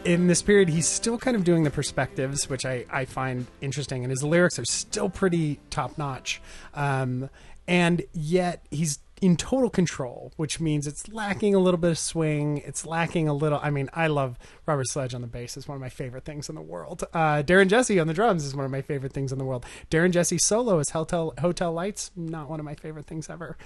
in 0.06 0.28
this 0.28 0.42
period, 0.42 0.70
he's 0.70 0.88
still 0.88 1.20
kind 1.20 1.36
of 1.36 1.44
doing 1.44 1.64
the 1.64 1.70
perspectives, 1.70 2.50
which 2.50 2.66
I, 2.66 2.86
I 2.90 3.04
find 3.06 3.46
interesting, 3.62 4.04
and 4.04 4.10
his 4.10 4.24
lyrics 4.24 4.58
are 4.58 4.66
still 4.66 5.10
pretty 5.10 5.60
top 5.70 5.98
notch. 5.98 6.42
Um, 6.74 7.30
and 7.68 8.04
yet 8.14 8.66
he's 8.72 9.00
in 9.22 9.38
total 9.38 9.70
control, 9.70 10.34
which 10.36 10.60
means 10.60 10.88
it's 10.88 11.08
lacking 11.08 11.56
a 11.56 11.60
little 11.60 11.78
bit 11.78 11.92
of 11.92 11.98
swing. 11.98 12.58
It's 12.60 12.86
lacking 12.86 13.28
a 13.28 13.34
little. 13.34 13.60
I 13.64 13.70
mean, 13.70 13.90
I 13.94 14.08
love 14.08 14.38
Robert 14.66 14.88
Sledge 14.90 15.14
on 15.14 15.22
the 15.22 15.28
bass; 15.28 15.56
is 15.58 15.68
one 15.68 15.76
of 15.76 15.82
my 15.82 15.90
favorite 15.90 16.26
things 16.26 16.50
in 16.50 16.56
the 16.56 16.62
world. 16.62 17.04
Uh, 17.14 17.42
Darren 17.42 17.68
Jessee 17.68 18.00
on 18.00 18.08
the 18.08 18.14
drums 18.14 18.44
is 18.46 18.56
one 18.56 18.66
of 18.66 18.72
my 18.72 18.82
favorite 18.82 19.14
things 19.14 19.32
in 19.32 19.38
the 19.38 19.46
world. 19.46 19.66
Darren 19.90 20.12
Jessee 20.12 20.38
solo 20.38 20.80
as 20.80 20.90
Hotel 20.90 21.34
Hotel 21.40 21.72
Lights, 21.72 22.12
not 22.16 22.50
one 22.50 22.60
of 22.60 22.66
my 22.66 22.76
favorite 22.76 23.06
things 23.06 23.30
ever. 23.30 23.58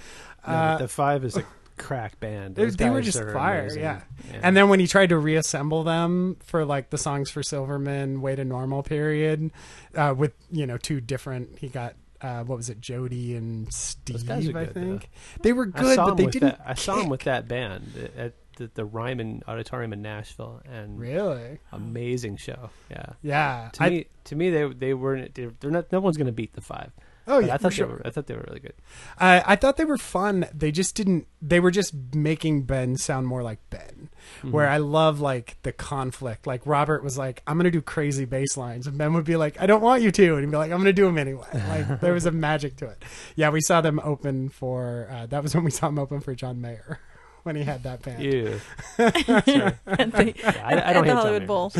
Uh, 0.44 0.78
the 0.78 0.88
Five 0.88 1.24
is 1.24 1.36
a 1.36 1.44
crack 1.76 2.20
band. 2.20 2.54
they, 2.54 2.64
Those 2.64 2.76
they 2.76 2.90
were 2.90 3.00
just 3.00 3.18
fire, 3.18 3.62
amazing. 3.62 3.82
yeah. 3.82 4.02
And 4.42 4.56
then 4.56 4.68
when 4.68 4.80
he 4.80 4.86
tried 4.86 5.08
to 5.08 5.18
reassemble 5.18 5.82
them 5.82 6.36
for 6.44 6.64
like 6.64 6.90
the 6.90 6.98
songs 6.98 7.30
for 7.30 7.42
Silverman, 7.42 8.20
Way 8.20 8.36
to 8.36 8.44
Normal 8.44 8.82
period, 8.82 9.50
uh, 9.94 10.14
with 10.16 10.32
you 10.50 10.66
know 10.66 10.76
two 10.76 11.00
different, 11.00 11.58
he 11.58 11.68
got 11.68 11.94
uh, 12.22 12.44
what 12.44 12.56
was 12.56 12.68
it, 12.70 12.80
Jody 12.80 13.34
and 13.34 13.72
Steve, 13.72 14.30
I 14.30 14.40
good, 14.40 14.74
think 14.74 15.02
though. 15.02 15.42
they 15.42 15.52
were 15.52 15.66
good, 15.66 15.96
but 15.96 16.14
they 16.16 16.26
didn't. 16.26 16.58
That, 16.58 16.62
I 16.66 16.74
saw 16.74 16.96
them 16.96 17.08
with 17.08 17.22
that 17.22 17.48
band 17.48 18.10
at 18.16 18.34
the, 18.56 18.70
the 18.74 18.84
Ryman 18.84 19.42
Auditorium 19.48 19.92
in 19.92 20.02
Nashville, 20.02 20.60
and 20.70 20.98
Really? 20.98 21.58
amazing 21.72 22.36
show. 22.36 22.70
Yeah. 22.90 23.06
Yeah. 23.22 23.70
To 23.74 23.82
I- 23.84 23.90
me, 23.90 24.06
to 24.24 24.36
me, 24.36 24.50
they 24.50 24.68
they 24.68 24.94
weren't. 24.94 25.34
They're, 25.34 25.70
not. 25.70 25.90
No 25.92 26.00
one's 26.00 26.16
going 26.16 26.26
to 26.26 26.32
beat 26.32 26.52
the 26.54 26.60
Five. 26.60 26.92
oh 27.26 27.38
yeah, 27.38 27.54
I 27.54 27.58
thought 27.58 27.72
sure. 27.72 27.86
they 27.86 27.92
were. 27.94 28.02
I 28.04 28.10
thought 28.10 28.26
they 28.26 28.34
were 28.34 28.44
really 28.48 28.60
good. 28.60 28.74
I, 29.18 29.42
I 29.46 29.56
thought 29.56 29.76
they 29.76 29.84
were 29.84 29.98
fun. 29.98 30.46
They 30.54 30.72
just 30.72 30.94
didn't. 30.94 31.26
They 31.40 31.60
were 31.60 31.70
just 31.70 31.94
making 32.14 32.62
Ben 32.62 32.96
sound 32.96 33.26
more 33.26 33.42
like 33.42 33.58
Ben. 33.70 33.99
Mm-hmm. 34.40 34.52
Where 34.52 34.68
I 34.68 34.78
love 34.78 35.20
like 35.20 35.56
the 35.62 35.72
conflict. 35.72 36.46
Like 36.46 36.62
Robert 36.64 37.04
was 37.04 37.18
like, 37.18 37.42
"I'm 37.46 37.58
gonna 37.58 37.70
do 37.70 37.82
crazy 37.82 38.24
bass 38.24 38.56
lines," 38.56 38.86
and 38.86 38.96
Ben 38.96 39.12
would 39.12 39.24
be 39.26 39.36
like, 39.36 39.60
"I 39.60 39.66
don't 39.66 39.82
want 39.82 40.02
you 40.02 40.10
to," 40.10 40.34
and 40.34 40.40
he'd 40.40 40.50
be 40.50 40.56
like, 40.56 40.72
"I'm 40.72 40.78
gonna 40.78 40.92
do 40.94 41.04
them 41.04 41.18
anyway." 41.18 41.46
Like 41.52 42.00
there 42.00 42.14
was 42.14 42.24
a 42.26 42.30
magic 42.30 42.76
to 42.76 42.86
it. 42.86 43.02
Yeah, 43.36 43.50
we 43.50 43.60
saw 43.60 43.80
them 43.82 44.00
open 44.02 44.48
for. 44.48 45.08
Uh, 45.10 45.26
that 45.26 45.42
was 45.42 45.54
when 45.56 45.64
we 45.64 45.70
saw 45.70 45.88
them 45.88 45.98
open 45.98 46.20
for 46.20 46.34
John 46.34 46.60
Mayer 46.60 46.98
when 47.42 47.56
he 47.56 47.62
had 47.64 47.82
that 47.82 48.02
band. 48.02 48.22
Ew. 48.22 48.60
at 48.98 49.14
the, 49.14 50.34
Yeah, 50.36 50.62
I, 50.64 50.74
I 50.74 50.76
at 50.76 50.92
don't 50.94 51.06
the 51.06 51.14
Hollywood 51.14 51.46
Bowl. 51.46 51.72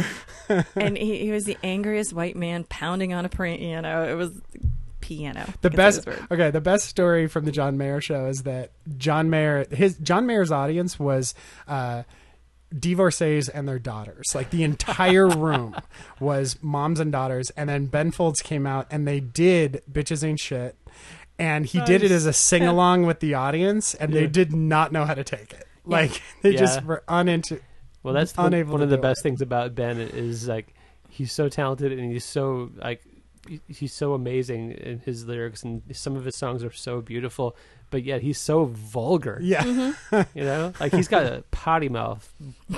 and 0.76 0.96
he, 0.96 1.18
he 1.18 1.30
was 1.30 1.44
the 1.44 1.56
angriest 1.62 2.12
white 2.12 2.36
man 2.36 2.64
pounding 2.64 3.12
on 3.12 3.24
a 3.24 3.28
piano. 3.28 4.10
It 4.10 4.14
was 4.14 4.32
piano. 5.00 5.46
The 5.60 5.70
best, 5.70 6.04
that 6.04 6.10
was 6.10 6.18
weird. 6.18 6.32
okay. 6.32 6.50
The 6.50 6.60
best 6.60 6.86
story 6.86 7.26
from 7.26 7.44
the 7.44 7.52
John 7.52 7.76
Mayer 7.78 8.00
show 8.00 8.26
is 8.26 8.44
that 8.44 8.72
John 8.96 9.30
Mayer, 9.30 9.66
his 9.70 9.96
John 9.98 10.26
Mayer's 10.26 10.52
audience 10.52 10.98
was 10.98 11.34
uh, 11.68 12.04
divorcees 12.76 13.48
and 13.48 13.68
their 13.68 13.78
daughters. 13.78 14.34
Like 14.34 14.50
the 14.50 14.62
entire 14.62 15.28
room 15.28 15.76
was 16.18 16.58
moms 16.62 17.00
and 17.00 17.12
daughters. 17.12 17.50
And 17.50 17.68
then 17.68 17.86
Ben 17.86 18.10
Folds 18.10 18.42
came 18.42 18.66
out 18.66 18.86
and 18.90 19.06
they 19.06 19.20
did 19.20 19.82
"Bitches 19.90 20.24
Ain't 20.24 20.40
Shit," 20.40 20.76
and 21.38 21.66
he 21.66 21.80
did 21.82 22.02
it 22.02 22.10
as 22.10 22.26
a 22.26 22.32
sing 22.32 22.66
along 22.66 23.06
with 23.06 23.20
the 23.20 23.34
audience, 23.34 23.94
and 23.94 24.12
they 24.12 24.26
did 24.26 24.52
not 24.52 24.92
know 24.92 25.04
how 25.04 25.14
to 25.14 25.24
take 25.24 25.52
it. 25.52 25.66
Like 25.84 26.22
they 26.42 26.54
just 26.54 26.84
were 26.84 27.02
uninto. 27.08 27.60
Well, 28.02 28.14
that's 28.14 28.36
one, 28.36 28.46
unable 28.48 28.72
one 28.72 28.82
of 28.82 28.90
the 28.90 28.98
best 28.98 29.20
it. 29.20 29.22
things 29.24 29.42
about 29.42 29.74
Ben 29.74 29.98
is 29.98 30.48
like 30.48 30.74
he's 31.08 31.32
so 31.32 31.48
talented 31.48 31.92
and 31.92 32.10
he's 32.10 32.24
so 32.24 32.70
like 32.76 33.02
he's 33.68 33.92
so 33.92 34.14
amazing 34.14 34.72
in 34.72 35.00
his 35.00 35.26
lyrics 35.26 35.62
and 35.62 35.82
some 35.92 36.16
of 36.16 36.24
his 36.24 36.36
songs 36.36 36.62
are 36.62 36.72
so 36.72 37.00
beautiful, 37.00 37.56
but 37.90 38.04
yet 38.04 38.22
he's 38.22 38.38
so 38.40 38.64
vulgar. 38.66 39.38
Yeah. 39.42 39.92
You 40.34 40.44
know, 40.44 40.72
like 40.80 40.92
he's 40.92 41.08
got 41.08 41.24
a 41.26 41.44
potty 41.50 41.88
mouth 41.88 42.32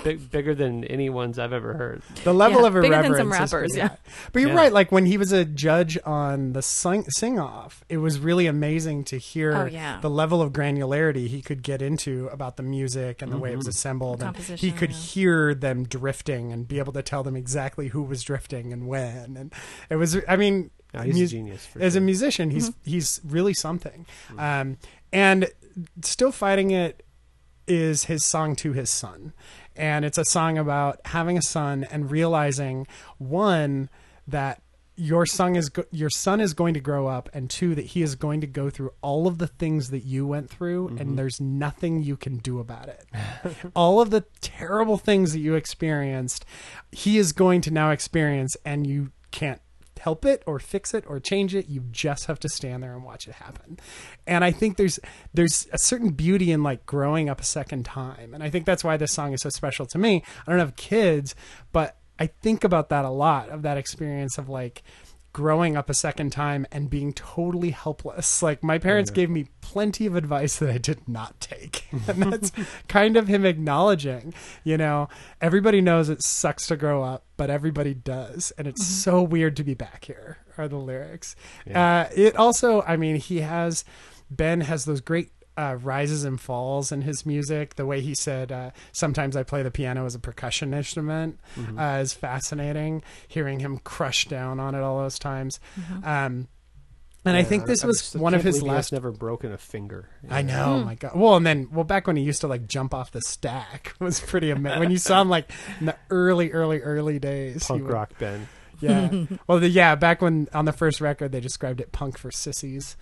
big, 0.04 0.30
bigger 0.30 0.54
than 0.54 0.84
anyone's 0.84 1.38
I've 1.38 1.52
ever 1.52 1.74
heard. 1.74 2.02
The 2.24 2.32
level 2.34 2.62
Yeah, 2.62 2.66
of 2.68 2.72
bigger 2.74 2.82
than 2.88 2.92
irreverence. 3.04 3.18
some 3.18 3.30
rappers, 3.30 3.72
pretty 3.72 3.78
yeah. 3.78 3.96
But 4.32 4.40
you're 4.42 4.50
Yeah. 4.50 4.56
right. 4.56 4.72
Like 4.72 4.90
when 4.92 5.06
he 5.06 5.16
was 5.18 5.32
a 5.32 5.44
judge 5.44 5.98
on 6.04 6.52
the 6.52 6.62
sing, 6.62 7.04
sing 7.10 7.38
off, 7.38 7.84
it 7.88 7.98
was 7.98 8.18
really 8.18 8.46
amazing 8.46 9.04
to 9.04 9.18
hear 9.18 9.54
Oh, 9.56 9.64
yeah. 9.66 9.98
the 10.00 10.10
level 10.10 10.40
of 10.42 10.52
granularity 10.52 11.28
he 11.28 11.42
could 11.42 11.62
get 11.62 11.80
into 11.82 12.28
about 12.28 12.56
the 12.56 12.62
music 12.62 13.22
and 13.22 13.30
the 13.32 13.38
way 13.38 13.50
it 13.50 13.52
Mm-hmm. 13.52 13.58
was 13.58 13.68
assembled. 13.68 14.22
And 14.22 14.34
Composition, 14.34 14.68
he 14.68 14.74
could 14.76 14.90
yeah. 14.90 14.96
hear 14.96 15.54
them 15.54 15.84
drifting 15.84 16.52
and 16.52 16.66
be 16.66 16.78
able 16.78 16.92
to 16.94 17.02
tell 17.02 17.22
them 17.22 17.36
exactly 17.36 17.88
who 17.88 18.02
was 18.02 18.22
drifting 18.22 18.72
and 18.72 18.86
when. 18.86 19.36
And 19.36 19.52
it 19.90 19.96
was, 19.96 20.16
I 20.28 20.36
mean, 20.36 20.70
No, 20.94 21.00
he's 21.02 21.16
mu- 21.16 21.24
a 21.24 21.26
genius. 21.26 21.66
For 21.66 21.80
as 21.80 21.96
a 21.96 22.00
musician, 22.00 22.50
he's 22.50 22.72
he's 22.84 23.20
really 23.24 23.54
something. 23.54 24.06
Um, 24.38 24.76
and 25.12 25.48
still 26.02 26.32
fighting 26.32 26.70
it 26.70 27.04
is 27.66 28.04
his 28.04 28.24
song 28.24 28.56
to 28.56 28.72
his 28.72 28.90
son, 28.90 29.32
and 29.76 30.04
it's 30.04 30.18
a 30.18 30.24
song 30.24 30.58
about 30.58 31.00
having 31.06 31.38
a 31.38 31.42
son 31.42 31.84
and 31.90 32.10
realizing 32.10 32.86
one 33.18 33.88
that 34.26 34.62
your 34.96 35.24
son 35.24 35.56
is 35.56 35.68
go- 35.70 35.86
your 35.90 36.10
son 36.10 36.40
is 36.40 36.52
going 36.52 36.74
to 36.74 36.80
grow 36.80 37.06
up, 37.06 37.28
and 37.32 37.48
two 37.48 37.74
that 37.74 37.86
he 37.86 38.02
is 38.02 38.14
going 38.14 38.40
to 38.40 38.46
go 38.46 38.68
through 38.68 38.90
all 39.00 39.26
of 39.26 39.38
the 39.38 39.46
things 39.46 39.90
that 39.90 40.04
you 40.04 40.26
went 40.26 40.50
through, 40.50 40.88
and 40.88 40.98
mm-hmm. 40.98 41.16
there's 41.16 41.40
nothing 41.40 42.02
you 42.02 42.16
can 42.16 42.38
do 42.38 42.58
about 42.58 42.88
it. 42.88 43.06
all 43.74 44.00
of 44.00 44.10
the 44.10 44.24
terrible 44.40 44.98
things 44.98 45.32
that 45.32 45.40
you 45.40 45.54
experienced, 45.54 46.44
he 46.90 47.16
is 47.16 47.32
going 47.32 47.60
to 47.62 47.70
now 47.70 47.90
experience, 47.90 48.56
and 48.64 48.86
you 48.86 49.12
can't 49.30 49.62
help 50.02 50.24
it 50.24 50.42
or 50.46 50.58
fix 50.58 50.94
it 50.94 51.04
or 51.06 51.20
change 51.20 51.54
it. 51.54 51.68
You 51.68 51.84
just 51.92 52.26
have 52.26 52.40
to 52.40 52.48
stand 52.48 52.82
there 52.82 52.92
and 52.92 53.04
watch 53.04 53.28
it 53.28 53.34
happen. 53.34 53.78
And 54.26 54.44
I 54.44 54.50
think 54.50 54.76
there's 54.76 54.98
there's 55.32 55.68
a 55.72 55.78
certain 55.78 56.10
beauty 56.10 56.50
in 56.50 56.64
like 56.64 56.84
growing 56.86 57.28
up 57.28 57.40
a 57.40 57.44
second 57.44 57.84
time. 57.84 58.34
And 58.34 58.42
I 58.42 58.50
think 58.50 58.66
that's 58.66 58.82
why 58.82 58.96
this 58.96 59.12
song 59.12 59.32
is 59.32 59.42
so 59.42 59.48
special 59.50 59.86
to 59.86 59.98
me. 59.98 60.24
I 60.44 60.50
don't 60.50 60.58
have 60.58 60.74
kids, 60.74 61.36
but 61.70 61.98
I 62.18 62.26
think 62.26 62.64
about 62.64 62.88
that 62.88 63.04
a 63.04 63.10
lot 63.10 63.48
of 63.50 63.62
that 63.62 63.78
experience 63.78 64.38
of 64.38 64.48
like 64.48 64.82
growing 65.32 65.76
up 65.76 65.88
a 65.88 65.94
second 65.94 66.30
time 66.30 66.66
and 66.70 66.90
being 66.90 67.12
totally 67.12 67.70
helpless. 67.70 68.42
Like 68.42 68.62
my 68.62 68.78
parents 68.78 69.10
gave 69.10 69.30
me 69.30 69.46
plenty 69.60 70.06
of 70.06 70.14
advice 70.14 70.58
that 70.58 70.70
I 70.70 70.78
did 70.78 71.08
not 71.08 71.40
take. 71.40 71.86
and 72.06 72.22
that's 72.22 72.52
kind 72.88 73.16
of 73.16 73.28
him 73.28 73.44
acknowledging, 73.44 74.34
you 74.64 74.76
know, 74.76 75.08
everybody 75.40 75.80
knows 75.80 76.08
it 76.08 76.22
sucks 76.22 76.66
to 76.66 76.76
grow 76.76 77.02
up, 77.02 77.24
but 77.36 77.50
everybody 77.50 77.94
does. 77.94 78.52
And 78.58 78.66
it's 78.66 78.86
so 78.86 79.22
weird 79.22 79.56
to 79.56 79.64
be 79.64 79.74
back 79.74 80.04
here 80.04 80.38
are 80.58 80.68
the 80.68 80.76
lyrics. 80.76 81.34
Uh, 81.74 82.06
it 82.14 82.36
also, 82.36 82.82
I 82.82 82.96
mean, 82.96 83.16
he 83.16 83.40
has, 83.40 83.84
Ben 84.30 84.60
has 84.62 84.84
those 84.84 85.00
great 85.00 85.30
uh, 85.56 85.76
rises 85.82 86.24
and 86.24 86.40
falls 86.40 86.90
in 86.92 87.02
his 87.02 87.26
music. 87.26 87.74
The 87.76 87.86
way 87.86 88.00
he 88.00 88.14
said, 88.14 88.50
uh, 88.52 88.70
"Sometimes 88.92 89.36
I 89.36 89.42
play 89.42 89.62
the 89.62 89.70
piano 89.70 90.06
as 90.06 90.14
a 90.14 90.18
percussion 90.18 90.72
instrument," 90.74 91.38
uh, 91.78 91.98
is 92.02 92.14
fascinating. 92.14 93.02
Hearing 93.28 93.60
him 93.60 93.78
crush 93.78 94.26
down 94.26 94.58
on 94.60 94.74
it 94.74 94.80
all 94.80 94.98
those 95.00 95.18
times, 95.18 95.60
um, 96.04 96.48
and 97.24 97.36
I 97.36 97.42
think 97.44 97.66
this 97.66 97.84
I 97.84 97.86
was 97.86 97.98
just 97.98 98.16
one 98.16 98.34
of 98.34 98.42
his 98.42 98.56
believe 98.58 98.70
he 98.72 98.76
has 98.76 98.86
last. 98.86 98.92
never 98.92 99.12
broken 99.12 99.52
a 99.52 99.58
finger. 99.58 100.08
I 100.28 100.42
know, 100.42 100.74
oh 100.80 100.84
my 100.84 100.94
god. 100.96 101.12
Well, 101.14 101.36
and 101.36 101.46
then 101.46 101.68
well, 101.70 101.84
back 101.84 102.06
when 102.06 102.16
he 102.16 102.22
used 102.24 102.40
to 102.40 102.48
like 102.48 102.66
jump 102.66 102.92
off 102.94 103.12
the 103.12 103.20
stack 103.20 103.94
was 104.00 104.18
pretty 104.20 104.50
amazing. 104.50 104.80
when 104.80 104.90
you 104.90 104.98
saw 104.98 105.20
him 105.20 105.28
like 105.28 105.50
in 105.80 105.86
the 105.86 105.96
early, 106.10 106.50
early, 106.50 106.80
early 106.80 107.18
days, 107.18 107.62
he 107.66 107.68
Punk 107.68 107.84
would- 107.84 107.92
rock 107.92 108.12
Ben. 108.18 108.48
Yeah. 108.82 109.24
Well, 109.46 109.60
the, 109.60 109.68
yeah, 109.68 109.94
back 109.94 110.22
when 110.22 110.48
on 110.52 110.64
the 110.64 110.72
first 110.72 111.00
record 111.00 111.32
they 111.32 111.40
described 111.40 111.80
it 111.80 111.92
punk 111.92 112.18
for 112.18 112.30
sissies, 112.30 112.96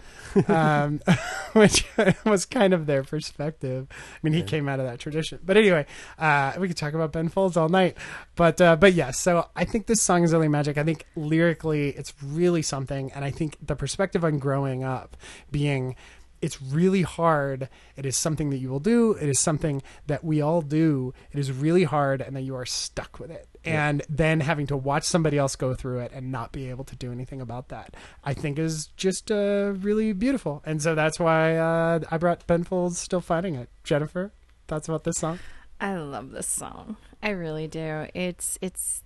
um, 0.48 1.00
which 1.52 1.84
was 2.24 2.46
kind 2.46 2.72
of 2.72 2.86
their 2.86 3.02
perspective. 3.02 3.86
I 3.90 4.18
mean, 4.22 4.32
he 4.32 4.42
came 4.42 4.68
out 4.68 4.80
of 4.80 4.86
that 4.86 4.98
tradition. 4.98 5.38
But 5.44 5.56
anyway, 5.56 5.86
uh, 6.18 6.54
we 6.58 6.68
could 6.68 6.76
talk 6.76 6.94
about 6.94 7.12
Ben 7.12 7.28
Folds 7.28 7.56
all 7.56 7.68
night. 7.68 7.96
But 8.36 8.60
uh, 8.60 8.76
but 8.76 8.94
yes, 8.94 9.18
so 9.18 9.48
I 9.56 9.64
think 9.64 9.86
this 9.86 10.02
song 10.02 10.24
is 10.24 10.32
really 10.32 10.48
magic. 10.48 10.78
I 10.78 10.84
think 10.84 11.04
lyrically 11.16 11.90
it's 11.90 12.14
really 12.22 12.62
something, 12.62 13.12
and 13.12 13.24
I 13.24 13.30
think 13.30 13.56
the 13.64 13.76
perspective 13.76 14.24
on 14.24 14.38
growing 14.38 14.84
up 14.84 15.16
being 15.50 15.96
it's 16.42 16.62
really 16.62 17.02
hard. 17.02 17.68
It 17.96 18.06
is 18.06 18.16
something 18.16 18.50
that 18.50 18.58
you 18.58 18.70
will 18.70 18.80
do. 18.80 19.12
It 19.12 19.28
is 19.28 19.38
something 19.38 19.82
that 20.06 20.24
we 20.24 20.40
all 20.40 20.62
do. 20.62 21.12
It 21.32 21.38
is 21.38 21.52
really 21.52 21.84
hard, 21.84 22.20
and 22.20 22.34
that 22.34 22.42
you 22.42 22.54
are 22.54 22.66
stuck 22.66 23.18
with 23.18 23.30
it. 23.30 23.46
And 23.64 24.02
then 24.08 24.40
having 24.40 24.66
to 24.68 24.76
watch 24.76 25.04
somebody 25.04 25.36
else 25.36 25.54
go 25.54 25.74
through 25.74 25.98
it 26.00 26.12
and 26.14 26.32
not 26.32 26.50
be 26.50 26.70
able 26.70 26.84
to 26.84 26.96
do 26.96 27.12
anything 27.12 27.40
about 27.40 27.68
that, 27.68 27.94
I 28.24 28.32
think 28.32 28.58
is 28.58 28.86
just 28.96 29.30
uh, 29.30 29.74
really 29.78 30.12
beautiful. 30.12 30.62
And 30.64 30.80
so 30.80 30.94
that's 30.94 31.20
why 31.20 31.56
uh, 31.56 32.00
I 32.10 32.16
brought 32.16 32.46
Ben 32.46 32.64
Folds 32.64 32.98
Still 32.98 33.20
Fighting 33.20 33.54
It. 33.54 33.68
Jennifer, 33.84 34.32
thoughts 34.66 34.88
about 34.88 35.04
this 35.04 35.18
song? 35.18 35.38
I 35.80 35.96
love 35.96 36.30
this 36.30 36.46
song. 36.46 36.96
I 37.22 37.30
really 37.30 37.66
do. 37.66 38.06
It's 38.14 38.58
it's 38.60 39.02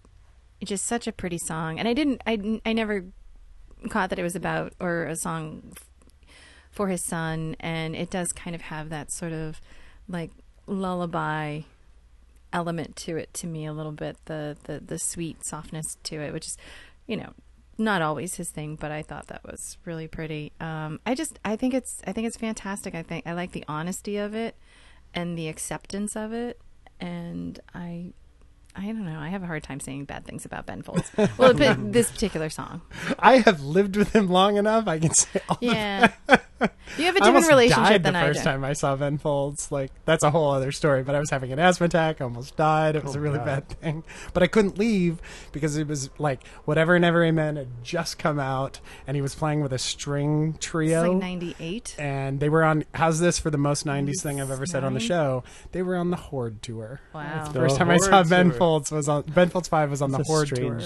just 0.62 0.86
such 0.86 1.06
a 1.06 1.12
pretty 1.12 1.38
song, 1.38 1.78
and 1.78 1.86
I 1.86 1.92
didn't. 1.92 2.22
I 2.26 2.60
I 2.64 2.72
never 2.72 3.04
caught 3.88 4.10
that 4.10 4.18
it 4.18 4.22
was 4.22 4.36
about 4.36 4.72
or 4.80 5.04
a 5.04 5.16
song 5.16 5.74
for 6.70 6.88
his 6.88 7.04
son, 7.04 7.56
and 7.60 7.94
it 7.94 8.10
does 8.10 8.32
kind 8.32 8.54
of 8.54 8.62
have 8.62 8.88
that 8.90 9.12
sort 9.12 9.32
of 9.32 9.60
like 10.08 10.30
lullaby 10.66 11.60
element 12.54 12.96
to 12.96 13.16
it 13.18 13.34
to 13.34 13.46
me 13.46 13.66
a 13.66 13.72
little 13.74 13.92
bit. 13.92 14.16
The 14.24 14.56
the 14.64 14.80
the 14.80 14.98
sweet 14.98 15.44
softness 15.44 15.98
to 16.04 16.16
it, 16.20 16.32
which 16.32 16.46
is 16.46 16.56
you 17.06 17.16
know 17.18 17.34
not 17.76 18.00
always 18.00 18.36
his 18.36 18.50
thing, 18.50 18.76
but 18.76 18.90
I 18.92 19.02
thought 19.02 19.26
that 19.26 19.44
was 19.44 19.76
really 19.84 20.06
pretty. 20.08 20.52
Um, 20.60 21.00
I 21.04 21.14
just 21.14 21.38
I 21.44 21.56
think 21.56 21.74
it's 21.74 22.00
I 22.06 22.12
think 22.12 22.26
it's 22.26 22.36
fantastic. 22.36 22.94
I 22.94 23.02
think 23.02 23.26
I 23.26 23.32
like 23.34 23.52
the 23.52 23.64
honesty 23.68 24.16
of 24.16 24.34
it 24.34 24.56
and 25.12 25.36
the 25.36 25.48
acceptance 25.48 26.16
of 26.16 26.32
it, 26.32 26.58
and 27.00 27.60
I. 27.74 28.12
I 28.76 28.86
don't 28.86 29.04
know. 29.04 29.20
I 29.20 29.28
have 29.28 29.44
a 29.44 29.46
hard 29.46 29.62
time 29.62 29.78
saying 29.78 30.06
bad 30.06 30.24
things 30.24 30.44
about 30.44 30.66
Ben 30.66 30.82
Folds. 30.82 31.08
Well, 31.38 31.54
this 31.54 32.10
particular 32.10 32.50
song. 32.50 32.82
I 33.20 33.38
have 33.38 33.62
lived 33.62 33.94
with 33.94 34.12
him 34.12 34.28
long 34.28 34.56
enough. 34.56 34.88
I 34.88 34.98
can 34.98 35.14
say 35.14 35.40
all 35.48 35.58
Yeah. 35.60 36.10
You 36.98 37.06
have 37.06 37.16
a 37.16 37.20
almost 37.24 37.42
different 37.44 37.48
relationship 37.48 37.84
died 37.90 38.02
than 38.04 38.12
the 38.12 38.18
I 38.20 38.26
first 38.26 38.40
do. 38.40 38.44
time 38.44 38.64
I 38.64 38.72
saw 38.74 38.94
Ben 38.94 39.18
Folds. 39.18 39.72
Like 39.72 39.90
that's 40.04 40.22
a 40.22 40.30
whole 40.30 40.50
other 40.52 40.70
story. 40.70 41.02
But 41.02 41.14
I 41.14 41.18
was 41.18 41.30
having 41.30 41.50
an 41.52 41.58
asthma 41.58 41.86
attack. 41.86 42.20
I 42.20 42.24
almost 42.24 42.56
died. 42.56 42.94
It 42.96 43.02
was 43.02 43.16
Oh, 43.16 43.18
a 43.18 43.22
really 43.22 43.38
God. 43.38 43.44
bad 43.46 43.68
thing. 43.68 44.04
But 44.32 44.42
I 44.42 44.46
couldn't 44.46 44.78
leave 44.78 45.20
because 45.52 45.76
it 45.76 45.88
was 45.88 46.10
like 46.18 46.46
whatever 46.64 46.96
Never 46.98 47.24
Amen 47.24 47.56
had 47.56 47.68
just 47.82 48.18
come 48.18 48.38
out, 48.38 48.80
and 49.06 49.16
he 49.16 49.20
was 49.22 49.34
playing 49.34 49.60
with 49.62 49.72
a 49.72 49.78
string 49.78 50.54
It's 50.56 50.64
trio. 50.66 51.12
like 51.12 51.20
'98. 51.22 51.96
and 51.98 52.38
they 52.40 52.48
were 52.48 52.62
on. 52.62 52.84
How's 52.94 53.18
this 53.18 53.38
for 53.38 53.50
the 53.50 53.58
most 53.58 53.84
'90s 53.84 54.22
thing 54.22 54.40
I've 54.40 54.50
ever 54.50 54.66
said 54.66 54.84
on 54.84 54.94
the 54.94 55.00
show? 55.00 55.42
They 55.72 55.82
were 55.82 55.96
on 55.96 56.10
the 56.10 56.16
Horde 56.16 56.62
tour. 56.62 57.00
Wow. 57.12 57.48
The 57.52 57.60
First 57.60 57.76
time 57.78 57.90
I 57.90 57.94
Horde 57.94 58.04
saw 58.04 58.22
Ben. 58.24 58.52
Folds 58.52 58.92
was 58.92 59.08
on 59.08 59.22
Ben 59.22 59.48
Folds 59.48 59.68
Five 59.68 59.90
was 59.90 60.00
on 60.02 60.10
It's 60.14 60.18
the 60.18 60.22
a 60.22 60.26
Horde 60.26 60.54
tour. 60.54 60.80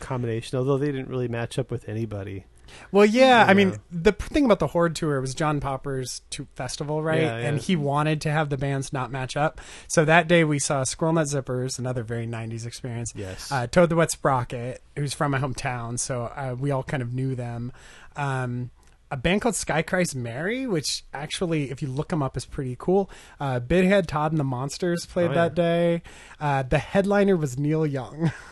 combination, 0.00 0.58
although 0.58 0.78
they 0.78 0.86
didn't 0.92 1.08
really 1.08 1.28
match 1.28 1.58
up 1.58 1.70
with 1.70 1.88
anybody. 1.88 2.44
Well, 2.92 3.04
yeah, 3.06 3.44
I 3.46 3.54
mean, 3.54 3.76
the 3.90 4.12
thing 4.12 4.44
about 4.44 4.58
the 4.58 4.66
Horde 4.68 4.94
tour 4.96 5.20
was 5.20 5.34
John 5.34 5.60
Popper's 5.60 6.22
festival, 6.54 7.02
right? 7.02 7.22
Yeah, 7.22 7.38
yeah. 7.38 7.48
And 7.48 7.58
he 7.58 7.76
wanted 7.76 8.20
to 8.22 8.30
have 8.30 8.50
the 8.50 8.56
bands 8.56 8.92
not 8.92 9.10
match 9.10 9.36
up. 9.36 9.60
So 9.88 10.04
that 10.04 10.28
day 10.28 10.44
we 10.44 10.58
saw 10.58 10.84
Squirrel 10.84 11.12
Nut 11.14 11.26
Zippers, 11.26 11.78
another 11.78 12.02
very 12.02 12.26
'90s 12.26 12.66
experience. 12.66 13.12
Yes. 13.16 13.50
Uh, 13.52 13.66
Toad 13.66 13.88
the 13.88 13.96
Wet 13.96 14.10
Sprocket, 14.10 14.82
who's 14.96 15.14
from 15.14 15.32
my 15.32 15.38
hometown, 15.38 15.98
so 15.98 16.24
uh, 16.24 16.54
we 16.58 16.70
all 16.70 16.82
kind 16.82 17.02
of 17.02 17.12
knew 17.14 17.34
them. 17.34 17.72
Um, 18.16 18.70
a 19.10 19.16
band 19.16 19.40
called 19.40 19.54
Sky 19.54 19.80
Cries 19.80 20.14
Mary, 20.14 20.66
which 20.66 21.02
actually, 21.14 21.70
if 21.70 21.80
you 21.80 21.88
look 21.88 22.08
them 22.08 22.22
up, 22.22 22.36
is 22.36 22.44
pretty 22.44 22.76
cool. 22.78 23.10
Uh, 23.40 23.58
Big 23.58 23.86
Head 23.86 24.06
Todd 24.06 24.32
and 24.32 24.38
the 24.38 24.44
Monsters 24.44 25.06
played 25.06 25.28
Oh, 25.30 25.34
yeah. 25.34 25.34
that 25.34 25.54
day. 25.54 26.02
Uh, 26.38 26.62
the 26.62 26.76
headliner 26.78 27.34
was 27.36 27.58
Neil 27.58 27.86
Young. 27.86 28.32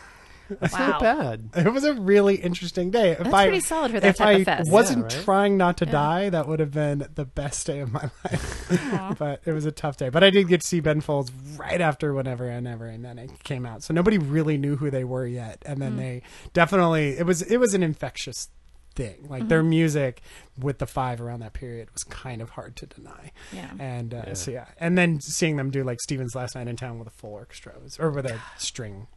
That's 0.49 0.73
Wow. 0.73 0.87
not 0.87 1.01
bad. 1.01 1.49
It 1.65 1.73
was 1.73 1.83
a 1.83 1.93
really 1.93 2.35
interesting 2.35 2.91
day. 2.91 3.11
If 3.11 3.19
That's 3.19 3.33
I, 3.33 3.45
pretty 3.47 3.59
solid 3.61 3.91
for 3.91 3.99
that 3.99 4.07
if 4.09 4.15
type 4.17 4.27
I 4.27 4.31
of 4.39 4.45
fest. 4.45 4.69
I 4.69 4.73
wasn't 4.73 5.11
Yeah, 5.11 5.17
right? 5.17 5.25
trying 5.25 5.57
not 5.57 5.77
to 5.77 5.85
Yeah. 5.85 5.91
die, 5.91 6.29
that 6.29 6.47
would 6.47 6.59
have 6.59 6.71
been 6.71 7.07
the 7.15 7.25
best 7.25 7.65
day 7.67 7.79
of 7.79 7.91
my 7.91 8.09
life. 8.25 9.15
But 9.19 9.41
it 9.45 9.51
was 9.53 9.65
a 9.65 9.71
tough 9.71 9.97
day. 9.97 10.09
But 10.09 10.23
I 10.23 10.29
did 10.29 10.47
get 10.47 10.61
to 10.61 10.67
see 10.67 10.79
Ben 10.79 11.01
Folds 11.01 11.31
right 11.57 11.81
after 11.81 12.13
Whatever 12.13 12.47
and 12.49 12.67
Ever, 12.67 12.87
and 12.87 13.03
then 13.03 13.17
it 13.19 13.43
came 13.43 13.65
out. 13.65 13.83
So 13.83 13.93
nobody 13.93 14.17
really 14.17 14.57
knew 14.57 14.75
who 14.77 14.89
they 14.89 15.03
were 15.03 15.25
yet. 15.27 15.61
And 15.65 15.81
then 15.81 15.93
Mm. 15.93 15.97
they 15.97 16.21
definitely 16.53 17.17
it 17.17 17.25
was 17.25 17.41
it 17.41 17.57
was 17.57 17.73
an 17.73 17.83
infectious 17.83 18.49
thing. 18.95 19.27
Like 19.29 19.47
their 19.47 19.59
Mm-hmm. 19.61 19.69
music 19.69 20.21
with 20.57 20.79
the 20.79 20.87
five 20.87 21.21
around 21.21 21.41
that 21.41 21.53
period 21.53 21.89
was 21.93 22.03
kind 22.03 22.41
of 22.41 22.51
hard 22.51 22.75
to 22.77 22.85
deny. 22.87 23.31
Yeah. 23.53 23.69
And 23.79 24.13
uh, 24.13 24.23
Yeah. 24.27 24.33
so 24.33 24.51
yeah, 24.51 24.65
and 24.79 24.97
then 24.97 25.19
seeing 25.21 25.55
them 25.57 25.69
do 25.69 25.83
like 25.83 25.99
Steven's 26.01 26.33
Last 26.35 26.55
Night 26.55 26.67
in 26.67 26.75
Town 26.75 26.97
with 26.97 27.07
a 27.07 27.11
full 27.11 27.33
orchestra 27.33 27.73
was, 27.83 27.99
or 27.99 28.09
with 28.09 28.25
a 28.25 28.39
string. 28.57 29.07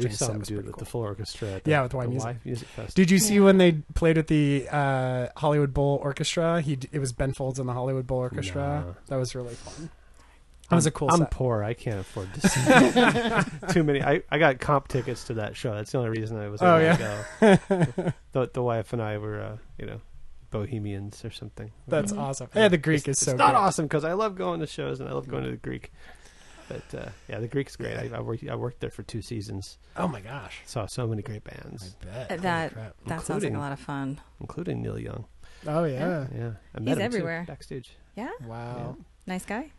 We 0.00 0.10
saw 0.10 0.26
set 0.26 0.32
them 0.32 0.42
do 0.42 0.54
it 0.58 0.64
with 0.64 0.74
cool. 0.74 0.78
the 0.80 0.84
full 0.84 1.00
orchestra. 1.02 1.48
At 1.52 1.66
Yeah, 1.66 1.82
with 1.82 1.94
Y 1.94 2.04
the 2.04 2.10
Music. 2.10 2.36
yMusic 2.44 2.64
Fest. 2.64 2.96
Did 2.96 3.10
you 3.10 3.18
see 3.18 3.34
Yeah. 3.36 3.40
when 3.42 3.58
they 3.58 3.72
played 3.94 4.16
with 4.16 4.26
the 4.28 4.68
uh, 4.70 5.28
Hollywood 5.36 5.72
Bowl 5.74 5.98
Orchestra? 6.02 6.60
He 6.60 6.78
it 6.92 6.98
was 6.98 7.12
Ben 7.12 7.32
Folds 7.32 7.58
and 7.58 7.68
the 7.68 7.72
Hollywood 7.72 8.06
Bowl 8.06 8.18
Orchestra. 8.18 8.84
No. 8.86 8.96
That 9.08 9.16
was 9.16 9.34
really 9.34 9.54
fun. 9.54 9.90
That 10.70 10.76
was 10.76 10.86
a 10.86 10.90
cool 10.90 11.10
I'm 11.10 11.18
set. 11.18 11.30
poor. 11.30 11.62
I 11.62 11.74
can't 11.74 12.00
afford 12.00 12.32
to 12.32 12.48
see 13.68 13.72
too 13.74 13.84
many. 13.84 14.02
I, 14.02 14.22
I 14.30 14.38
got 14.38 14.58
comp 14.58 14.88
tickets 14.88 15.24
to 15.24 15.34
that 15.34 15.54
show. 15.54 15.74
That's 15.74 15.92
the 15.92 15.98
only 15.98 16.10
reason 16.18 16.38
I 16.38 16.48
was 16.48 16.62
able 16.62 16.72
Oh, 16.72 16.78
to 16.78 17.60
go. 17.98 18.12
the, 18.32 18.50
the 18.54 18.62
wife 18.62 18.92
and 18.94 19.02
I 19.02 19.18
were, 19.18 19.38
uh, 19.42 19.56
you 19.78 19.84
know, 19.84 20.00
bohemians 20.50 21.24
or 21.26 21.30
something. 21.30 21.72
That's 21.88 22.12
Mhm. 22.12 22.18
awesome. 22.18 22.48
Yeah, 22.54 22.68
the 22.68 22.78
Greek 22.78 23.06
it's, 23.06 23.20
is 23.20 23.24
so 23.26 23.32
it's 23.32 23.38
not 23.38 23.48
good. 23.52 23.56
awesome 23.58 23.84
because 23.86 24.04
I 24.04 24.14
love 24.14 24.34
going 24.34 24.60
to 24.60 24.66
shows 24.66 25.00
and 25.00 25.08
I 25.08 25.12
love 25.12 25.28
going 25.28 25.44
to 25.44 25.50
the 25.50 25.56
Greek. 25.58 25.92
But 26.90 26.98
uh, 26.98 27.08
yeah, 27.28 27.38
the 27.40 27.48
Greek's 27.48 27.76
great. 27.76 27.96
I, 27.96 28.10
I 28.16 28.20
worked 28.20 28.48
I 28.48 28.54
worked 28.54 28.80
there 28.80 28.90
for 28.90 29.02
two 29.02 29.22
seasons. 29.22 29.78
Oh 29.96 30.08
my 30.08 30.20
gosh. 30.20 30.60
Saw 30.66 30.86
so 30.86 31.06
many 31.06 31.22
great 31.22 31.44
bands, 31.44 31.94
I 32.02 32.04
bet. 32.04 32.14
Uh, 32.14 32.28
Holy 32.28 32.40
That 32.42 32.72
crap. 32.72 32.96
that 33.06 33.22
sounds 33.26 33.44
like 33.44 33.54
a 33.54 33.58
lot 33.58 33.72
of 33.72 33.80
fun. 33.80 34.20
including 34.40 34.82
Neil 34.82 34.98
Young. 34.98 35.26
Oh 35.66 35.84
yeah. 35.84 36.26
Yeah, 36.36 36.50
I 36.74 36.80
met 36.80 36.96
He's 36.98 37.06
him 37.06 37.12
too, 37.12 37.44
backstage. 37.46 37.96
Yeah. 38.16 38.30
Wow. 38.46 38.96
Nice 39.26 39.44
guy. 39.44 39.70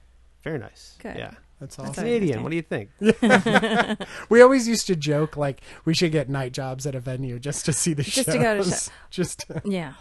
Very 0.43 0.59
nice. 0.59 0.95
Good. 1.01 1.15
Yeah, 1.17 1.31
That's 1.59 1.77
That's 1.77 1.79
awesome. 1.79 1.93
Canadian. 2.03 2.43
What 2.43 2.49
do 2.49 2.55
you 2.57 2.61
think? 2.63 2.89
We 4.29 4.41
always 4.41 4.67
used 4.67 4.87
to 4.87 4.95
joke 4.95 5.37
like 5.37 5.61
we 5.85 5.93
should 5.93 6.11
get 6.11 6.29
night 6.29 6.51
jobs 6.53 6.85
at 6.85 6.95
a 6.95 6.99
venue 6.99 7.39
just 7.39 7.65
to 7.65 7.73
see 7.73 7.93
the 7.93 8.03
show. 8.03 8.23
Just 8.23 8.25
shows. 8.27 8.35
to 8.35 8.41
go 8.41 8.57
to 8.63 8.69
show- 8.69 8.91
Just 9.09 9.39
to- 9.47 9.61
Yeah. 9.65 9.93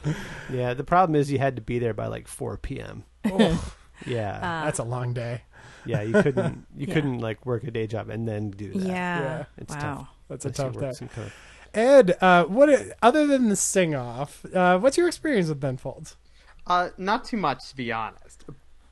Yeah, 0.50 0.74
the 0.74 0.84
problem 0.84 1.14
is 1.16 1.30
you 1.30 1.38
had 1.38 1.56
to 1.56 1.62
be 1.62 1.78
there 1.78 1.94
by 1.94 2.06
like 2.06 2.26
4 2.28 2.56
p.m. 2.58 3.04
oh, 3.26 3.72
Yeah, 4.06 4.36
Uh, 4.36 4.64
that's 4.64 4.78
a 4.80 4.84
long 4.84 5.12
day. 5.14 5.42
Yeah, 5.84 6.02
you 6.02 6.12
couldn't 6.22 6.66
you 6.76 6.86
Yeah. 6.86 6.94
couldn't 6.94 7.18
like 7.20 7.44
work 7.46 7.64
a 7.64 7.70
day 7.70 7.86
job 7.86 8.08
and 8.10 8.26
then 8.26 8.50
do 8.50 8.72
that. 8.72 8.82
yeah. 8.82 9.20
Yeah. 9.20 9.44
It's 9.58 9.74
wow. 9.74 9.80
tough. 9.80 10.08
That's 10.28 10.44
a 10.44 10.48
Unless 10.48 10.58
you 10.58 10.64
tough 10.64 10.74
work 10.74 10.84
day. 10.84 10.92
some 10.92 11.08
kind 11.08 11.26
of- 11.26 11.34
Ed, 11.74 12.16
uh, 12.20 12.44
what 12.44 12.68
other 13.02 13.26
than 13.26 13.48
the 13.48 13.56
sing 13.56 13.94
off, 13.94 14.44
uh, 14.54 14.78
what's 14.78 14.98
your 14.98 15.08
experience 15.08 15.48
with 15.48 15.58
Ben 15.58 15.78
Folds? 15.78 16.16
Uh, 16.66 16.90
not 16.98 17.24
too 17.24 17.36
much 17.38 17.68
to 17.70 17.76
be 17.76 17.90
honest. 17.92 18.44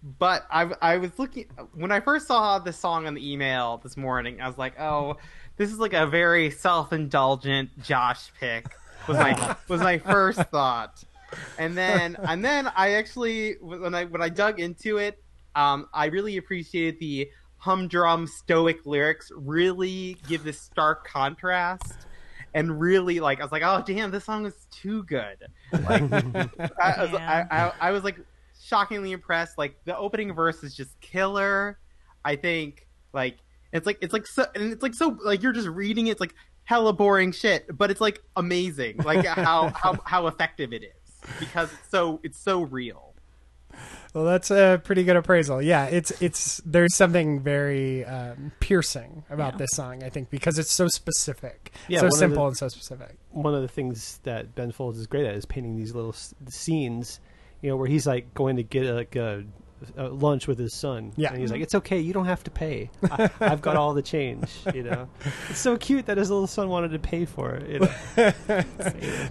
But 0.03 0.47
I, 0.51 0.71
I 0.81 0.97
was 0.97 1.19
looking 1.19 1.45
when 1.75 1.93
I 1.93 2.01
first 2.01 2.27
saw 2.27 2.59
the 2.59 2.73
song 2.73 3.07
on 3.07 3.13
the 3.13 3.33
email 3.33 3.79
this 3.83 3.99
morning. 3.99 4.41
I 4.41 4.49
was 4.49 4.57
like, 4.57 4.81
oh, 4.81 5.17
this 5.59 5.71
is 5.71 5.79
like 5.79 5.93
a 5.93 6.07
very 6.07 6.51
self-indulgent 6.51 7.83
Josh 7.83 8.33
pick. 8.41 8.67
Was 9.09 9.19
my 9.19 9.57
was 9.69 9.83
my 9.83 9.99
first 9.99 10.41
thought, 10.45 11.05
and 11.59 11.77
then 11.77 12.17
and 12.27 12.43
then 12.43 12.71
I 12.75 12.93
actually 12.93 13.57
when 13.61 13.95
I 13.95 14.05
when 14.07 14.23
I 14.23 14.31
dug 14.31 14.59
into 14.59 14.97
it, 14.97 15.23
um, 15.55 15.87
I 15.93 16.07
really 16.07 16.37
appreciated 16.37 17.01
the 17.01 17.31
humdrum 17.57 18.27
stoic 18.27 18.87
lyrics. 18.87 19.31
Really 19.35 20.17
give 20.29 20.45
this 20.45 20.61
stark 20.61 21.07
contrast. 21.07 22.07
And 22.53 22.81
really, 22.81 23.21
like, 23.21 23.41
I 23.41 23.45
was 23.45 23.53
like, 23.53 23.63
"Oh, 23.65 23.83
damn, 23.87 24.11
this 24.11 24.25
song 24.25 24.45
is 24.45 24.67
too 24.73 25.05
good." 25.05 25.37
Like, 25.73 26.03
I, 26.13 26.95
was, 26.99 27.15
I, 27.15 27.47
I, 27.51 27.73
I 27.81 27.91
was 27.93 28.03
like 28.03 28.17
shockingly 28.61 29.13
impressed. 29.13 29.59
Like 29.59 29.77
the 29.85 29.97
opening 29.97 30.33
verse 30.33 30.63
is 30.63 30.75
just 30.75 30.99
killer. 31.01 31.79
I 32.25 32.37
think 32.37 32.87
like 33.13 33.39
it's 33.73 33.87
like 33.87 33.99
it's 34.01 34.13
like 34.13 34.27
so 34.27 34.47
and 34.55 34.73
it's 34.73 34.83
like 34.83 34.95
so 34.95 35.19
like 35.25 35.43
you're 35.43 35.53
just 35.53 35.69
reading 35.69 36.07
it, 36.07 36.13
it's 36.13 36.21
like 36.21 36.35
hella 36.65 36.93
boring 36.93 37.33
shit, 37.33 37.67
but 37.77 37.91
it's 37.91 38.01
like 38.01 38.23
amazing. 38.37 38.99
Like 38.99 39.25
how 39.27 39.69
how 39.75 39.99
how 40.05 40.27
effective 40.27 40.73
it 40.73 40.83
is 40.85 41.31
because 41.39 41.73
it's 41.73 41.91
so 41.91 42.21
it's 42.23 42.39
so 42.39 42.63
real. 42.63 43.10
Well, 44.15 44.25
that's 44.25 44.51
a 44.51 44.81
pretty 44.83 45.05
good 45.05 45.17
appraisal. 45.17 45.63
Yeah, 45.63 45.85
it's 45.87 46.11
it's 46.21 46.61
there's 46.65 46.95
something 46.97 47.41
very 47.41 48.05
um, 48.05 48.51
piercing 48.61 49.23
about 49.31 49.53
Yeah. 49.55 49.59
this 49.59 49.71
song. 49.73 50.03
I 50.03 50.09
think 50.09 50.31
because 50.31 50.59
it's 50.59 50.73
so 50.73 50.89
specific, 50.89 51.73
Yeah, 51.89 52.01
so 52.01 52.09
simple 52.11 52.43
the- 52.45 52.49
and 52.49 52.57
so 52.57 52.69
specific. 52.69 53.17
One 53.31 53.55
of 53.55 53.63
the 53.63 53.69
things 53.69 54.19
that 54.25 54.55
Ben 54.57 54.73
Folds 54.73 54.99
is 54.99 55.07
great 55.07 55.27
at 55.27 55.35
is 55.37 55.47
painting 55.47 55.77
these 55.77 55.95
little 55.95 56.11
s- 56.13 56.35
scenes, 56.49 57.21
you 57.63 57.71
know, 57.71 57.77
where 57.77 57.87
he's 57.87 58.07
like 58.07 58.35
going 58.35 58.57
to 58.57 58.65
get 58.65 58.85
like 58.95 59.15
a, 59.15 59.45
a 59.97 60.09
lunch 60.09 60.47
with 60.47 60.59
his 60.59 60.75
son. 60.75 61.13
Yeah. 61.17 61.33
and 61.33 61.41
he's 61.41 61.51
like, 61.51 61.61
"It's 61.61 61.75
okay, 61.75 61.99
you 62.01 62.13
don't 62.13 62.27
have 62.27 62.45
to 62.45 62.51
pay. 62.51 62.91
I, 63.11 63.31
I've 63.41 63.63
got 63.63 63.77
all 63.77 63.95
the 63.95 64.03
change." 64.03 64.51
You 64.75 64.83
know, 64.85 65.09
it's 65.49 65.59
so 65.59 65.77
cute 65.77 66.07
that 66.07 66.19
his 66.19 66.31
little 66.31 66.47
son 66.47 66.69
wanted 66.69 66.93
to 66.93 66.99
pay 66.99 67.25
for 67.25 67.55
it. 67.55 67.69
You 67.69 67.79
know? 67.81 68.65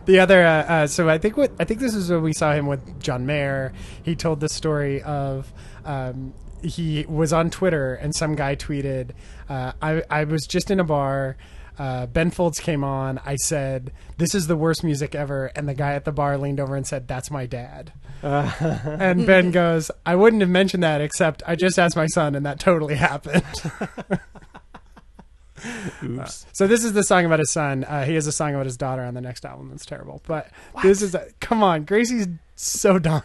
The 0.06 0.20
other, 0.20 0.45
uh, 0.45 0.64
uh, 0.64 0.88
so 0.88 1.08
I 1.10 1.18
think 1.18 1.38
what 1.38 1.52
I 1.60 1.64
think 1.66 1.80
this 1.80 1.93
is 1.93 2.10
when 2.10 2.24
we 2.24 2.34
saw 2.34 2.54
him 2.54 2.68
with 2.68 3.02
John 3.02 3.26
Mayer. 3.26 3.74
He 4.04 4.16
told 4.16 4.39
the 4.39 4.50
story 4.50 5.02
of. 5.04 5.52
Um, 5.86 6.34
he 6.62 7.06
was 7.08 7.32
on 7.32 7.50
Twitter 7.50 7.95
and 7.95 8.14
some 8.14 8.36
guy 8.36 8.54
tweeted, 8.54 9.12
uh, 9.47 9.72
I, 9.82 10.04
I 10.10 10.24
was 10.26 10.45
just 10.45 10.70
in 10.70 10.80
a 10.82 10.84
bar. 10.84 11.38
Uh, 11.80 12.06
ben 12.06 12.30
Folds 12.30 12.60
came 12.60 12.84
on. 12.84 13.20
I 13.26 13.38
said, 13.38 13.94
This 14.18 14.36
is 14.36 14.48
the 14.48 14.58
worst 14.58 14.84
music 14.84 15.16
ever. 15.16 15.48
And 15.56 15.68
the 15.68 15.74
guy 15.74 15.94
at 15.94 16.04
the 16.06 16.12
bar 16.12 16.38
leaned 16.38 16.60
over 16.60 16.76
and 16.76 16.86
said, 16.86 17.08
That's 17.08 17.32
my 17.32 17.46
dad. 17.46 17.94
and 18.22 19.26
Ben 19.26 19.52
goes, 19.52 19.90
I 20.06 20.16
wouldn't 20.16 20.42
have 20.42 20.50
mentioned 20.50 20.84
that 20.84 21.00
except 21.00 21.42
I 21.48 21.56
just 21.56 21.80
asked 21.80 21.96
my 21.96 22.08
son 22.08 22.36
and 22.36 22.46
that 22.46 22.60
totally 22.60 22.96
happened. 22.96 23.46
Oops. 26.04 26.46
So 26.54 26.68
this 26.68 26.84
is 26.84 26.94
the 26.94 27.04
song 27.04 27.26
about 27.26 27.40
his 27.40 27.52
son. 27.52 27.84
Uh, 27.84 28.06
he 28.06 28.16
has 28.16 28.28
a 28.28 28.32
song 28.32 28.54
about 28.54 28.66
his 28.66 28.78
daughter 28.78 29.04
on 29.04 29.14
the 29.14 29.22
next 29.22 29.46
album. 29.46 29.70
That's 29.70 29.86
terrible. 29.86 30.22
But 30.28 30.50
this 30.84 31.02
is 31.02 31.16
a, 31.16 31.28
come 31.40 31.64
on, 31.64 31.86
Gracie's 31.86 32.28
so 32.56 33.00
dumb. 33.00 33.24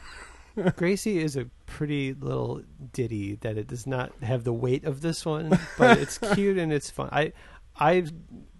Gracie 0.76 1.18
is 1.18 1.36
a 1.36 1.46
pretty 1.66 2.14
little 2.14 2.62
ditty 2.92 3.36
that 3.36 3.58
it 3.58 3.66
does 3.66 3.86
not 3.86 4.12
have 4.22 4.44
the 4.44 4.52
weight 4.52 4.84
of 4.84 5.00
this 5.00 5.26
one, 5.26 5.58
but 5.76 5.98
it's 5.98 6.18
cute 6.34 6.58
and 6.58 6.72
it's 6.72 6.90
fun. 6.90 7.08
I 7.10 7.32
I 7.78 8.04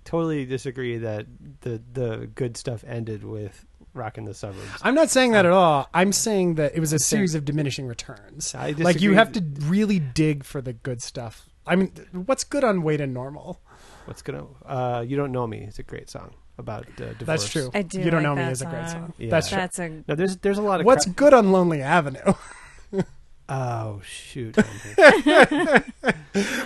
totally 0.05 0.45
disagree 0.45 0.99
that 0.99 1.27
the 1.63 1.81
the 1.93 2.29
good 2.35 2.57
stuff 2.57 2.85
ended 2.87 3.25
with 3.25 3.65
Rockin' 3.95 4.25
the 4.25 4.35
Suburbs. 4.35 4.81
I'm 4.83 4.95
not 4.95 5.11
saying 5.11 5.33
that 5.33 5.47
at 5.47 5.53
all. 5.53 5.89
I'm 5.95 6.13
saying 6.13 6.57
that 6.57 6.75
it 6.77 6.81
was 6.81 6.93
a 6.93 6.99
series 6.99 7.35
of 7.35 7.45
diminishing 7.45 7.87
returns. 7.87 8.55
I 8.55 8.73
Like 8.73 9.01
you 9.01 9.15
have 9.15 9.33
to 9.33 9.45
really 9.63 9.99
dig 10.01 10.45
for 10.45 10.61
the 10.61 10.73
good 10.73 11.01
stuff. 11.03 11.49
I 11.67 11.77
mean, 11.77 11.93
what's 12.13 12.45
good 12.45 12.65
on 12.65 12.83
Way 12.83 12.97
to 12.97 13.07
Normal? 13.07 13.61
What's 14.05 14.21
gonna? 14.21 14.47
Uh, 14.67 15.05
you 15.07 15.17
don't 15.17 15.33
know 15.33 15.47
me. 15.47 15.59
It's 15.59 15.79
a 15.79 15.83
great 15.83 16.11
song 16.11 16.35
about 16.59 16.87
uh, 17.01 17.15
divorce. 17.15 17.25
That's 17.25 17.49
true. 17.49 17.71
I 17.73 17.83
do 17.83 17.99
You 18.01 18.11
don't 18.11 18.23
like 18.23 18.23
know 18.25 18.35
me 18.37 18.43
that 18.43 18.53
is 18.53 18.63
a 18.63 18.67
great 18.67 18.89
song. 18.89 19.01
song. 19.01 19.13
Yeah. 19.19 19.31
That's 19.31 19.49
true. 19.49 19.57
That's 19.57 19.79
a 19.79 19.89
No, 20.09 20.15
there's 20.15 20.37
there's 20.39 20.59
a 20.59 20.63
lot 20.63 20.81
of 20.81 20.87
What's 20.87 21.05
cra- 21.05 21.15
good 21.15 21.35
on 21.35 21.53
Lonely 21.53 21.81
Avenue? 21.81 22.21
oh 23.49 24.01
shoot. 24.05 24.57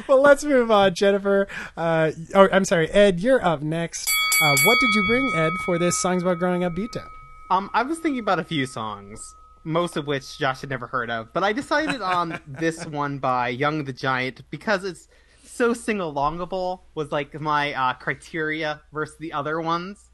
Well, 0.09 0.23
let's 0.23 0.45
move 0.45 0.71
on, 0.71 0.95
Jennifer. 0.95 1.47
Uh, 1.77 2.13
oh, 2.35 2.49
I'm 2.51 2.65
sorry, 2.65 2.89
Ed. 2.91 3.21
You're 3.21 3.45
up 3.45 3.61
next. 3.63 4.09
Uh, 4.43 4.57
what 4.65 4.79
did 4.81 4.95
you 4.95 5.05
bring, 5.07 5.31
Ed, 5.35 5.53
for 5.67 5.79
this 5.79 5.99
songs 5.99 6.23
about 6.23 6.39
growing 6.39 6.65
up 6.65 6.73
beatdown? 6.75 7.07
Um, 7.51 7.71
I 7.75 7.83
was 7.83 7.99
thinking 7.99 8.21
about 8.21 8.39
a 8.39 8.45
few 8.45 8.65
songs. 8.67 9.21
most 9.65 9.97
of 9.99 10.07
which 10.07 10.39
Josh 10.39 10.63
had 10.63 10.71
never 10.71 10.87
heard 10.87 11.11
of. 11.11 11.33
But 11.35 11.45
I 11.45 11.53
decided 11.53 12.01
on 12.01 12.41
this 12.47 12.87
one 12.87 13.19
by 13.19 13.49
Young 13.49 13.85
the 13.85 13.93
Giant 13.93 14.41
because 14.51 14.85
it's 14.85 15.09
so 15.45 15.75
sing 15.75 15.99
alongable 15.99 16.81
was 16.95 17.13
like 17.13 17.39
my 17.39 17.75
uh, 17.75 17.93
criteria 17.95 18.81
versus 18.93 19.17
the 19.19 19.33
other 19.35 19.61
ones, 19.61 20.09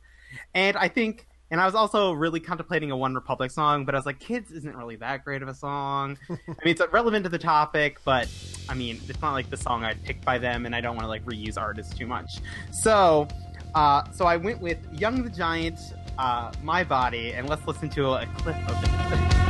and 0.54 0.76
I 0.76 0.88
think. 0.88 1.28
And 1.50 1.60
I 1.60 1.66
was 1.66 1.74
also 1.74 2.12
really 2.12 2.40
contemplating 2.40 2.90
a 2.90 2.96
One 2.96 3.14
Republic 3.14 3.50
song, 3.50 3.84
but 3.84 3.94
I 3.94 3.98
was 3.98 4.06
like, 4.06 4.18
"Kids 4.18 4.50
isn't 4.50 4.76
really 4.76 4.96
that 4.96 5.24
great 5.24 5.42
of 5.42 5.48
a 5.48 5.54
song." 5.54 6.18
I 6.30 6.34
mean, 6.64 6.74
it's 6.74 6.82
relevant 6.92 7.24
to 7.24 7.28
the 7.28 7.38
topic, 7.38 7.98
but 8.04 8.28
I 8.68 8.74
mean, 8.74 9.00
it's 9.08 9.20
not 9.20 9.32
like 9.32 9.50
the 9.50 9.56
song 9.56 9.84
I'd 9.84 10.02
picked 10.02 10.24
by 10.24 10.38
them, 10.38 10.66
and 10.66 10.74
I 10.74 10.80
don't 10.80 10.96
want 10.96 11.04
to 11.04 11.08
like 11.08 11.24
reuse 11.24 11.58
artists 11.60 11.94
too 11.94 12.06
much. 12.06 12.40
So, 12.72 13.28
uh, 13.74 14.10
so 14.12 14.26
I 14.26 14.36
went 14.36 14.60
with 14.60 14.78
Young 14.92 15.22
the 15.22 15.30
Giant, 15.30 15.78
uh, 16.18 16.52
My 16.62 16.82
Body, 16.82 17.32
and 17.32 17.48
let's 17.48 17.66
listen 17.66 17.90
to 17.90 18.14
a 18.14 18.26
clip 18.38 18.56
of 18.68 18.82
it. 18.82 19.43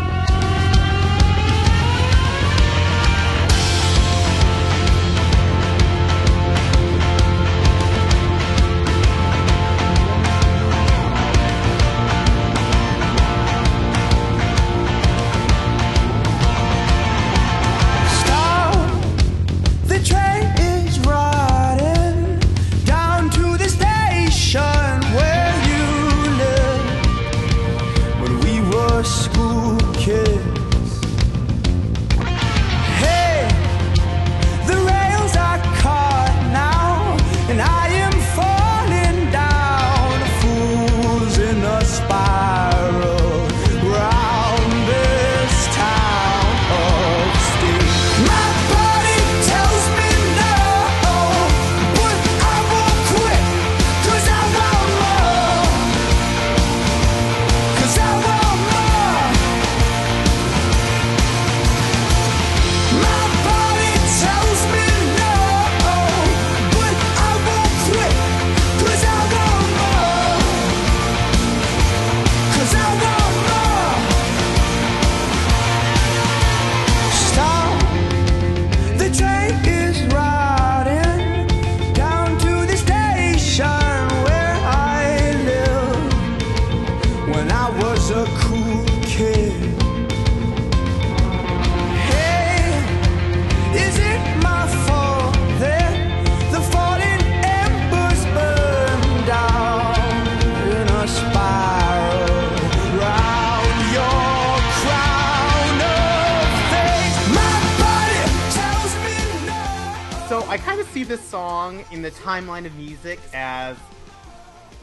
See 110.94 111.02
this 111.02 111.24
song 111.28 111.84
in 111.90 112.02
the 112.02 112.10
timeline 112.12 112.64
of 112.64 112.74
music 112.76 113.18
as 113.32 113.76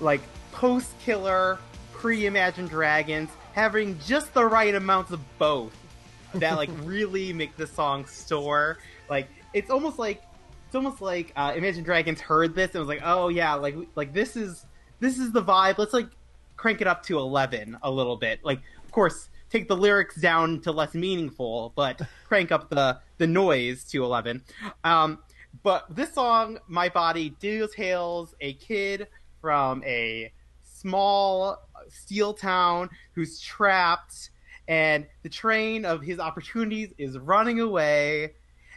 like 0.02 0.20
post 0.52 0.92
killer, 1.00 1.58
pre 1.94 2.26
Imagine 2.26 2.68
Dragons, 2.68 3.30
having 3.54 3.98
just 4.00 4.34
the 4.34 4.44
right 4.44 4.76
amounts 4.76 5.12
of 5.12 5.22
both 5.38 5.74
that 6.34 6.58
like 6.58 6.70
really 6.84 7.32
make 7.32 7.56
the 7.56 7.66
song 7.66 8.06
soar. 8.06 8.78
Like 9.10 9.30
it's 9.54 9.72
almost 9.72 10.00
like 10.00 10.22
it's 10.66 10.76
almost 10.76 11.02
like 11.02 11.32
uh, 11.38 11.54
Imagine 11.56 11.82
Dragons 11.82 12.20
heard 12.20 12.56
this 12.56 12.72
and 12.72 12.80
was 12.80 12.90
like, 12.90 13.04
oh 13.06 13.30
yeah, 13.30 13.54
like 13.54 13.78
like 13.96 14.12
this 14.12 14.36
is 14.36 14.66
this 15.00 15.18
is 15.18 15.32
the 15.32 15.42
vibe. 15.42 15.78
Let's 15.78 15.94
like 15.94 16.10
crank 16.58 16.82
it 16.82 16.88
up 16.88 17.04
to 17.04 17.20
eleven 17.20 17.78
a 17.84 17.90
little 17.90 18.18
bit. 18.18 18.42
Like 18.44 18.60
of 18.84 18.92
course 18.92 19.30
take 19.50 19.70
the 19.70 19.78
lyrics 19.78 20.18
down 20.20 20.60
to 20.64 20.74
less 20.74 20.94
meaningful, 20.94 21.72
but 21.74 22.02
crank 22.28 22.52
up 22.52 22.70
the 22.70 23.00
the 23.18 23.28
noise 23.28 23.86
to 23.86 24.04
eleven. 24.04 24.44
Um, 24.84 25.20
but 25.64 25.94
this 25.94 26.14
song, 26.14 26.60
My 26.68 26.90
Body, 26.90 27.32
details 27.40 28.36
a 28.42 28.54
kid 28.54 29.08
from 29.40 29.84
a 29.84 30.32
small 30.64 31.58
steel 31.90 32.34
town 32.34 32.90
who's 33.14 33.40
trapped, 33.40 34.32
and 34.68 35.06
the 35.24 35.30
train 35.30 35.86
of 35.86 36.02
his 36.02 36.20
opportunities 36.20 36.94
is 36.98 37.18
running 37.18 37.60
away, 37.60 38.34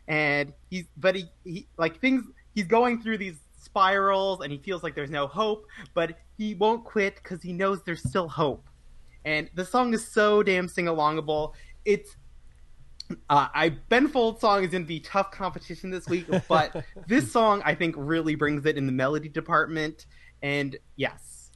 and 0.09 0.53
he's 0.71 0.85
but 0.97 1.15
he, 1.15 1.25
he 1.45 1.67
like 1.79 2.01
things 2.01 2.25
he's 2.55 2.67
going 2.67 3.01
through 3.01 3.19
these 3.19 3.39
spirals, 3.57 4.41
and 4.43 4.53
he 4.53 4.59
feels 4.59 4.83
like 4.83 4.95
there's 4.95 5.11
no 5.11 5.27
hope, 5.27 5.67
but 5.95 6.19
he 6.37 6.55
won't 6.55 6.85
quit 6.85 7.17
because 7.17 7.43
he 7.43 7.53
knows 7.53 7.83
there's 7.83 8.03
still 8.03 8.29
hope. 8.29 8.67
And 9.25 9.49
the 9.55 9.65
song 9.65 9.95
is 9.95 10.07
so 10.07 10.43
damn 10.43 10.69
sing 10.69 10.87
alongable. 10.87 11.53
It's 11.85 12.17
uh, 13.29 13.49
I 13.55 13.71
Ben 13.71 14.09
Folds 14.09 14.41
song 14.41 14.65
is 14.65 14.71
going 14.71 14.85
to 14.85 14.89
be 14.89 15.01
tough 15.01 15.31
competition 15.31 15.91
this 15.91 16.07
week, 16.09 16.27
but 16.49 16.85
this 17.07 17.31
song 17.31 17.63
I 17.65 17.75
think 17.75 17.95
really 17.99 18.35
brings 18.35 18.67
it 18.67 18.77
in 18.77 18.87
the 18.87 18.93
melody 18.93 19.29
department. 19.29 20.07
And 20.43 20.77
yes, 20.97 21.51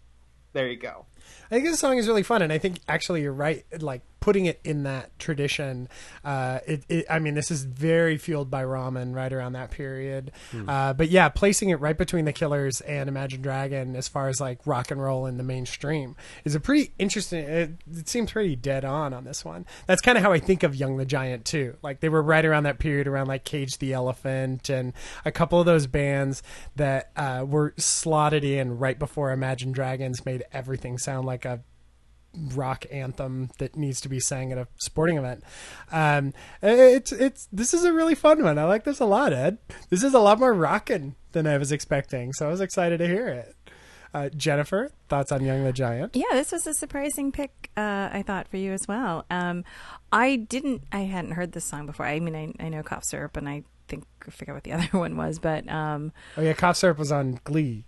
there 0.52 0.68
you 0.68 0.78
go. 0.78 1.06
I 1.50 1.54
think 1.54 1.64
this 1.64 1.78
song 1.78 1.98
is 1.98 2.06
really 2.08 2.22
fun, 2.22 2.42
and 2.42 2.52
I 2.52 2.58
think 2.58 2.80
actually 2.88 3.22
you're 3.22 3.32
right. 3.32 3.64
Like 3.80 4.02
putting 4.28 4.44
it 4.44 4.60
in 4.62 4.82
that 4.82 5.18
tradition, 5.18 5.88
uh, 6.22 6.58
it, 6.66 6.84
it. 6.90 7.06
I 7.08 7.18
mean, 7.18 7.32
this 7.32 7.50
is 7.50 7.64
very 7.64 8.18
fueled 8.18 8.50
by 8.50 8.62
ramen 8.62 9.14
right 9.14 9.32
around 9.32 9.54
that 9.54 9.70
period. 9.70 10.32
Uh, 10.68 10.92
but 10.92 11.08
yeah, 11.08 11.30
placing 11.30 11.70
it 11.70 11.76
right 11.80 11.96
between 11.96 12.26
the 12.26 12.32
Killers 12.34 12.82
and 12.82 13.08
Imagine 13.08 13.40
Dragon, 13.40 13.96
as 13.96 14.06
far 14.06 14.28
as 14.28 14.38
like 14.38 14.66
rock 14.66 14.90
and 14.90 15.00
roll 15.00 15.24
in 15.24 15.38
the 15.38 15.42
mainstream, 15.42 16.14
is 16.44 16.54
a 16.54 16.60
pretty 16.60 16.92
interesting. 16.98 17.42
It, 17.42 17.70
it 17.90 18.06
seems 18.06 18.30
pretty 18.30 18.54
dead 18.54 18.84
on 18.84 19.14
on 19.14 19.24
this 19.24 19.46
one. 19.46 19.64
That's 19.86 20.02
kind 20.02 20.18
of 20.18 20.22
how 20.22 20.32
I 20.32 20.40
think 20.40 20.62
of 20.62 20.76
Young 20.76 20.98
the 20.98 21.06
Giant 21.06 21.46
too. 21.46 21.78
Like 21.80 22.00
they 22.00 22.10
were 22.10 22.22
right 22.22 22.44
around 22.44 22.64
that 22.64 22.78
period, 22.78 23.06
around 23.08 23.28
like 23.28 23.44
Cage 23.44 23.78
the 23.78 23.94
Elephant 23.94 24.68
and 24.68 24.92
a 25.24 25.32
couple 25.32 25.58
of 25.58 25.64
those 25.64 25.86
bands 25.86 26.42
that 26.76 27.12
uh, 27.16 27.46
were 27.48 27.72
slotted 27.78 28.44
in 28.44 28.76
right 28.76 28.98
before 28.98 29.32
Imagine 29.32 29.72
Dragons 29.72 30.26
made 30.26 30.44
everything 30.52 30.98
sound 30.98 31.26
like 31.26 31.46
a 31.46 31.60
rock 32.54 32.84
anthem 32.90 33.50
that 33.58 33.76
needs 33.76 34.00
to 34.02 34.08
be 34.08 34.20
sang 34.20 34.52
at 34.52 34.58
a 34.58 34.68
sporting 34.76 35.16
event. 35.16 35.42
Um, 35.90 36.32
it's 36.62 37.12
it's 37.12 37.48
this 37.52 37.74
is 37.74 37.84
a 37.84 37.92
really 37.92 38.14
fun 38.14 38.42
one. 38.42 38.58
I 38.58 38.64
like 38.64 38.84
this 38.84 39.00
a 39.00 39.06
lot, 39.06 39.32
Ed. 39.32 39.58
This 39.90 40.02
is 40.02 40.14
a 40.14 40.20
lot 40.20 40.38
more 40.38 40.54
rocking 40.54 41.14
than 41.32 41.46
I 41.46 41.58
was 41.58 41.72
expecting, 41.72 42.32
so 42.32 42.46
I 42.46 42.50
was 42.50 42.60
excited 42.60 42.98
to 42.98 43.06
hear 43.06 43.28
it. 43.28 43.54
Uh, 44.14 44.30
Jennifer, 44.30 44.90
thoughts 45.08 45.30
on 45.30 45.44
Young 45.44 45.64
the 45.64 45.72
Giant? 45.72 46.16
Yeah, 46.16 46.24
this 46.32 46.50
was 46.50 46.66
a 46.66 46.72
surprising 46.72 47.30
pick. 47.30 47.70
Uh, 47.76 48.08
I 48.10 48.24
thought 48.26 48.48
for 48.48 48.56
you 48.56 48.72
as 48.72 48.88
well. 48.88 49.26
Um, 49.30 49.64
I 50.10 50.36
didn't. 50.36 50.82
I 50.90 51.00
hadn't 51.00 51.32
heard 51.32 51.52
this 51.52 51.66
song 51.66 51.84
before. 51.84 52.06
I 52.06 52.18
mean, 52.18 52.34
I, 52.34 52.64
I 52.64 52.68
know 52.70 52.82
cough 52.82 53.04
syrup, 53.04 53.36
and 53.36 53.46
I 53.46 53.64
think 53.86 54.04
I 54.26 54.30
forget 54.30 54.54
what 54.54 54.64
the 54.64 54.72
other 54.74 54.88
one 54.92 55.16
was, 55.16 55.38
but 55.38 55.68
um, 55.68 56.12
Oh 56.36 56.42
yeah, 56.42 56.54
cough 56.54 56.76
syrup 56.76 56.98
was 56.98 57.12
on 57.12 57.38
Glee, 57.44 57.84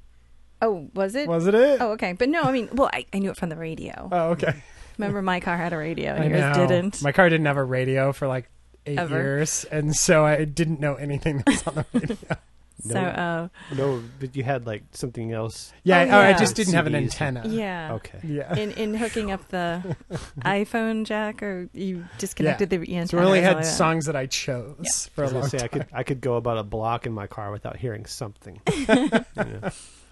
oh, 0.63 0.89
was 0.95 1.15
it? 1.15 1.29
wasn't 1.29 1.57
it? 1.57 1.81
Oh, 1.81 1.93
okay. 1.93 2.13
But 2.15 2.29
no, 2.29 2.43
I 2.43 2.53
mean, 2.53 2.69
well, 2.73 2.91
I, 2.93 3.07
I 3.13 3.19
knew 3.19 3.31
it 3.31 3.37
from 3.37 3.49
the 3.49 3.57
radio. 3.57 4.09
Oh, 4.11 4.29
okay. 4.31 4.63
Remember, 4.99 5.23
my 5.23 5.41
car 5.41 5.57
had 5.57 5.73
a 5.73 5.77
radio, 5.79 6.13
I 6.13 6.17
and 6.17 6.31
yours 6.31 6.57
know. 6.57 6.67
didn't. 6.67 7.03
My 7.03 7.13
car 7.13 7.29
didn't 7.31 7.47
have 7.47 7.57
a 7.57 7.65
radio 7.65 8.13
for 8.13 8.29
like 8.29 8.51
eight 8.87 8.99
Ever. 8.99 9.17
years, 9.17 9.65
and 9.71 9.95
so 9.97 10.25
I 10.25 10.45
didn't 10.45 10.81
know 10.81 10.95
anything 10.97 11.39
that 11.39 11.47
was 11.47 11.67
on 11.67 11.75
the 11.75 11.87
radio. 11.99 12.17
So, 12.83 12.99
uh, 12.99 13.49
No, 13.77 14.03
but 14.21 14.35
you 14.35 14.43
had 14.43 14.65
like 14.67 14.83
something 14.93 15.33
else. 15.33 15.71
Yeah, 15.85 16.01
Oh, 16.05 16.17
oh, 16.17 16.19
I 16.21 16.33
just 16.33 16.57
didn't 16.57 16.73
have 16.73 16.87
an 16.87 16.95
antenna. 16.95 17.43
yeah. 17.47 17.93
Okay. 17.97 18.19
Yeah. 18.25 18.57
In 18.57 18.71
in 18.73 18.95
hooking 18.95 19.31
up 19.31 19.47
the 19.49 19.97
iPhone 20.41 21.05
jack, 21.05 21.43
or 21.43 21.69
you 21.75 22.07
disconnected 22.17 22.71
the 22.71 22.77
antenna. 22.79 23.07
So 23.09 23.19
we 23.19 23.25
only 23.25 23.43
had 23.43 23.57
like 23.57 23.65
that. 23.65 23.71
songs 23.71 24.07
that 24.07 24.17
I 24.17 24.25
chose 24.25 24.77
Yeah. 24.81 25.11
for 25.15 25.25
I 25.25 25.25
a 25.25 25.25
was 25.27 25.33
gonna 25.33 25.41
long 25.43 25.51
say 25.51 25.59
time. 25.59 25.65
I 25.65 25.69
could 25.69 25.87
I 25.93 26.03
could 26.05 26.21
go 26.23 26.37
about 26.37 26.57
a 26.57 26.63
block 26.65 27.05
in 27.05 27.13
my 27.13 27.27
car 27.27 27.53
without 27.53 27.77
hearing 27.77 28.07
something. 28.07 28.63
Yeah. 28.89 29.71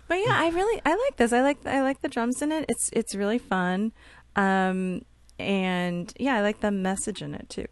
But 0.09 0.17
yeah, 0.17 0.35
I 0.41 0.49
really 0.49 0.81
I 0.85 0.91
like 0.95 1.17
this. 1.17 1.33
I 1.33 1.43
like 1.43 1.65
I 1.67 1.83
like 1.83 2.01
the 2.01 2.09
drums 2.09 2.41
in 2.43 2.51
it. 2.51 2.65
It's 2.69 2.91
it's 2.93 3.15
really 3.15 3.39
fun. 3.39 3.93
Um, 4.37 5.05
and 5.39 6.13
yeah, 6.19 6.37
I 6.37 6.41
like 6.41 6.61
the 6.61 6.71
message 6.71 7.23
in 7.23 7.35
it 7.35 7.49
too. 7.49 7.67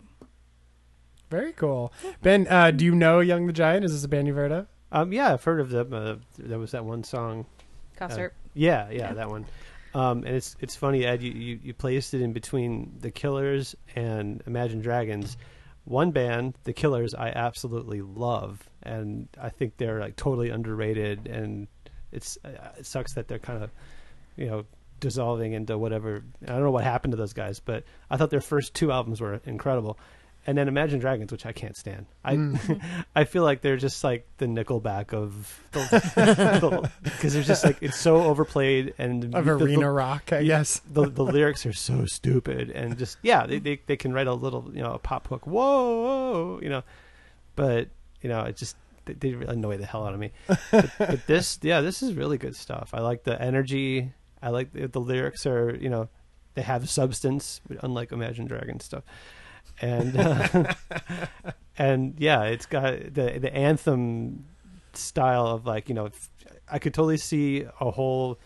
Very 1.30 1.52
cool. 1.52 1.92
Ben, 2.22 2.46
uh, 2.48 2.70
do 2.70 2.84
you 2.84 2.94
know 2.94 3.20
Young 3.20 3.46
the 3.46 3.52
Giant? 3.52 3.84
Is 3.84 3.92
this 3.92 4.04
a 4.04 4.08
band 4.08 4.26
you've 4.28 4.36
heard 4.36 4.52
of? 4.52 4.66
Um, 4.92 5.12
yeah, 5.12 5.32
I've 5.32 5.42
heard 5.42 5.58
of 5.60 5.70
them. 5.70 5.92
Uh, 5.92 6.16
there 6.38 6.58
was 6.58 6.70
that 6.70 6.84
one 6.84 7.02
song. 7.02 7.46
Concert. 7.96 8.34
Yeah, 8.54 8.88
yeah, 8.90 8.96
Yeah. 8.98 9.12
that 9.14 9.28
one. 9.28 9.46
Um, 9.94 10.18
and 10.24 10.36
it's 10.36 10.54
it's 10.60 10.76
funny, 10.76 11.04
Ed. 11.04 11.22
You, 11.22 11.32
you 11.32 11.58
you 11.64 11.74
placed 11.74 12.14
it 12.14 12.20
in 12.20 12.32
between 12.32 12.96
the 13.00 13.10
Killers 13.10 13.74
and 13.96 14.42
Imagine 14.46 14.80
Dragons. 14.80 15.36
One 15.84 16.10
band, 16.10 16.54
the 16.64 16.72
Killers, 16.72 17.14
I 17.14 17.28
absolutely 17.30 18.02
love, 18.02 18.68
and 18.82 19.28
I 19.40 19.48
think 19.50 19.76
they're 19.78 20.00
like 20.00 20.16
totally 20.16 20.50
underrated. 20.50 21.26
And 21.26 21.68
it's 22.12 22.38
uh, 22.44 22.72
it 22.78 22.86
sucks 22.86 23.14
that 23.14 23.28
they're 23.28 23.38
kind 23.38 23.62
of, 23.62 23.70
you 24.36 24.46
know, 24.46 24.64
dissolving 25.00 25.52
into 25.52 25.76
whatever. 25.78 26.22
I 26.42 26.46
don't 26.52 26.62
know 26.62 26.70
what 26.70 26.84
happened 26.84 27.12
to 27.12 27.16
those 27.16 27.32
guys, 27.32 27.60
but 27.60 27.84
I 28.10 28.16
thought 28.16 28.30
their 28.30 28.40
first 28.40 28.74
two 28.74 28.92
albums 28.92 29.20
were 29.20 29.40
incredible. 29.44 29.98
And 30.48 30.56
then 30.56 30.68
Imagine 30.68 31.00
Dragons, 31.00 31.32
which 31.32 31.44
I 31.44 31.50
can't 31.50 31.76
stand. 31.76 32.06
I 32.24 32.38
I 33.16 33.24
feel 33.24 33.42
like 33.42 33.62
they're 33.62 33.76
just 33.76 34.04
like 34.04 34.28
the 34.38 34.46
Nickelback 34.46 35.12
of 35.12 35.60
the 35.72 36.90
because 37.02 37.34
they're 37.34 37.42
just 37.42 37.64
like 37.64 37.78
it's 37.82 37.98
so 37.98 38.22
overplayed 38.22 38.94
and 38.96 39.34
Of 39.34 39.44
the- 39.44 39.52
arena 39.54 39.80
the, 39.80 39.90
rock, 39.90 40.32
I 40.32 40.44
guess. 40.44 40.80
the, 40.88 41.10
the 41.10 41.24
lyrics 41.24 41.66
are 41.66 41.72
so 41.72 42.04
stupid 42.06 42.70
and 42.70 42.96
just 42.96 43.18
yeah 43.22 43.44
they, 43.46 43.58
they 43.58 43.80
they 43.86 43.96
can 43.96 44.12
write 44.12 44.28
a 44.28 44.34
little 44.34 44.70
you 44.72 44.82
know 44.82 44.92
a 44.92 44.98
pop 45.00 45.26
hook 45.26 45.46
whoa 45.48 46.60
you 46.62 46.68
know 46.68 46.82
but 47.56 47.88
you 48.22 48.28
know 48.28 48.42
it 48.42 48.56
just 48.56 48.76
they, 49.06 49.32
annoy 49.32 49.76
the 49.76 49.86
hell 49.86 50.06
out 50.06 50.14
of 50.14 50.20
me. 50.20 50.32
But, 50.46 50.90
but 50.98 51.26
this 51.26 51.58
yeah 51.62 51.80
this 51.80 52.02
is 52.02 52.14
really 52.14 52.38
good 52.38 52.56
stuff. 52.56 52.90
I 52.92 53.00
like 53.00 53.24
the 53.24 53.40
energy. 53.40 54.12
I 54.42 54.50
like 54.50 54.72
the, 54.72 54.86
the 54.88 55.00
lyrics 55.00 55.46
are 55.46 55.76
you 55.76 55.88
know 55.88 56.08
they 56.54 56.62
have 56.62 56.88
substance 56.88 57.60
unlike 57.82 58.12
Imagine 58.12 58.46
Dragons 58.46 58.84
stuff. 58.84 59.04
And 59.80 60.16
uh, 60.16 60.72
and 61.78 62.14
yeah 62.18 62.44
it's 62.44 62.66
got 62.66 63.14
the 63.14 63.38
the 63.38 63.54
anthem 63.54 64.46
style 64.94 65.46
of 65.46 65.66
like 65.66 65.88
you 65.88 65.94
know 65.94 66.10
I 66.68 66.78
could 66.78 66.94
totally 66.94 67.18
see 67.18 67.64
a 67.80 67.90
whole 67.90 68.38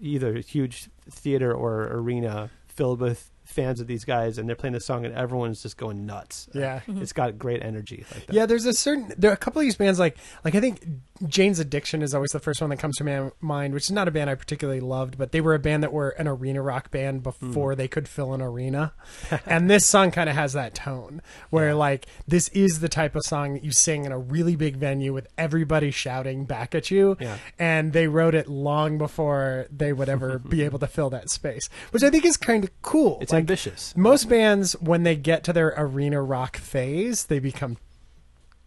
either 0.00 0.36
huge 0.38 0.88
theater 1.08 1.52
or 1.52 1.82
arena 1.84 2.50
filled 2.66 3.00
with 3.00 3.31
fans 3.44 3.80
of 3.80 3.86
these 3.86 4.04
guys 4.04 4.38
and 4.38 4.48
they're 4.48 4.56
playing 4.56 4.72
this 4.72 4.84
song 4.84 5.04
and 5.04 5.14
everyone's 5.14 5.62
just 5.62 5.76
going 5.76 6.06
nuts. 6.06 6.48
Yeah. 6.54 6.80
It's 6.86 6.86
mm-hmm. 6.86 7.04
got 7.14 7.38
great 7.38 7.62
energy 7.62 8.04
like 8.14 8.26
that. 8.26 8.34
Yeah, 8.34 8.46
there's 8.46 8.66
a 8.66 8.72
certain 8.72 9.12
there 9.16 9.30
are 9.30 9.34
a 9.34 9.38
couple 9.38 9.60
of 9.60 9.64
these 9.64 9.76
bands 9.76 9.98
like 9.98 10.16
like 10.44 10.54
I 10.54 10.60
think 10.60 10.86
Jane's 11.26 11.58
Addiction 11.58 12.02
is 12.02 12.14
always 12.14 12.30
the 12.30 12.40
first 12.40 12.60
one 12.60 12.70
that 12.70 12.78
comes 12.78 12.96
to 12.96 13.04
my 13.04 13.30
mind, 13.40 13.74
which 13.74 13.84
is 13.84 13.90
not 13.90 14.08
a 14.08 14.10
band 14.10 14.30
I 14.30 14.34
particularly 14.34 14.80
loved, 14.80 15.18
but 15.18 15.32
they 15.32 15.40
were 15.40 15.54
a 15.54 15.58
band 15.58 15.82
that 15.82 15.92
were 15.92 16.10
an 16.10 16.26
arena 16.26 16.62
rock 16.62 16.90
band 16.90 17.18
hmm. 17.18 17.22
before 17.22 17.74
they 17.74 17.88
could 17.88 18.08
fill 18.08 18.32
an 18.32 18.42
arena. 18.42 18.92
and 19.46 19.70
this 19.70 19.86
song 19.86 20.10
kind 20.10 20.28
of 20.28 20.36
has 20.36 20.52
that 20.52 20.74
tone 20.74 21.22
where 21.50 21.74
like 21.74 22.06
this 22.26 22.48
is 22.48 22.80
the 22.80 22.88
type 22.88 23.14
of 23.14 23.22
song 23.24 23.54
that 23.54 23.64
you 23.64 23.72
sing 23.72 24.04
in 24.04 24.12
a 24.12 24.18
really 24.18 24.56
big 24.56 24.76
venue 24.76 25.12
with 25.12 25.26
everybody 25.38 25.90
shouting 25.90 26.44
back 26.44 26.74
at 26.74 26.90
you. 26.90 27.16
Yeah. 27.20 27.38
And 27.58 27.92
they 27.92 28.08
wrote 28.08 28.34
it 28.34 28.48
long 28.48 28.98
before 28.98 29.66
they 29.70 29.92
would 29.92 30.08
ever 30.08 30.38
be 30.38 30.62
able 30.64 30.78
to 30.80 30.86
fill 30.86 31.10
that 31.10 31.30
space, 31.30 31.68
which 31.90 32.02
I 32.02 32.10
think 32.10 32.24
is 32.24 32.36
kind 32.36 32.64
of 32.64 32.82
cool. 32.82 33.18
It's 33.20 33.32
Like, 33.32 33.40
ambitious. 33.40 33.94
most 33.96 34.28
bands 34.28 34.72
when 34.80 35.02
they 35.02 35.16
get 35.16 35.44
to 35.44 35.52
their 35.52 35.74
arena 35.76 36.22
rock 36.22 36.56
phase 36.56 37.26
they 37.26 37.38
become 37.38 37.76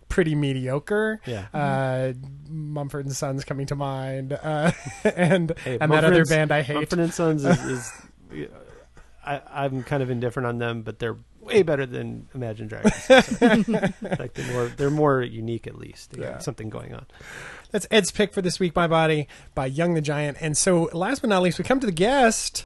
pretty 0.09 0.35
mediocre 0.35 1.19
Yeah. 1.25 1.45
uh 1.53 2.13
mumford 2.49 3.05
and 3.05 3.15
sons 3.15 3.43
coming 3.43 3.65
to 3.67 3.75
mind 3.75 4.33
uh 4.33 4.71
and 5.03 5.51
Hey, 5.59 5.77
and 5.81 5.91
that 5.91 6.03
other 6.05 6.19
and- 6.21 6.29
band 6.29 6.51
i 6.51 6.61
hate 6.61 6.75
Mumford 6.75 6.99
and 6.99 7.13
Sons 7.13 7.43
is, 7.45 7.63
is 7.65 7.91
I, 9.25 9.41
I'm 9.51 9.81
kind 9.81 10.03
of 10.03 10.11
indifferent 10.11 10.45
on 10.45 10.59
them, 10.59 10.83
but 10.83 10.99
they're 10.99 11.17
way 11.41 11.63
better 11.63 11.87
than 11.87 12.27
Imagine 12.35 12.67
Dragons. 12.67 13.09
like 14.19 14.35
they're 14.35 14.53
more 14.53 14.67
they're 14.77 14.89
more 14.91 15.23
unique 15.23 15.65
at 15.65 15.79
least. 15.79 16.11
They 16.11 16.21
Yeah. 16.21 16.37
something 16.37 16.69
going 16.69 16.93
on. 16.93 17.07
that's 17.71 17.87
ed's 17.89 18.11
pick 18.11 18.33
for 18.33 18.43
this 18.43 18.59
week 18.59 18.75
my 18.75 18.85
body 18.87 19.27
by 19.55 19.65
young 19.65 19.95
the 19.95 20.01
giant 20.01 20.37
and 20.41 20.55
so 20.55 20.89
last 20.93 21.21
but 21.21 21.29
not 21.31 21.41
least 21.41 21.57
we 21.57 21.63
come 21.63 21.79
to 21.79 21.87
the 21.87 21.91
guest 21.91 22.65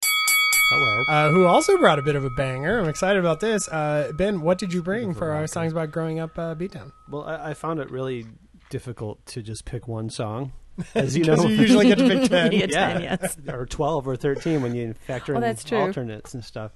Hello. 0.70 1.04
uh, 1.08 1.32
who 1.32 1.46
also 1.46 1.78
brought 1.78 1.98
a 2.00 2.02
bit 2.04 2.16
of 2.16 2.24
a 2.24 2.30
banger 2.32 2.80
i'm 2.80 2.88
excited 2.88 3.20
about 3.20 3.40
this 3.40 3.68
uh 3.70 4.12
ben 4.16 4.42
what 4.42 4.58
did 4.58 4.72
you 4.74 4.82
bring 4.84 5.14
for 5.14 5.32
our 5.32 5.48
songs 5.48 5.72
about 5.72 5.92
growing 5.92 6.20
up 6.20 6.38
uh 6.38 6.54
beatdown 6.56 6.92
Well, 7.10 7.24
I, 7.24 7.52
I 7.52 7.54
found 7.54 7.80
it 7.80 7.90
really 7.90 8.26
difficult 8.70 9.26
to 9.28 9.42
just 9.42 9.66
pick 9.66 9.88
one 9.88 10.10
song. 10.12 10.52
As 10.96 11.18
you 11.18 11.26
know, 11.26 11.36
you 11.48 11.56
usually 11.56 11.88
get 11.88 11.98
to 11.98 12.08
pick 12.08 12.30
10 12.30 12.52
Yeah, 12.54 12.68
10, 12.68 13.02
yes. 13.02 13.38
or 13.50 13.66
12 13.66 14.08
or 14.08 14.16
13 14.16 14.62
when 14.62 14.76
you 14.76 14.94
factor 14.94 15.34
Oh, 15.34 15.38
in 15.38 15.42
that's 15.42 15.64
true. 15.64 15.80
alternates 15.80 16.34
and 16.36 16.46
stuff. 16.46 16.72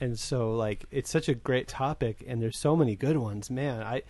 And 0.00 0.18
so 0.18 0.52
like 0.54 0.84
it's 0.90 1.10
such 1.10 1.28
a 1.28 1.34
great 1.34 1.66
topic 1.66 2.22
and 2.28 2.40
there's 2.42 2.58
so 2.58 2.76
many 2.76 2.94
good 2.94 3.16
ones. 3.16 3.50
Man, 3.50 3.82
I 3.82 4.02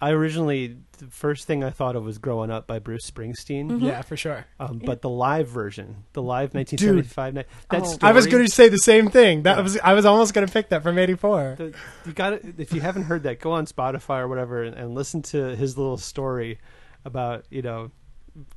I 0.00 0.10
originally 0.10 0.76
the 0.98 1.06
first 1.06 1.46
thing 1.46 1.64
I 1.64 1.70
thought 1.70 1.96
of 1.96 2.04
was 2.04 2.18
Growing 2.18 2.50
Up 2.50 2.66
by 2.66 2.78
Bruce 2.78 3.10
Springsteen. 3.10 3.80
yeah 3.82 4.02
for 4.02 4.16
sure 4.16 4.44
Um, 4.60 4.78
but 4.84 5.00
the 5.02 5.08
live 5.08 5.48
version, 5.48 6.04
the 6.12 6.22
live 6.22 6.52
1975 6.54 7.34
night, 7.34 7.46
that 7.70 7.82
Oh. 7.82 7.84
story, 7.84 8.10
I 8.10 8.12
was 8.14 8.26
going 8.26 8.44
to 8.44 8.50
say 8.52 8.68
the 8.68 8.78
same 8.78 9.08
thing. 9.08 9.42
That 9.42 9.56
Yeah. 9.56 9.62
was 9.62 9.78
I 9.78 9.94
was 9.94 10.04
almost 10.04 10.34
going 10.34 10.46
to 10.46 10.52
pick 10.52 10.68
that 10.70 10.82
from 10.82 10.98
'84. 10.98 11.54
the, 11.58 11.74
you 12.06 12.12
got 12.12 12.30
to 12.42 12.54
if 12.58 12.72
you 12.72 12.80
haven't 12.80 13.04
heard 13.04 13.22
that, 13.24 13.40
go 13.40 13.52
on 13.52 13.66
Spotify 13.66 14.20
or 14.20 14.28
whatever 14.28 14.62
and, 14.62 14.74
and 14.76 14.94
listen 14.94 15.22
to 15.22 15.56
his 15.56 15.76
little 15.78 15.96
story 15.98 16.58
about 17.04 17.44
you 17.50 17.62
know 17.62 17.90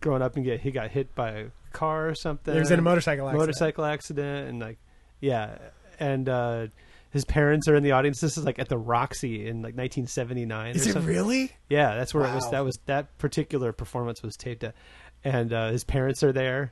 growing 0.01 0.21
up 0.21 0.35
and 0.35 0.43
get 0.43 0.59
he 0.61 0.71
got 0.71 0.91
hit 0.91 1.13
by 1.15 1.29
a 1.31 1.45
car 1.71 2.09
or 2.09 2.15
something. 2.15 2.53
He 2.53 2.59
was 2.59 2.71
in 2.71 2.79
a 2.79 2.81
motorcycle 2.81 3.27
accident. 3.27 3.39
motorcycle 3.41 3.85
accident 3.85 4.49
and 4.49 4.59
like 4.59 4.77
yeah 5.21 5.57
and 5.99 6.27
uh 6.27 6.67
his 7.11 7.25
parents 7.25 7.67
are 7.67 7.75
in 7.75 7.83
the 7.83 7.91
audience 7.91 8.19
this 8.21 8.37
is 8.37 8.45
like 8.45 8.59
at 8.59 8.69
the 8.69 8.77
roxy 8.77 9.47
in 9.47 9.57
like 9.57 9.75
1979 9.75 10.75
Is 10.75 10.87
it 10.87 10.93
something. 10.93 11.09
really? 11.09 11.51
yeah 11.69 11.95
that's 11.95 12.13
where 12.13 12.25
it 12.25 12.33
was 12.35 12.49
that 12.51 12.63
was 12.63 12.77
that 12.85 13.17
particular 13.17 13.71
performance 13.73 14.21
was 14.21 14.35
taped 14.37 14.63
at 14.63 14.75
and 15.23 15.51
uh 15.53 15.69
his 15.71 15.83
parents 15.83 16.23
are 16.23 16.31
there 16.31 16.71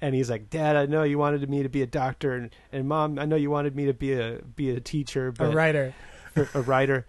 and 0.00 0.14
he's 0.14 0.28
like 0.28 0.50
dad 0.50 0.76
i 0.76 0.86
know 0.86 1.02
you 1.02 1.18
wanted 1.18 1.48
me 1.48 1.62
to 1.62 1.68
be 1.68 1.82
a 1.82 1.86
doctor 1.86 2.34
and, 2.34 2.50
and 2.72 2.86
mom 2.88 3.18
i 3.18 3.24
know 3.24 3.36
you 3.36 3.50
wanted 3.50 3.74
me 3.76 3.86
to 3.86 3.94
be 3.94 4.12
a 4.12 4.40
be 4.56 4.70
a 4.70 4.80
teacher 4.80 5.32
but, 5.32 5.52
A 5.52 5.56
writer. 5.56 5.94
a, 6.36 6.46
a 6.54 6.60
writer 6.62 7.06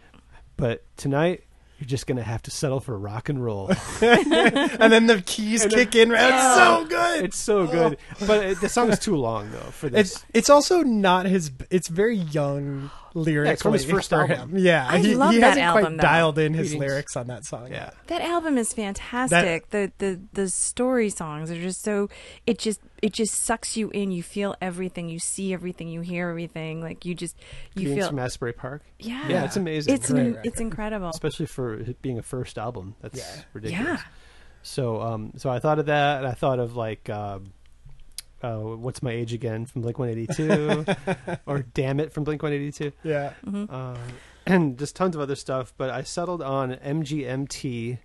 but 0.56 0.84
tonight 0.98 1.44
you're 1.80 1.88
just 1.88 2.08
gonna 2.08 2.24
have 2.24 2.42
to 2.44 2.52
settle 2.52 2.80
for 2.80 2.98
rock 2.98 3.30
and 3.30 3.44
roll 3.44 3.68
and 4.02 4.92
then 4.92 5.08
the 5.08 5.22
keys 5.26 5.66
kick 5.66 5.96
in. 5.96 6.10
Right? 6.10 6.34
It's 6.34 6.56
so 6.56 6.86
good. 6.88 7.26
it's 7.26 7.38
so 7.38 7.68
good 7.68 7.98
oh. 8.22 8.26
but 8.28 8.44
it, 8.46 8.62
the 8.62 8.70
song 8.70 8.90
is 8.90 9.00
too 9.00 9.16
long 9.16 9.52
though 9.52 9.72
for 9.72 9.90
this 9.90 10.16
It's 10.16 10.26
it's 10.34 10.50
also 10.50 10.82
not 10.84 11.26
his. 11.26 11.52
It's 11.70 11.88
very 11.88 12.16
young 12.18 12.90
lyrically. 13.14 13.56
from 13.58 13.74
his 13.74 13.86
first 13.86 14.10
for 14.10 14.22
album. 14.22 14.52
him. 14.52 14.58
Yeah, 14.60 14.88
I 14.88 15.00
he, 15.00 15.16
love 15.16 15.34
he 15.34 15.40
that 15.40 15.58
hasn't 15.58 15.66
album, 15.66 15.84
quite 15.84 15.98
though. 15.98 16.02
dialed 16.04 16.40
in 16.40 16.54
his 16.54 16.70
Greetings. 16.70 16.80
lyrics 16.90 17.16
on 17.16 17.28
that 17.28 17.46
song. 17.46 17.72
yeah 17.72 17.90
That 18.08 18.22
album 18.22 18.58
is 18.58 18.74
fantastic. 18.74 19.70
the, 19.70 19.92
the 19.98 20.20
the 20.34 20.50
story 20.50 21.10
songs 21.10 21.50
are 21.52 21.60
just 21.62 21.82
so 21.84 22.10
it 22.46 22.60
just 22.60 22.80
it 23.02 23.14
just 23.14 23.34
sucks 23.34 23.78
you 23.78 23.90
in. 23.92 24.12
You 24.12 24.24
feel 24.24 24.56
everything. 24.62 25.10
You 25.10 25.20
see 25.20 25.54
everything. 25.54 25.88
You 25.88 26.02
hear 26.02 26.30
everything. 26.30 26.82
Like 26.82 27.06
you 27.06 27.14
just 27.16 27.36
you 27.76 27.84
Greetings 27.86 27.98
feel 28.00 28.08
from 28.10 28.20
Asbury 28.20 28.54
Park 28.54 28.84
yeah 29.00 29.28
yeah 29.30 29.44
it's 29.46 29.56
amazing 29.58 29.94
It's 29.94 30.10
Great 30.10 30.20
in- 30.26 30.28
record. 30.34 30.46
it's 30.48 30.60
incredible. 30.60 31.10
especially 31.10 31.46
for 31.46 31.76
it 31.76 32.02
being 32.02 32.18
a 32.18 32.24
first 32.24 32.58
album. 32.58 32.96
That's 33.02 33.18
Yeah. 33.20 33.42
ridiculous. 33.54 34.00
Yeah. 34.00 34.06
So, 34.64 35.00
um, 35.02 35.32
so 35.38 35.50
I 35.50 35.60
thought 35.60 35.80
of 35.80 35.86
that, 35.86 36.18
and 36.18 36.28
I 36.28 36.32
thought 36.34 36.60
of 36.60 36.76
like, 36.76 37.10
um 37.10 37.54
uh, 38.44 38.58
what's 38.58 39.02
my 39.02 39.12
age 39.12 39.34
again 39.34 39.66
from 39.66 39.82
Blink 39.82 39.98
One 39.98 40.10
Eighty 40.10 40.28
Two, 40.28 40.86
or 41.48 41.64
Dammit 41.64 42.14
from 42.14 42.24
Blink 42.24 42.44
One 42.44 42.54
Eighty 42.54 42.72
Two, 42.72 42.92
yeah. 43.04 43.34
uh, 43.70 43.98
and 44.46 44.78
just 44.78 44.96
tons 44.96 45.16
of 45.16 45.22
other 45.22 45.36
stuff. 45.36 45.74
But 45.76 45.90
I 45.90 46.04
settled 46.04 46.44
on 46.44 46.74
MGMT. 46.76 47.98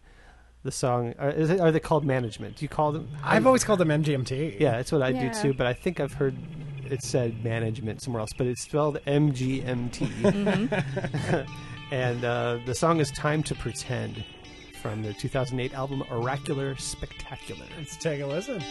The 0.64 0.70
song, 0.70 1.14
are, 1.18 1.30
is 1.30 1.50
it, 1.50 1.60
are 1.60 1.72
they 1.72 1.80
called 1.80 2.04
Management? 2.04 2.56
Do 2.56 2.64
you 2.64 2.68
call 2.68 2.92
them? 2.92 3.08
I've 3.24 3.46
always 3.46 3.64
called 3.64 3.80
them 3.80 3.88
MGMT. 3.88 4.60
Yeah, 4.60 4.72
that's 4.76 4.92
what 4.92 5.02
I 5.02 5.08
Yeah. 5.08 5.32
do 5.32 5.42
too. 5.42 5.54
But 5.54 5.66
I 5.66 5.72
think 5.72 5.98
I've 5.98 6.12
heard 6.12 6.36
it 6.88 7.02
said 7.02 7.42
Management 7.42 8.00
somewhere 8.00 8.20
else, 8.20 8.30
but 8.36 8.46
it's 8.46 8.60
spelled 8.62 8.98
MGMT. 9.06 10.06
and 11.90 12.24
uh, 12.24 12.58
the 12.64 12.74
song 12.74 13.00
is 13.00 13.10
"Time 13.10 13.42
to 13.44 13.54
Pretend" 13.56 14.24
from 14.80 15.02
their 15.02 15.14
2008 15.14 15.74
album 15.74 16.04
"Oracular 16.10 16.76
Spectacular." 16.76 17.66
Let's 17.78 17.96
take 17.96 18.20
a 18.20 18.26
listen. 18.26 18.62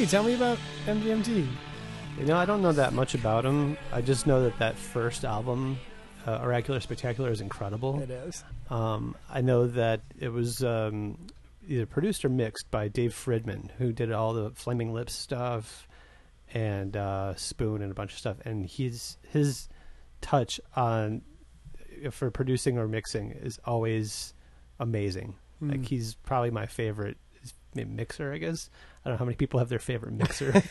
MGMT, 0.00 0.10
tell 0.10 0.22
me 0.22 0.34
about 0.34 0.58
MGMT. 0.86 1.46
You 2.18 2.24
know, 2.24 2.36
I 2.36 2.46
don't 2.46 2.62
know 2.62 2.72
that 2.72 2.94
much 2.94 3.14
about 3.14 3.44
them. 3.44 3.76
I 3.92 4.00
just 4.00 4.26
know 4.26 4.42
that 4.44 4.58
that 4.58 4.74
first 4.76 5.26
album, 5.26 5.78
uh, 6.26 6.38
Oracular 6.38 6.80
Spectacular, 6.80 7.30
is 7.30 7.42
incredible. 7.42 8.00
It 8.00 8.10
is. 8.10 8.42
Um, 8.70 9.14
I 9.28 9.42
know 9.42 9.66
that 9.66 10.00
it 10.18 10.30
was 10.30 10.64
um, 10.64 11.18
either 11.68 11.84
produced 11.84 12.24
or 12.24 12.30
mixed 12.30 12.70
by 12.70 12.88
Dave 12.88 13.12
Fridmann, 13.12 13.72
who 13.72 13.92
did 13.92 14.10
all 14.10 14.32
the 14.32 14.50
Flaming 14.52 14.94
Lips 14.94 15.12
stuff 15.12 15.86
and 16.54 16.96
uh, 16.96 17.34
Spoon 17.34 17.82
and 17.82 17.90
a 17.90 17.94
bunch 17.94 18.12
of 18.12 18.18
stuff. 18.18 18.38
And 18.46 18.64
he's 18.64 19.18
his 19.28 19.68
touch 20.22 20.60
on 20.74 21.20
for 22.10 22.30
producing 22.30 22.78
or 22.78 22.88
mixing 22.88 23.32
is 23.32 23.60
always 23.66 24.32
amazing. 24.78 25.34
Like 25.60 25.84
he's 25.84 26.14
probably 26.14 26.50
my 26.50 26.64
favorite 26.64 27.18
mixer, 27.74 28.32
I 28.32 28.38
guess. 28.38 28.70
I 29.04 29.08
don't 29.08 29.14
know 29.14 29.18
how 29.18 29.24
many 29.24 29.36
people 29.36 29.58
have 29.60 29.68
their 29.68 29.78
favorite 29.78 30.12
mixer. 30.12 30.52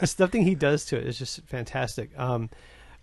Something 0.04 0.42
he 0.42 0.54
does 0.54 0.84
to 0.86 0.96
it 0.96 1.06
is 1.06 1.18
just 1.18 1.40
fantastic. 1.46 2.18
Um, 2.18 2.50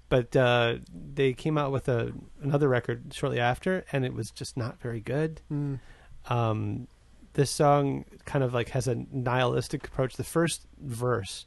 but 0.09 0.35
uh, 0.35 0.75
they 0.93 1.33
came 1.33 1.57
out 1.57 1.71
with 1.71 1.89
a 1.89 2.13
another 2.41 2.67
record 2.67 3.13
shortly 3.13 3.39
after, 3.39 3.85
and 3.91 4.05
it 4.05 4.13
was 4.13 4.31
just 4.31 4.55
not 4.57 4.79
very 4.79 4.99
good. 4.99 5.41
Mm. 5.51 5.79
Um, 6.27 6.87
this 7.33 7.49
song 7.51 8.05
kind 8.25 8.43
of 8.43 8.53
like 8.53 8.69
has 8.69 8.87
a 8.87 8.95
nihilistic 9.11 9.87
approach. 9.87 10.15
The 10.15 10.23
first 10.23 10.67
verse 10.79 11.45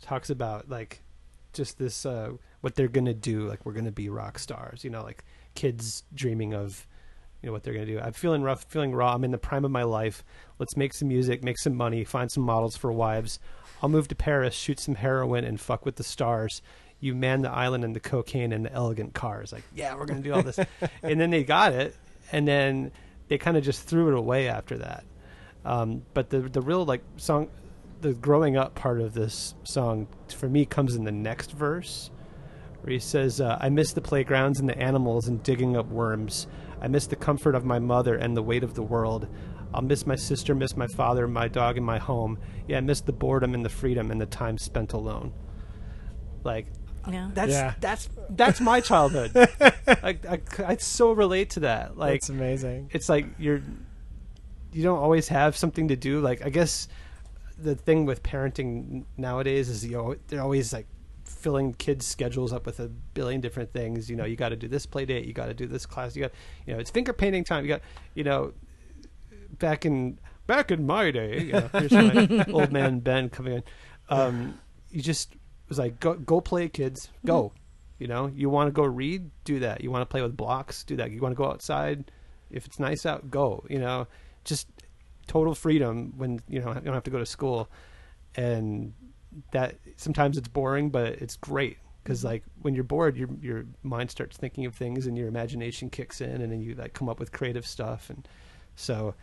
talks 0.00 0.30
about 0.30 0.68
like 0.68 1.02
just 1.52 1.78
this 1.78 2.04
uh, 2.04 2.32
what 2.60 2.74
they're 2.74 2.88
gonna 2.88 3.14
do. 3.14 3.46
Like 3.48 3.64
we're 3.64 3.72
gonna 3.72 3.92
be 3.92 4.08
rock 4.08 4.38
stars, 4.38 4.84
you 4.84 4.90
know, 4.90 5.02
like 5.02 5.24
kids 5.54 6.02
dreaming 6.14 6.54
of 6.54 6.86
you 7.42 7.48
know 7.48 7.52
what 7.52 7.64
they're 7.64 7.74
gonna 7.74 7.86
do. 7.86 7.98
I'm 7.98 8.12
feeling 8.12 8.42
rough, 8.42 8.64
feeling 8.68 8.94
raw. 8.94 9.14
I'm 9.14 9.24
in 9.24 9.32
the 9.32 9.38
prime 9.38 9.64
of 9.64 9.70
my 9.70 9.82
life. 9.82 10.24
Let's 10.58 10.76
make 10.76 10.94
some 10.94 11.08
music, 11.08 11.42
make 11.42 11.58
some 11.58 11.74
money, 11.74 12.04
find 12.04 12.30
some 12.30 12.44
models 12.44 12.76
for 12.76 12.92
wives. 12.92 13.40
I'll 13.82 13.88
move 13.88 14.06
to 14.08 14.14
Paris, 14.14 14.54
shoot 14.54 14.78
some 14.78 14.94
heroin, 14.94 15.44
and 15.44 15.60
fuck 15.60 15.84
with 15.84 15.96
the 15.96 16.04
stars. 16.04 16.62
You 17.00 17.16
man 17.16 17.42
the 17.42 17.50
island 17.50 17.82
and 17.82 17.96
the 17.96 18.00
cocaine 18.00 18.52
and 18.52 18.64
the 18.64 18.72
elegant 18.72 19.12
cars. 19.12 19.52
Like, 19.52 19.64
yeah, 19.74 19.96
we're 19.96 20.06
gonna 20.06 20.20
do 20.20 20.32
all 20.32 20.42
this. 20.42 20.58
and 21.02 21.20
then 21.20 21.30
they 21.30 21.42
got 21.42 21.72
it, 21.72 21.96
and 22.30 22.46
then 22.46 22.92
they 23.26 23.38
kind 23.38 23.56
of 23.56 23.64
just 23.64 23.88
threw 23.88 24.08
it 24.08 24.14
away 24.16 24.48
after 24.48 24.78
that. 24.78 25.04
Um, 25.64 26.02
but 26.14 26.30
the 26.30 26.40
the 26.40 26.60
real 26.60 26.84
like 26.84 27.02
song, 27.16 27.48
the 28.02 28.12
growing 28.12 28.56
up 28.56 28.76
part 28.76 29.00
of 29.00 29.14
this 29.14 29.56
song 29.64 30.06
for 30.28 30.48
me 30.48 30.64
comes 30.64 30.94
in 30.94 31.02
the 31.02 31.12
next 31.12 31.50
verse, 31.50 32.10
where 32.82 32.92
he 32.92 33.00
says, 33.00 33.40
uh, 33.40 33.58
"I 33.60 33.68
miss 33.68 33.92
the 33.94 34.00
playgrounds 34.00 34.60
and 34.60 34.68
the 34.68 34.78
animals 34.78 35.26
and 35.26 35.42
digging 35.42 35.76
up 35.76 35.88
worms. 35.88 36.46
I 36.82 36.88
miss 36.88 37.06
the 37.06 37.16
comfort 37.16 37.54
of 37.54 37.64
my 37.64 37.78
mother 37.78 38.16
and 38.16 38.36
the 38.36 38.42
weight 38.42 38.62
of 38.64 38.74
the 38.74 38.82
world. 38.82 39.28
I'll 39.72 39.80
miss 39.82 40.06
my 40.06 40.16
sister, 40.16 40.54
miss 40.54 40.76
my 40.76 40.86
father, 40.88 41.26
my 41.28 41.48
dog, 41.48 41.78
and 41.78 41.86
my 41.86 41.96
home. 41.98 42.38
Yeah, 42.68 42.76
I 42.78 42.80
miss 42.80 43.00
the 43.00 43.12
boredom 43.12 43.54
and 43.54 43.64
the 43.64 43.70
freedom 43.70 44.10
and 44.10 44.20
the 44.20 44.26
time 44.26 44.58
spent 44.58 44.92
alone." 44.92 45.32
Like 46.44 46.66
Yeah. 47.08 47.30
that's 47.32 47.52
Yeah. 47.52 47.74
that's 47.80 48.08
that's 48.30 48.60
my 48.60 48.80
childhood. 48.80 49.30
I, 49.86 50.18
I 50.28 50.40
I 50.66 50.76
so 50.76 51.12
relate 51.12 51.50
to 51.50 51.60
that. 51.60 51.96
Like 51.96 52.16
It's 52.16 52.28
amazing. 52.28 52.90
it's 52.92 53.08
like 53.08 53.26
you're 53.38 53.62
you 54.72 54.82
don't 54.82 54.98
always 54.98 55.28
have 55.28 55.54
something 55.54 55.88
to 55.88 55.96
do 55.96 56.18
like 56.22 56.42
i 56.46 56.48
guess 56.48 56.88
the 57.58 57.74
thing 57.74 58.06
with 58.06 58.22
parenting 58.22 59.04
nowadays 59.18 59.68
is 59.68 59.84
you 59.84 59.92
know 59.92 60.14
they're 60.28 60.40
always 60.40 60.72
like 60.72 60.86
filling 61.32 61.74
kids 61.74 62.06
schedules 62.06 62.52
up 62.52 62.66
with 62.66 62.80
a 62.80 62.88
billion 62.88 63.40
different 63.40 63.72
things. 63.72 64.10
You 64.10 64.16
know 64.16 64.24
you 64.24 64.36
got 64.36 64.50
to 64.50 64.56
do 64.56 64.68
this 64.68 64.86
play 64.86 65.04
date 65.04 65.26
you 65.26 65.32
got 65.32 65.46
to 65.46 65.54
do 65.54 65.66
this 65.66 65.86
class 65.86 66.14
you 66.14 66.22
got 66.22 66.32
you 66.66 66.74
know 66.74 66.78
it's 66.78 66.90
finger 66.90 67.12
painting 67.12 67.44
time. 67.44 67.64
You 67.64 67.68
got 67.68 67.82
you 68.14 68.24
know 68.24 68.52
back 69.58 69.84
in 69.86 70.18
back 70.46 70.70
in 70.70 70.86
my 70.86 71.10
day 71.10 71.42
you 71.42 71.52
know, 71.52 71.70
here's 71.72 71.92
my 71.92 72.44
old 72.52 72.72
man 72.72 73.00
ben 73.00 73.28
coming 73.28 73.54
in. 73.54 73.62
Um 74.08 74.58
you 74.90 75.02
just 75.02 75.34
was 75.68 75.78
like 75.78 76.00
go 76.00 76.14
go 76.14 76.40
play 76.40 76.68
kids. 76.68 77.08
Go. 77.24 77.52
You 77.98 78.08
know 78.08 78.30
you 78.34 78.50
want 78.50 78.68
to 78.68 78.72
go 78.72 78.84
read? 78.84 79.30
Do 79.44 79.60
that. 79.60 79.82
You 79.82 79.90
want 79.90 80.02
to 80.02 80.06
play 80.06 80.22
with 80.22 80.36
blocks? 80.36 80.84
Do 80.84 80.96
that. 80.96 81.10
You 81.10 81.20
want 81.20 81.32
to 81.32 81.36
go 81.36 81.46
outside? 81.46 82.10
If 82.50 82.66
it's 82.66 82.78
nice 82.78 83.06
out 83.06 83.30
go. 83.30 83.64
You 83.68 83.78
know 83.78 84.06
just 84.44 84.68
total 85.26 85.54
freedom 85.54 86.12
when 86.16 86.40
you 86.48 86.60
know 86.60 86.74
you 86.74 86.80
don't 86.80 86.94
have 86.94 87.04
to 87.04 87.10
go 87.10 87.18
to 87.18 87.26
school. 87.26 87.68
And 88.34 88.94
that 89.52 89.76
sometimes 89.96 90.36
it's 90.36 90.48
boring 90.48 90.90
but 90.90 91.06
it's 91.14 91.36
great. 91.36 91.78
Because 92.02 92.20
mm-hmm. 92.20 92.28
like 92.28 92.44
when 92.60 92.74
you're 92.74 92.84
bored 92.84 93.16
your 93.16 93.28
your 93.40 93.64
mind 93.82 94.10
starts 94.10 94.36
thinking 94.36 94.66
of 94.66 94.74
things 94.74 95.06
and 95.06 95.16
your 95.16 95.28
imagination 95.28 95.90
kicks 95.90 96.20
in 96.20 96.40
and 96.40 96.52
then 96.52 96.60
you 96.60 96.74
like 96.74 96.94
come 96.94 97.08
up 97.08 97.18
with 97.18 97.32
creative 97.32 97.66
stuff. 97.66 98.10
And 98.10 98.26
so 98.74 99.14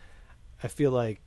i 0.62 0.68
feel 0.68 0.90
like 0.90 1.20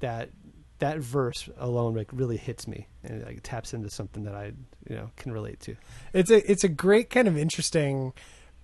that 0.00 0.30
that 0.78 0.98
verse 0.98 1.48
alone 1.58 1.94
like 1.94 2.08
really 2.12 2.36
hits 2.36 2.66
me 2.66 2.88
and 3.04 3.20
it, 3.20 3.26
like 3.26 3.40
taps 3.42 3.72
into 3.72 3.88
something 3.88 4.24
that 4.24 4.34
i 4.34 4.46
you 4.88 4.96
know 4.96 5.10
can 5.16 5.32
relate 5.32 5.60
to. 5.60 5.76
It's 6.12 6.30
a 6.30 6.50
it's 6.50 6.64
a 6.64 6.68
great 6.68 7.08
kind 7.10 7.28
of 7.28 7.36
interesting 7.36 8.12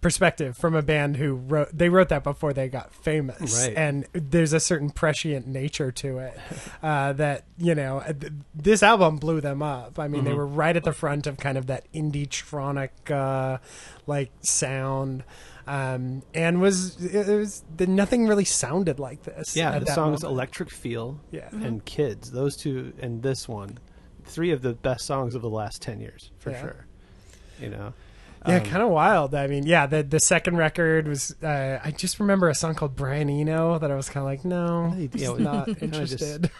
perspective 0.01 0.57
from 0.57 0.75
a 0.77 0.83
band 0.83 1.17
who 1.17 1.35
wrote 1.35 1.69
they 1.77 1.89
wrote 1.89 2.09
that 2.09 2.23
before 2.23 2.53
they 2.53 2.69
got 2.69 2.95
famous 2.95 3.67
Right. 3.67 3.77
and 3.77 4.07
there's 4.13 4.53
a 4.53 4.61
certain 4.61 4.91
prescient 4.91 5.47
nature 5.49 5.91
to 5.91 6.19
it 6.19 6.39
uh, 6.83 7.13
that 7.15 7.45
you 7.57 7.75
know 7.75 8.01
th- 8.07 8.33
this 8.55 8.83
album 8.85 9.17
blew 9.17 9.41
them 9.41 9.61
up 9.61 9.99
i 9.99 10.07
mean 10.07 10.23
they 10.23 10.35
were 10.35 10.47
right 10.47 10.77
at 10.77 10.85
the 10.85 10.93
front 10.93 11.27
of 11.27 11.37
kind 11.39 11.59
of 11.59 11.67
that 11.67 11.91
indie 11.93 12.29
tronic 12.29 12.91
uh, 13.11 13.59
like 14.07 14.31
sound 14.43 15.25
um, 15.67 16.23
and 16.33 16.61
was 16.61 16.97
it 17.05 17.27
was 17.27 17.65
the, 17.77 17.87
nothing 17.89 18.27
really 18.29 18.45
sounded 18.45 19.01
like 19.01 19.25
this 19.25 19.57
yeah 19.57 19.79
the 19.81 19.87
song's 19.87 20.23
moment. 20.23 20.33
electric 20.37 20.71
feel 20.71 21.19
Yeah. 21.33 21.49
and 21.51 21.85
kids 21.85 22.31
those 22.31 22.57
two 22.57 22.93
and 23.01 23.23
this 23.25 23.49
one 23.49 23.79
three 24.25 24.53
of 24.53 24.63
the 24.63 24.75
best 24.75 25.05
songs 25.07 25.35
of 25.35 25.43
the 25.43 25.51
last 25.51 25.83
10 25.83 26.01
years 26.01 26.31
for 26.39 26.51
Yeah. 26.53 26.61
sure 26.61 26.87
you 27.61 27.69
know 27.71 27.93
Yeah, 28.47 28.57
Um, 28.59 28.65
kind 28.65 28.83
of 28.83 28.91
wild. 28.91 29.35
I 29.35 29.47
mean, 29.47 29.67
yeah, 29.67 29.87
the 29.87 30.03
the 30.03 30.21
second 30.21 30.57
record 30.57 31.09
was. 31.09 31.35
Uh, 31.43 31.79
I 31.83 31.91
just 31.91 32.21
remember 32.21 32.49
a 32.49 32.55
song 32.55 32.75
called 32.75 32.95
Brian 32.97 33.29
Eno 33.29 33.79
that 33.79 33.91
I 33.91 33.95
was 33.97 34.09
kind 34.09 34.23
of 34.23 34.27
like, 34.27 34.45
no, 34.45 34.91
Hey, 34.91 35.09
just 35.09 35.25
yeah, 35.25 35.33
not 35.43 35.67
kinda 35.67 35.87
just- 36.07 36.13
interested. 36.23 36.51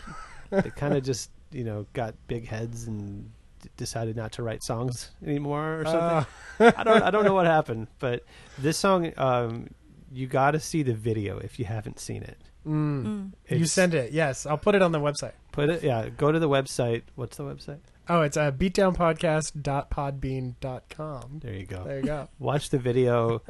they 0.51 0.71
kind 0.71 0.95
of 0.95 1.03
just 1.05 1.31
you 1.53 1.63
know 1.65 1.87
got 1.93 2.15
big 2.27 2.47
heads 2.49 2.87
and 2.87 3.31
d- 3.63 3.69
decided 3.77 4.17
not 4.17 4.33
to 4.33 4.43
write 4.43 4.63
songs 4.63 5.11
anymore 5.27 5.81
or 5.81 5.85
something 5.85 6.27
Uh, 6.67 6.73
i 6.77 6.83
don't 6.85 7.03
i 7.03 7.11
don't 7.11 7.25
know 7.25 7.35
what 7.35 7.45
happened 7.47 7.87
but 7.99 8.23
this 8.59 8.77
song 8.79 9.13
um 9.19 9.69
you 10.13 10.27
got 10.27 10.53
to 10.53 10.61
see 10.61 10.83
the 10.83 10.93
video 10.95 11.39
if 11.39 11.59
you 11.59 11.65
haven't 11.67 11.99
seen 12.01 12.23
it 12.23 12.39
mm. 12.67 13.03
Mm. 13.05 13.33
You 13.49 13.67
send 13.67 13.93
it. 13.95 14.13
Yes, 14.13 14.45
I'll 14.47 14.59
put 14.59 14.75
it 14.75 14.81
on 14.83 14.93
the 14.93 15.01
website. 15.01 15.33
put 15.53 15.69
it 15.71 15.83
yeah 15.83 16.09
go 16.09 16.33
to 16.33 16.39
the 16.39 16.49
website 16.49 17.03
what's 17.15 17.37
the 17.37 17.45
website 17.45 17.81
Oh, 18.11 18.23
it's 18.23 18.39
uh, 18.39 18.51
beatdownpodcast.podbean.com. 18.53 21.39
there 21.43 21.55
you 21.55 21.67
go 21.67 21.85
There 21.85 21.99
you 22.01 22.05
go. 22.07 22.29
watch 22.39 22.71
the 22.71 22.79
video 22.79 23.43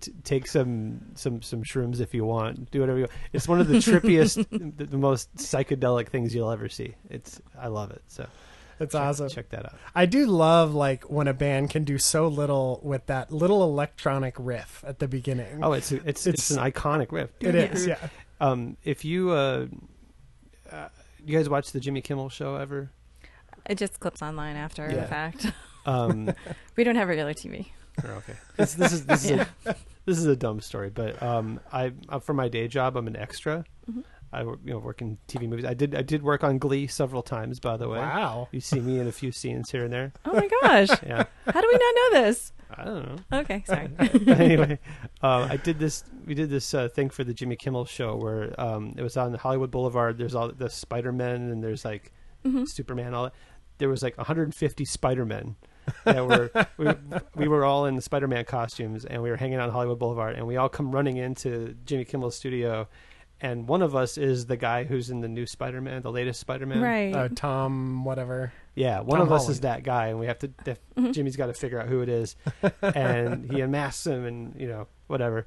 t- 0.00 0.12
take 0.24 0.46
some 0.46 1.00
some 1.14 1.42
some 1.42 1.62
shrooms 1.62 2.00
if 2.00 2.14
you 2.14 2.24
want 2.24 2.70
do 2.70 2.80
whatever 2.80 2.98
you 2.98 3.02
want 3.04 3.12
it's 3.32 3.48
one 3.48 3.60
of 3.60 3.68
the 3.68 3.76
trippiest 3.78 4.46
the, 4.76 4.84
the 4.86 4.98
most 4.98 5.34
psychedelic 5.36 6.08
things 6.08 6.34
you'll 6.34 6.50
ever 6.50 6.68
see 6.68 6.94
it's 7.10 7.40
i 7.58 7.68
love 7.68 7.90
it 7.90 8.02
so 8.06 8.26
It's 8.80 8.92
check, 8.92 9.00
awesome. 9.02 9.28
check 9.28 9.48
that 9.50 9.66
out 9.66 9.74
I 9.94 10.06
do 10.06 10.26
love 10.26 10.74
like 10.74 11.04
when 11.10 11.28
a 11.28 11.34
band 11.34 11.70
can 11.70 11.84
do 11.84 11.98
so 11.98 12.28
little 12.28 12.80
with 12.82 13.06
that 13.06 13.30
little 13.32 13.62
electronic 13.62 14.34
riff 14.38 14.84
at 14.86 14.98
the 14.98 15.08
beginning. 15.08 15.60
oh 15.62 15.72
it's 15.72 15.92
it's, 15.92 16.26
it's 16.26 16.28
It's- 16.50 16.50
an 16.50 16.58
iconic 16.58 17.12
riff 17.12 17.30
it 17.40 17.54
is. 17.54 17.86
Yeah. 17.86 17.98
Um, 18.40 18.76
if 18.82 19.04
you 19.04 19.30
uh, 19.30 19.66
uh, 20.70 20.88
you 21.24 21.36
guys 21.38 21.48
watch 21.48 21.70
the 21.72 21.78
Jimmy 21.80 22.00
Kimmel 22.00 22.28
show 22.28 22.56
ever? 22.56 22.90
It 23.66 23.78
just 23.78 24.00
clips 24.00 24.22
online 24.22 24.56
after 24.56 24.88
Yeah. 24.88 24.96
the 24.96 25.06
fact. 25.06 25.46
Um, 25.84 26.32
we 26.76 26.84
don't 26.84 26.94
have 26.94 27.08
regular 27.08 27.34
TV. 27.34 27.66
or 28.04 28.10
okay, 28.12 28.34
this, 28.56 28.74
this 28.74 28.92
is 28.92 29.04
this 29.04 29.24
is 29.24 29.32
a, 29.32 29.48
this 30.06 30.16
is 30.16 30.26
a 30.26 30.36
dumb 30.36 30.60
story, 30.60 30.90
but 30.90 31.20
um, 31.20 31.58
I 31.72 31.90
uh, 32.08 32.20
for 32.20 32.34
my 32.34 32.46
day 32.48 32.68
job 32.68 32.96
I'm 32.96 33.08
an 33.08 33.16
extra. 33.16 33.64
Mhm. 33.90 34.04
I 34.32 34.44
work- 34.44 34.60
you 34.64 34.74
know 34.74 34.78
work 34.78 35.02
in 35.02 35.18
TV 35.26 35.48
movies. 35.48 35.64
I 35.64 35.74
did 35.74 35.96
I 35.96 36.02
did 36.02 36.22
work 36.22 36.44
on 36.44 36.58
Glee 36.58 36.86
several 36.86 37.20
times, 37.20 37.58
by 37.58 37.76
the 37.76 37.88
way. 37.88 37.98
Wow. 37.98 38.46
You 38.52 38.60
see 38.60 38.78
me 38.78 39.00
in 39.00 39.08
a 39.08 39.12
few 39.12 39.32
scenes 39.32 39.72
here 39.72 39.82
and 39.82 39.92
there. 39.92 40.12
Oh 40.24 40.32
my 40.34 40.48
gosh. 40.62 40.90
Yeah, 41.04 41.24
How 41.46 41.60
do 41.60 41.66
we 41.72 41.78
not 41.78 41.94
know 41.96 42.22
this? 42.22 42.52
I 42.72 42.84
don't 42.84 43.04
know. 43.32 43.38
Okay, 43.40 43.64
sorry. 43.66 43.88
Anyway, 44.28 44.78
uh, 45.20 45.48
I 45.50 45.56
did 45.56 45.80
this. 45.80 46.04
We 46.24 46.34
did 46.34 46.48
this 46.48 46.72
uh, 46.74 46.90
thing 46.90 47.10
for 47.10 47.24
the 47.24 47.34
Jimmy 47.34 47.56
Kimmel 47.56 47.86
show 47.86 48.14
where 48.14 48.54
um, 48.60 48.94
it 48.96 49.02
was 49.02 49.16
on 49.16 49.34
Hollywood 49.34 49.72
Boulevard. 49.72 50.16
There's 50.16 50.36
all 50.36 50.48
the 50.52 50.70
Spider 50.70 51.10
Men 51.12 51.50
and 51.50 51.60
there's 51.60 51.84
like 51.84 52.12
Mhm. 52.46 52.66
Superman. 52.68 53.14
All 53.14 53.24
that. 53.24 53.34
There 53.82 53.88
was 53.88 54.00
like 54.00 54.16
150 54.16 54.84
Spider 54.84 55.24
Men 55.24 55.56
that 56.04 56.24
were 56.24 56.52
we, 56.78 56.86
we 57.34 57.48
were 57.48 57.64
all 57.64 57.86
in 57.86 57.96
the 57.96 58.02
Spider 58.02 58.28
Man 58.28 58.44
costumes 58.44 59.04
and 59.04 59.20
we 59.24 59.28
were 59.28 59.36
hanging 59.36 59.58
out 59.58 59.64
on 59.68 59.70
Hollywood 59.74 59.98
Boulevard 59.98 60.36
and 60.36 60.46
we 60.46 60.56
all 60.56 60.68
come 60.68 60.92
running 60.92 61.16
into 61.16 61.74
Jimmy 61.84 62.04
Kimmel's 62.04 62.36
studio. 62.36 62.86
And 63.40 63.66
one 63.66 63.82
of 63.82 63.96
us 63.96 64.18
is 64.18 64.46
the 64.46 64.56
guy 64.56 64.84
who's 64.84 65.10
in 65.10 65.20
the 65.20 65.26
new 65.26 65.46
Spider 65.46 65.80
Man, 65.80 66.00
the 66.02 66.12
latest 66.12 66.38
Spider 66.38 66.64
Man. 66.64 66.80
Right. 66.80 67.12
Uh, 67.12 67.28
Tom, 67.34 68.04
whatever. 68.04 68.52
Yeah, 68.76 69.00
one 69.00 69.18
Tom 69.18 69.26
of 69.26 69.32
us 69.32 69.48
is 69.48 69.60
that 69.62 69.82
guy, 69.82 70.06
and 70.06 70.20
we 70.20 70.26
have 70.26 70.38
to. 70.38 70.48
Def- 70.48 70.78
Mhm. 70.96 71.12
Jimmy's 71.12 71.34
got 71.36 71.46
to 71.46 71.52
figure 71.52 71.80
out 71.80 71.88
who 71.88 72.02
it 72.02 72.08
is, 72.08 72.36
and 72.82 73.50
he 73.50 73.60
unmasks 73.60 74.06
him, 74.06 74.24
and 74.24 74.54
you 74.60 74.68
know 74.68 74.86
whatever. 75.08 75.46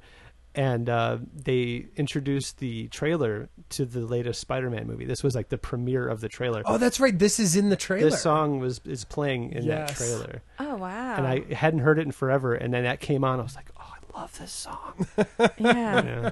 And 0.56 0.88
uh, 0.88 1.18
they 1.34 1.86
introduced 1.96 2.58
the 2.58 2.88
trailer 2.88 3.48
to 3.68 3.84
the 3.84 4.00
latest 4.00 4.40
Spider-Man 4.40 4.86
movie. 4.86 5.04
This 5.04 5.22
was 5.22 5.34
like 5.36 5.50
the 5.50 5.58
premiere 5.58 6.08
of 6.08 6.20
the 6.22 6.28
trailer. 6.28 6.62
Oh, 6.64 6.78
that's 6.78 6.98
right. 6.98 7.16
This 7.16 7.38
is 7.38 7.54
in 7.54 7.68
the 7.68 7.76
trailer. 7.76 8.10
this 8.10 8.22
song 8.22 8.58
was 8.58 8.80
is 8.84 9.04
playing 9.04 9.52
in 9.52 9.64
Yes. 9.64 9.90
that 9.90 9.96
trailer, 9.96 10.42
Oh 10.58 10.76
wow. 10.76 11.16
and 11.16 11.26
I 11.26 11.54
hadn't 11.54 11.80
heard 11.80 11.98
it 11.98 12.02
in 12.06 12.12
forever. 12.12 12.54
And 12.54 12.72
then 12.74 12.84
that 12.84 13.00
came 13.00 13.22
on, 13.22 13.38
I 13.38 13.42
was 13.42 13.54
like, 13.54 13.70
"Oh, 13.78 13.92
I 14.16 14.20
love 14.20 14.38
this 14.38 14.50
song." 14.52 15.06
yeah. 15.38 15.52
yeah. 15.58 16.30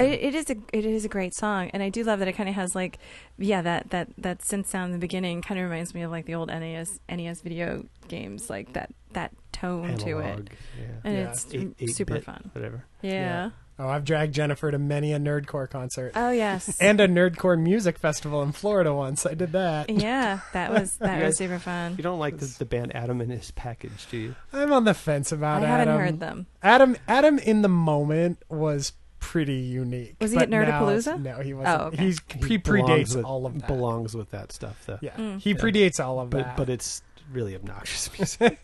It, 0.00 0.20
it 0.22 0.34
is 0.34 0.48
a 0.48 0.56
it 0.72 0.86
is 0.86 1.04
a 1.04 1.08
great 1.08 1.34
song, 1.34 1.68
and 1.74 1.82
I 1.82 1.90
do 1.90 2.02
love 2.02 2.20
that 2.20 2.28
it 2.28 2.32
kind 2.32 2.48
of 2.48 2.54
has 2.54 2.74
like, 2.74 2.98
yeah, 3.36 3.60
that 3.60 3.90
that 3.90 4.08
that 4.16 4.38
synth 4.40 4.64
sound 4.66 4.86
in 4.86 4.92
the 4.92 4.98
beginning 4.98 5.42
kind 5.42 5.60
of 5.60 5.64
reminds 5.68 5.94
me 5.94 6.00
of 6.02 6.10
like 6.10 6.24
the 6.24 6.34
old 6.36 6.48
NES 6.48 7.00
NES 7.10 7.42
video 7.42 7.84
games, 8.08 8.48
like 8.48 8.72
that 8.72 8.94
that 9.12 9.32
tone 9.52 9.96
to 9.98 10.18
it, 10.18 10.50
yeah. 10.78 10.84
and 11.04 11.14
Yeah. 11.14 11.30
it's 11.30 11.46
Eight- 11.52 11.74
eight 11.80 11.90
super 11.96 12.14
bit, 12.14 12.24
fun. 12.24 12.50
Whatever. 12.52 12.84
Yeah. 13.02 13.50
Oh, 13.80 13.88
I've 13.88 14.04
dragged 14.04 14.34
Jennifer 14.34 14.72
to 14.72 14.78
many 14.78 15.12
a 15.12 15.20
nerdcore 15.20 15.70
concert 15.70 16.10
Oh 16.16 16.30
yes. 16.30 16.76
and 16.80 17.00
a 17.00 17.06
nerdcore 17.06 17.56
music 17.60 17.96
festival 17.96 18.42
in 18.42 18.50
Florida 18.50 18.92
once. 18.92 19.24
I 19.24 19.34
did 19.34 19.52
that. 19.52 19.88
yeah, 19.88 20.40
that 20.52 20.72
was 20.72 20.96
that 21.00 21.18
You 21.20 21.26
was 21.26 21.36
super 21.36 21.60
fun. 21.60 21.94
You 21.96 22.02
don't 22.02 22.18
like 22.18 22.38
the, 22.38 22.46
the 22.58 22.64
band 22.64 22.94
Adam 22.96 23.20
and 23.20 23.30
his 23.30 23.52
package, 23.52 24.06
do 24.10 24.16
you? 24.16 24.34
I'm 24.52 24.72
on 24.72 24.82
the 24.84 24.94
fence 24.94 25.30
about 25.30 25.62
Adam. 25.62 25.64
I 25.64 25.68
haven't 25.68 25.88
Adam. 25.88 26.00
heard 26.00 26.20
them. 26.20 26.46
Adam 26.62 26.96
Adam 27.06 27.38
in 27.38 27.62
the 27.62 27.68
moment 27.68 28.42
was 28.48 28.94
pretty 29.20 29.54
unique. 29.54 30.14
Was 30.20 30.30
he 30.32 30.36
but 30.36 30.44
at 30.44 30.48
now 30.50 30.64
Nerdapalooza? 30.64 30.98
it's- 30.98 31.18
No, 31.20 31.40
he 31.42 31.52
wasn't. 31.54 31.80
Oh, 31.80 31.84
okay. 31.86 31.96
He's 32.04 32.20
he, 32.46 32.56
belongs 32.56 32.88
predates 33.12 33.16
with, 33.16 33.24
all 33.24 33.46
of 33.46 33.54
that. 33.60 33.66
Belongs 33.66 34.14
with 34.16 34.30
that 34.30 34.52
stuff, 34.52 34.82
though. 34.86 34.98
Yeah, 35.02 35.10
Mm. 35.16 35.40
he 35.40 35.50
Yeah. 35.50 35.56
predates 35.56 36.04
all 36.04 36.20
of 36.20 36.30
But 36.30 36.38
that. 36.44 36.56
but 36.56 36.68
it's 36.68 37.02
really 37.32 37.54
obnoxious 37.54 38.10
music. 38.18 38.58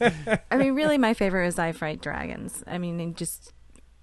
I 0.50 0.56
mean, 0.56 0.74
really, 0.74 0.98
my 0.98 1.14
favorite 1.14 1.46
is 1.46 1.58
"I 1.58 1.72
Fight 1.72 2.00
Dragons." 2.00 2.62
I 2.66 2.78
mean, 2.78 3.14
just 3.14 3.52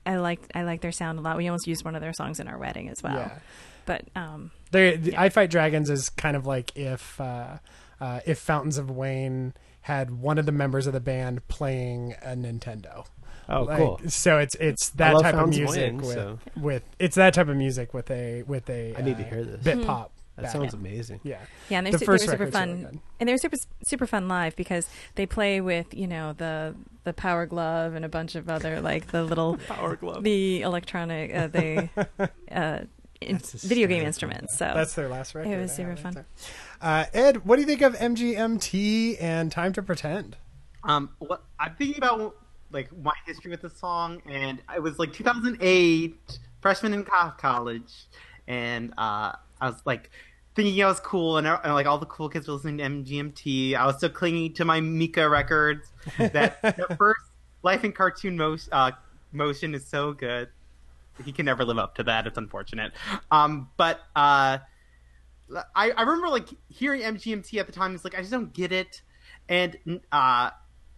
I 0.05 0.17
like 0.17 0.39
I 0.55 0.63
like 0.63 0.81
their 0.81 0.91
sound 0.91 1.19
a 1.19 1.21
lot. 1.21 1.37
We 1.37 1.47
almost 1.47 1.67
used 1.67 1.83
one 1.85 1.95
of 1.95 2.01
their 2.01 2.13
songs 2.13 2.39
in 2.39 2.47
our 2.47 2.57
wedding 2.57 2.89
as 2.89 3.01
well. 3.03 3.15
yeah. 3.15 3.39
But 3.85 4.05
um, 4.15 4.51
They, 4.71 4.95
the 4.97 5.11
Yeah. 5.11 5.21
I 5.21 5.29
Fight 5.29 5.49
Dragons 5.49 5.89
is 5.89 6.09
kind 6.09 6.35
of 6.35 6.45
like 6.45 6.75
if 6.77 7.19
uh, 7.19 7.57
uh, 7.99 8.19
if 8.25 8.39
Fountains 8.39 8.77
of 8.77 8.89
Wayne 8.91 9.53
had 9.81 10.11
one 10.21 10.37
of 10.37 10.45
the 10.45 10.51
members 10.51 10.85
of 10.87 10.93
the 10.93 10.99
band 10.99 11.47
playing 11.47 12.13
a 12.21 12.29
Nintendo. 12.35 13.05
Oh, 13.49 13.63
Like, 13.63 13.77
cool. 13.79 13.99
So 14.07 14.37
it's 14.37 14.53
it's 14.55 14.89
that 14.91 15.13
type 15.19 15.33
of 15.33 15.39
Fountains 15.39 15.57
of 15.57 15.61
music 15.63 15.81
Wayne, 15.83 15.97
with, 15.97 16.13
so 16.13 16.39
with 16.55 16.83
it's 16.99 17.15
that 17.15 17.33
type 17.33 17.47
of 17.47 17.57
music 17.57 17.93
with 17.93 18.09
a 18.11 18.43
with 18.43 18.69
a 18.69 18.95
I 18.95 19.01
need 19.01 19.17
to 19.17 19.23
uh, 19.25 19.29
hear 19.29 19.43
this. 19.43 19.61
bit 19.63 19.77
Hmm. 19.79 19.83
pop. 19.85 20.11
That 20.37 20.43
back. 20.43 20.51
sounds 20.53 20.73
amazing. 20.73 21.19
yeah. 21.23 21.39
yeah, 21.69 21.79
and 21.79 21.85
they're, 21.87 21.91
The 21.93 21.99
su- 21.99 22.05
first 22.05 22.25
they 22.25 22.27
were 22.27 22.31
super 22.37 22.45
record's 22.45 22.67
really 22.73 22.83
fun, 22.85 23.01
and 23.19 23.29
they're 23.29 23.37
super 23.37 23.57
super 23.83 24.07
fun 24.07 24.27
live 24.27 24.55
because 24.55 24.87
they 25.15 25.25
play 25.25 25.59
with 25.61 25.93
you 25.93 26.07
know 26.07 26.33
the 26.33 26.73
the 27.03 27.13
Power 27.13 27.45
Glove 27.45 27.93
and 27.95 28.05
a 28.05 28.09
bunch 28.09 28.35
of 28.35 28.49
other 28.49 28.79
like 28.81 29.07
the 29.11 29.23
little 29.23 29.57
Power 29.67 29.95
Glove. 29.97 30.23
the 30.23 30.61
electronic 30.61 31.35
uh, 31.35 31.47
the 31.47 31.89
uh, 32.51 32.79
in- 33.19 33.37
video 33.39 33.87
game 33.87 34.03
instruments. 34.03 34.57
So 34.57 34.71
That's 34.73 34.95
their 34.95 35.09
last 35.09 35.35
record. 35.35 35.51
It 35.51 35.57
was 35.61 35.71
super 35.73 35.95
fun. 35.97 36.25
Uh, 36.81 37.05
Ed, 37.13 37.45
what 37.45 37.57
do 37.57 37.61
you 37.61 37.67
think 37.67 37.81
of 37.81 37.93
MGMT 37.95 39.17
and 39.21 39.51
Time 39.51 39.73
to 39.73 39.83
Pretend? 39.83 40.37
Um, 40.83 41.09
what 41.19 41.43
I'm 41.59 41.75
thinking 41.75 41.97
about 41.97 42.35
like 42.71 42.89
my 42.97 43.11
history 43.27 43.51
with 43.51 43.61
the 43.61 43.69
song, 43.69 44.21
and 44.27 44.61
it 44.73 44.81
was 44.81 44.97
like 44.97 45.11
2008, 45.13 46.39
freshman 46.61 46.93
in 46.93 47.03
college, 47.37 47.91
and 48.47 48.93
uh, 48.97 49.33
I 49.61 49.69
was 49.69 49.81
like 49.85 50.09
thinking 50.55 50.83
I 50.83 50.87
was 50.87 50.99
cool, 50.99 51.37
and, 51.37 51.47
and 51.47 51.73
like 51.73 51.85
all 51.85 51.97
the 51.97 52.05
cool 52.05 52.27
kids 52.27 52.47
were 52.47 52.55
listening 52.55 52.79
to 52.79 52.83
MGMT. 52.83 53.75
I 53.75 53.85
was 53.85 53.97
still 53.97 54.09
clinging 54.09 54.53
to 54.55 54.65
my 54.65 54.81
Mika 54.81 55.29
records. 55.29 55.91
That 56.17 56.61
the 56.61 56.95
first 56.97 57.21
Life 57.63 57.83
in 57.83 57.91
Cartoon 57.91 58.37
motion, 58.37 58.73
uh, 58.73 58.91
motion 59.31 59.75
is 59.75 59.85
so 59.85 60.13
good. 60.13 60.49
He 61.23 61.31
can 61.31 61.45
never 61.45 61.63
live 61.63 61.77
up 61.77 61.95
to 61.95 62.03
that. 62.03 62.25
It's 62.25 62.37
unfortunate. 62.37 62.93
Um, 63.29 63.69
but 63.77 63.97
uh, 64.15 64.57
I, 65.75 65.91
I 65.91 66.01
remember 66.01 66.29
like 66.29 66.49
hearing 66.69 67.01
MGMT 67.01 67.59
at 67.59 67.67
the 67.67 67.71
time. 67.71 67.93
It's 67.93 68.03
like 68.03 68.15
I 68.15 68.19
just 68.19 68.31
don't 68.31 68.51
get 68.53 68.71
it, 68.71 69.01
and 69.47 69.77
uh, 70.11 70.49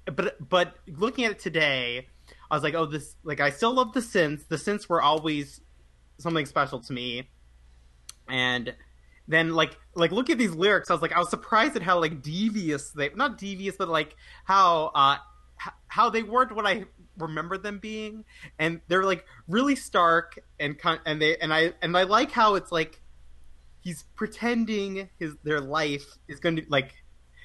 but 0.05 0.49
but 0.49 0.76
looking 0.88 1.26
at 1.26 1.32
it 1.32 1.39
today, 1.39 2.07
I 2.49 2.55
was 2.55 2.64
like, 2.64 2.76
oh, 2.76 2.86
this 2.86 3.16
like 3.24 3.39
I 3.39 3.49
still 3.49 3.74
love 3.74 3.93
the 3.93 3.99
synths. 3.99 4.47
The 4.47 4.55
synths 4.55 4.88
were 4.88 5.01
always 5.01 5.59
something 6.18 6.45
special 6.45 6.80
to 6.80 6.93
me, 6.93 7.30
and 8.34 8.73
then 9.27 9.53
like 9.53 9.77
like 9.95 10.11
look 10.11 10.29
at 10.29 10.38
these 10.38 10.53
lyrics. 10.53 10.89
I 10.89 10.93
was 10.93 11.01
like, 11.01 11.13
I 11.13 11.19
was 11.19 11.29
surprised 11.29 11.77
at 11.77 11.84
how 11.84 11.99
like 12.01 12.21
devious 12.21 12.89
they 12.89 13.09
not 13.15 13.38
devious, 13.38 13.77
but 13.77 13.88
like 13.88 14.17
how 14.43 14.91
uh 14.95 15.17
how 15.88 16.09
they 16.09 16.23
weren't 16.23 16.53
what 16.53 16.65
I 16.65 16.86
remember 17.17 17.57
them 17.57 17.77
being, 17.77 18.25
and 18.59 18.81
they're 18.88 19.03
like 19.03 19.23
really 19.47 19.75
stark 19.75 20.39
and 20.59 20.75
and 21.05 21.21
they 21.21 21.38
and 21.38 21.53
I 21.53 21.73
and 21.81 21.95
I 21.95 22.03
like 22.03 22.31
how 22.31 22.55
it's 22.55 22.71
like 22.71 22.99
he's 23.81 24.03
pretending 24.15 25.09
his 25.19 25.36
their 25.43 25.61
life 25.61 26.17
is 26.27 26.39
going 26.39 26.55
to 26.55 26.63
like 26.67 26.95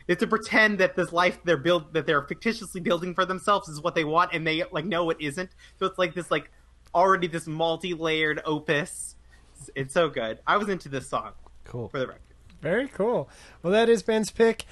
have 0.08 0.18
to 0.18 0.26
pretend 0.26 0.78
that 0.78 0.96
this 0.96 1.12
life 1.12 1.38
they're 1.44 1.58
build 1.58 1.92
that 1.92 2.06
they're 2.06 2.22
fictitiously 2.22 2.80
building 2.80 3.14
for 3.14 3.26
themselves 3.26 3.68
is 3.68 3.82
what 3.82 3.94
they 3.94 4.04
want 4.04 4.32
and 4.32 4.46
they 4.46 4.64
like 4.72 4.86
know 4.86 5.10
it 5.10 5.18
isn't. 5.20 5.50
So 5.78 5.84
it's 5.84 5.98
like 5.98 6.14
this 6.14 6.30
like 6.30 6.50
already 6.94 7.26
this 7.26 7.46
multi-layered 7.46 8.40
opus 8.46 9.16
it's, 9.58 9.70
it's 9.74 9.94
so 9.94 10.08
good 10.08 10.38
i 10.46 10.56
was 10.56 10.68
into 10.68 10.88
this 10.88 11.08
song 11.08 11.32
Cool. 11.64 11.88
for 11.88 11.98
the 11.98 12.06
record 12.06 12.22
Very 12.62 12.88
cool. 12.88 13.28
Well, 13.62 13.72
that 13.74 13.88
is 13.90 14.02
Ben's 14.02 14.30
pick. 14.30 14.64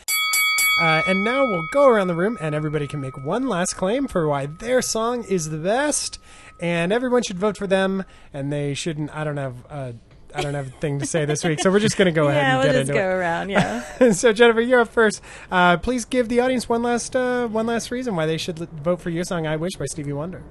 Uh, 0.81 1.03
and 1.07 1.23
now 1.25 1.45
we'll 1.45 1.67
go 1.73 1.87
around 1.87 2.09
the 2.09 2.15
room 2.15 2.37
and 2.41 2.55
everybody 2.55 2.87
can 2.87 3.01
make 3.01 3.17
one 3.25 3.47
last 3.49 3.75
claim 3.77 4.07
for 4.09 4.27
why 4.29 4.47
their 4.47 4.83
song 4.83 5.25
is 5.25 5.51
the 5.51 5.57
best. 5.59 6.19
And 6.61 6.93
everyone 6.93 7.23
should 7.23 7.39
vote 7.39 7.57
for 7.57 7.67
them. 7.67 8.05
And 8.33 8.53
they 8.53 8.75
shouldn't. 8.75 9.15
I 9.15 9.25
don't 9.25 9.37
have. 9.37 9.55
Uh, 9.71 9.93
I 10.35 10.41
don't 10.43 10.55
have 10.55 10.67
a 10.67 10.71
thing 10.81 10.99
to 10.99 11.07
say 11.07 11.25
this 11.27 11.45
week, 11.45 11.61
so 11.63 11.71
we're 11.71 11.79
just 11.81 11.97
going 11.97 12.07
to 12.07 12.13
go 12.13 12.29
ahead 12.29 12.43
yeah, 12.43 12.49
and 12.51 12.59
we'll 12.59 12.67
get 12.73 12.79
just 12.81 12.91
into 12.91 13.01
go 13.01 13.11
it. 13.11 13.15
around. 13.15 13.49
Yeah. 14.01 14.13
so 14.13 14.33
Jennifer, 14.33 14.61
you're 14.61 14.81
up 14.81 14.89
first. 14.89 15.23
Uh, 15.51 15.77
please 15.79 16.05
give 16.05 16.29
the 16.29 16.41
audience 16.41 16.69
one 16.69 16.83
last 16.83 17.15
uh, 17.15 17.47
one 17.47 17.67
last 17.67 17.91
reason 17.91 18.17
why 18.17 18.27
they 18.27 18.37
should 18.37 18.61
l- 18.61 18.69
vote 18.83 19.01
for 19.01 19.11
your 19.11 19.25
song 19.25 19.47
"I 19.47 19.57
Wish" 19.57 19.77
by 19.77 19.85
Stevie 19.87 20.13
Wonder. 20.13 20.43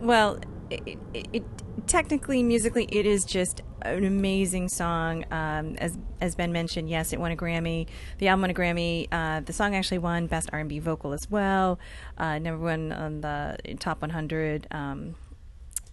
Well, 0.00 0.40
it, 0.70 0.98
it, 1.12 1.26
it, 1.32 1.44
technically, 1.86 2.42
musically, 2.42 2.84
it 2.90 3.06
is 3.06 3.24
just 3.24 3.62
an 3.82 4.04
amazing 4.04 4.68
song. 4.68 5.24
Um, 5.30 5.76
as 5.76 5.98
as 6.20 6.34
Ben 6.34 6.52
mentioned, 6.52 6.88
yes, 6.88 7.12
it 7.12 7.20
won 7.20 7.32
a 7.32 7.36
Grammy. 7.36 7.86
The 8.18 8.28
album 8.28 8.42
won 8.42 8.50
a 8.50 8.54
Grammy. 8.54 9.08
Uh, 9.10 9.40
the 9.40 9.52
song 9.52 9.74
actually 9.74 9.98
won 9.98 10.26
Best 10.26 10.50
R&B 10.52 10.78
Vocal 10.78 11.12
as 11.12 11.30
well. 11.30 11.78
Uh, 12.16 12.38
number 12.38 12.62
one 12.62 12.92
on 12.92 13.20
the 13.20 13.56
top 13.78 14.00
100 14.02 14.66
um, 14.70 15.14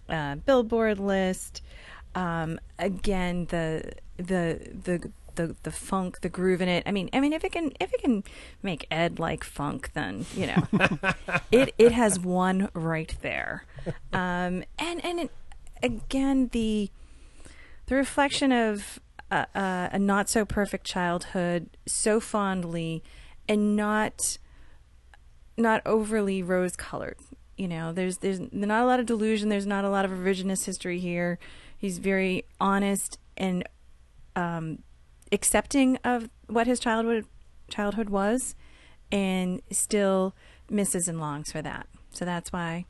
uh, 0.08 0.36
Billboard 0.36 0.98
list. 0.98 1.62
Um, 2.14 2.58
again, 2.78 3.46
the 3.46 3.92
the 4.16 4.60
the 4.84 5.10
the 5.38 5.56
the 5.62 5.70
funk, 5.70 6.20
the 6.20 6.28
groove 6.28 6.60
in 6.60 6.68
it. 6.68 6.82
I 6.84 6.92
mean, 6.92 7.08
I 7.14 7.20
mean, 7.20 7.32
if 7.32 7.44
it 7.44 7.52
can 7.52 7.72
if 7.80 7.94
it 7.94 8.02
can 8.02 8.24
make 8.62 8.86
Ed 8.90 9.18
like 9.18 9.44
funk, 9.44 9.92
then 9.94 10.26
you 10.34 10.48
know, 10.48 10.68
it 11.50 11.72
it 11.78 11.92
has 11.92 12.18
one 12.18 12.68
right 12.74 13.14
there. 13.22 13.64
Um, 14.12 14.64
and 14.78 15.02
and 15.02 15.20
it, 15.20 15.30
again, 15.82 16.48
the 16.52 16.90
the 17.86 17.94
reflection 17.94 18.52
of 18.52 18.98
a, 19.30 19.98
not 19.98 20.28
so 20.28 20.44
perfect 20.44 20.84
childhood 20.84 21.70
so 21.86 22.18
fondly, 22.20 23.02
and 23.48 23.76
not 23.76 24.38
not 25.56 25.82
overly 25.86 26.42
rose 26.42 26.74
colored. 26.74 27.16
You 27.56 27.68
know, 27.68 27.92
there's 27.92 28.18
there's 28.18 28.40
not 28.52 28.82
a 28.82 28.86
lot 28.86 28.98
of 28.98 29.06
delusion. 29.06 29.48
There's 29.48 29.66
not 29.66 29.84
a 29.84 29.90
lot 29.90 30.04
of 30.04 30.10
revisionist 30.10 30.66
history 30.66 30.98
here. 30.98 31.38
He's 31.76 31.98
very 31.98 32.44
honest 32.60 33.20
and 33.36 33.62
um, 34.34 34.80
accepting 35.32 35.96
of 36.04 36.28
what 36.46 36.66
his 36.66 36.80
childhood 36.80 37.26
childhood 37.70 38.08
was, 38.08 38.54
and 39.12 39.60
still 39.70 40.34
misses 40.70 41.08
and 41.08 41.20
longs 41.20 41.52
for 41.52 41.62
that. 41.62 41.86
So 42.10 42.24
that's 42.24 42.52
why 42.52 42.86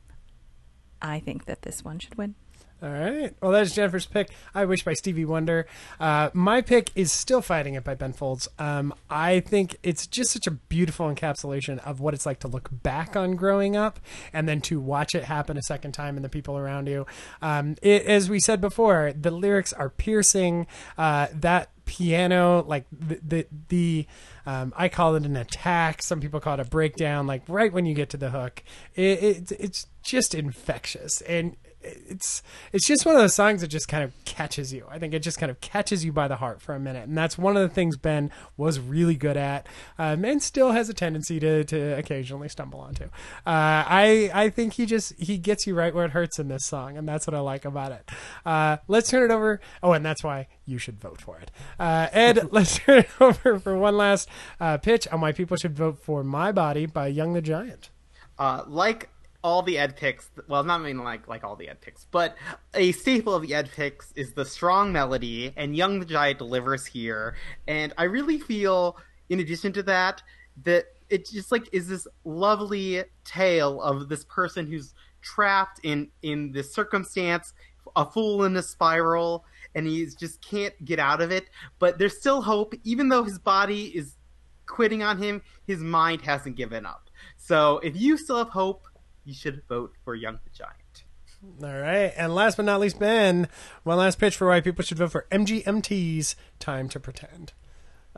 I 1.01 1.19
think 1.19 1.45
that 1.45 1.63
this 1.63 1.83
one 1.83 1.99
should 1.99 2.17
win. 2.17 2.35
All 2.81 2.89
right. 2.89 3.35
Well, 3.41 3.51
that's 3.51 3.75
Jennifer's 3.75 4.05
pick. 4.05 4.29
I 4.55 4.63
Wish 4.63 4.85
by 4.85 4.93
Stevie 4.93 5.25
Wonder. 5.25 5.67
Uh, 5.99 6.29
my 6.33 6.61
pick 6.61 6.91
is 6.95 7.11
Still 7.11 7.41
Fighting 7.41 7.73
It 7.73 7.83
by 7.83 7.93
Ben 7.93 8.13
Folds. 8.13 8.47
Um, 8.57 8.93
I 9.09 9.41
think 9.41 9.75
it's 9.83 10.07
just 10.07 10.31
such 10.31 10.47
a 10.47 10.51
beautiful 10.51 11.13
encapsulation 11.13 11.79
of 11.79 11.99
what 11.99 12.13
it's 12.13 12.25
like 12.25 12.39
to 12.39 12.47
look 12.47 12.69
back 12.71 13.17
on 13.17 13.35
growing 13.35 13.75
up 13.75 13.99
and 14.31 14.47
then 14.47 14.61
to 14.61 14.79
watch 14.79 15.13
it 15.13 15.25
happen 15.25 15.57
a 15.57 15.61
second 15.61 15.91
time 15.91 16.15
and 16.15 16.23
the 16.23 16.29
people 16.29 16.57
around 16.57 16.87
you. 16.87 17.05
Um, 17.41 17.75
it, 17.81 18.05
as 18.05 18.29
we 18.29 18.39
said 18.39 18.61
before, 18.61 19.11
the 19.13 19.31
lyrics 19.31 19.73
are 19.73 19.89
piercing. 19.89 20.65
Uh, 20.97 21.27
that 21.33 21.71
piano, 21.89 22.63
like 22.67 22.85
the, 22.91 23.19
the, 23.23 23.47
the 23.69 24.07
um, 24.45 24.71
I 24.77 24.89
call 24.89 25.15
it 25.15 25.23
an 25.25 25.35
attack. 25.35 26.03
Some 26.03 26.21
people 26.21 26.39
call 26.39 26.53
it 26.53 26.59
a 26.59 26.65
breakdown. 26.65 27.25
Like 27.25 27.41
right 27.47 27.73
when 27.73 27.87
you 27.87 27.95
get 27.95 28.11
to 28.11 28.17
the 28.17 28.29
hook, 28.29 28.61
it, 28.93 29.23
it, 29.23 29.51
it's 29.59 29.87
just 30.03 30.35
infectious. 30.35 31.21
And 31.21 31.57
it's 31.81 32.43
it's 32.73 32.85
just 32.85 33.05
one 33.05 33.15
of 33.15 33.21
those 33.21 33.33
songs 33.33 33.61
that 33.61 33.67
just 33.67 33.87
kind 33.87 34.03
of 34.03 34.13
catches 34.25 34.73
you. 34.73 34.85
I 34.89 34.99
think 34.99 35.13
it 35.13 35.19
just 35.19 35.37
kind 35.37 35.49
of 35.49 35.61
catches 35.61 36.03
you 36.03 36.11
by 36.11 36.27
the 36.27 36.35
heart 36.35 36.61
for 36.61 36.75
a 36.75 36.79
minute, 36.79 37.07
and 37.07 37.17
that's 37.17 37.37
one 37.37 37.55
of 37.55 37.61
the 37.61 37.73
things 37.73 37.95
Ben 37.97 38.31
was 38.57 38.79
really 38.79 39.15
good 39.15 39.37
at, 39.37 39.65
um, 39.97 40.25
and 40.25 40.43
still 40.43 40.71
has 40.71 40.89
a 40.89 40.93
tendency 40.93 41.39
to 41.39 41.63
to 41.63 41.97
occasionally 41.97 42.49
stumble 42.49 42.79
onto. 42.81 43.05
Uh, 43.05 43.09
I 43.45 44.29
I 44.33 44.49
think 44.49 44.73
he 44.73 44.85
just 44.85 45.13
he 45.19 45.37
gets 45.37 45.65
you 45.65 45.75
right 45.75 45.93
where 45.93 46.05
it 46.05 46.11
hurts 46.11 46.39
in 46.39 46.49
this 46.49 46.65
song, 46.65 46.97
and 46.97 47.07
that's 47.07 47.25
what 47.25 47.33
I 47.33 47.39
like 47.39 47.65
about 47.65 47.91
it. 47.91 48.09
Uh, 48.45 48.77
let's 48.87 49.09
turn 49.09 49.23
it 49.23 49.33
over. 49.33 49.61
Oh, 49.81 49.93
and 49.93 50.05
that's 50.05 50.23
why 50.23 50.47
you 50.65 50.77
should 50.77 50.99
vote 50.99 51.21
for 51.21 51.39
it. 51.39 51.51
Uh, 51.79 52.07
Ed, 52.11 52.49
let's 52.51 52.79
turn 52.79 52.99
it 52.99 53.09
over 53.21 53.59
for 53.59 53.77
one 53.77 53.95
last 53.95 54.27
uh, 54.59 54.77
pitch 54.77 55.07
on 55.07 55.21
why 55.21 55.31
people 55.31 55.55
should 55.55 55.75
vote 55.75 55.99
for 55.99 56.23
"My 56.23 56.51
Body" 56.51 56.85
by 56.85 57.07
Young 57.07 57.33
the 57.33 57.41
Giant. 57.41 57.89
Uh, 58.37 58.63
like 58.67 59.09
all 59.43 59.61
the 59.61 59.77
ed 59.77 59.95
picks, 59.95 60.29
well, 60.47 60.63
not 60.63 60.81
mean 60.81 60.97
like 60.97 61.27
like 61.27 61.43
all 61.43 61.55
the 61.55 61.69
ed 61.69 61.81
picks, 61.81 62.05
but 62.11 62.35
a 62.73 62.91
staple 62.91 63.33
of 63.33 63.43
the 63.43 63.53
ed 63.53 63.69
picks 63.71 64.11
is 64.15 64.33
the 64.33 64.45
strong 64.45 64.91
melody, 64.91 65.53
and 65.55 65.75
Young 65.75 65.99
the 65.99 66.05
Giant 66.05 66.39
delivers 66.39 66.85
here. 66.85 67.35
And 67.67 67.93
I 67.97 68.03
really 68.03 68.39
feel, 68.39 68.97
in 69.29 69.39
addition 69.39 69.71
to 69.73 69.83
that, 69.83 70.21
that 70.63 70.85
it 71.09 71.29
just 71.29 71.51
like 71.51 71.69
is 71.71 71.87
this 71.87 72.07
lovely 72.25 73.03
tale 73.23 73.81
of 73.81 74.09
this 74.09 74.25
person 74.25 74.67
who's 74.67 74.93
trapped 75.21 75.79
in 75.83 76.09
in 76.21 76.51
this 76.51 76.73
circumstance, 76.73 77.53
a 77.95 78.05
fool 78.05 78.43
in 78.43 78.55
a 78.57 78.61
spiral, 78.61 79.45
and 79.73 79.87
he 79.87 80.05
just 80.19 80.41
can't 80.41 80.73
get 80.83 80.99
out 80.99 81.21
of 81.21 81.31
it. 81.31 81.49
But 81.79 81.97
there's 81.97 82.17
still 82.17 82.41
hope, 82.41 82.73
even 82.83 83.09
though 83.09 83.23
his 83.23 83.39
body 83.39 83.85
is 83.85 84.17
quitting 84.65 85.01
on 85.01 85.17
him, 85.17 85.41
his 85.65 85.79
mind 85.79 86.21
hasn't 86.21 86.55
given 86.55 86.85
up. 86.85 87.09
So 87.37 87.79
if 87.79 87.99
you 87.99 88.17
still 88.17 88.37
have 88.37 88.49
hope, 88.49 88.85
you 89.23 89.33
should 89.33 89.61
vote 89.67 89.93
for 90.03 90.15
Young 90.15 90.39
the 90.43 90.49
Giant. 90.49 91.03
All 91.63 91.81
right. 91.81 92.13
And 92.17 92.35
last 92.35 92.57
but 92.57 92.65
not 92.65 92.79
least, 92.79 92.99
Ben, 92.99 93.47
one 93.83 93.97
last 93.97 94.19
pitch 94.19 94.35
for 94.35 94.47
why 94.47 94.61
people 94.61 94.83
should 94.83 94.97
vote 94.97 95.11
for 95.11 95.25
MGMT's 95.31 96.35
Time 96.59 96.89
to 96.89 96.99
Pretend. 96.99 97.53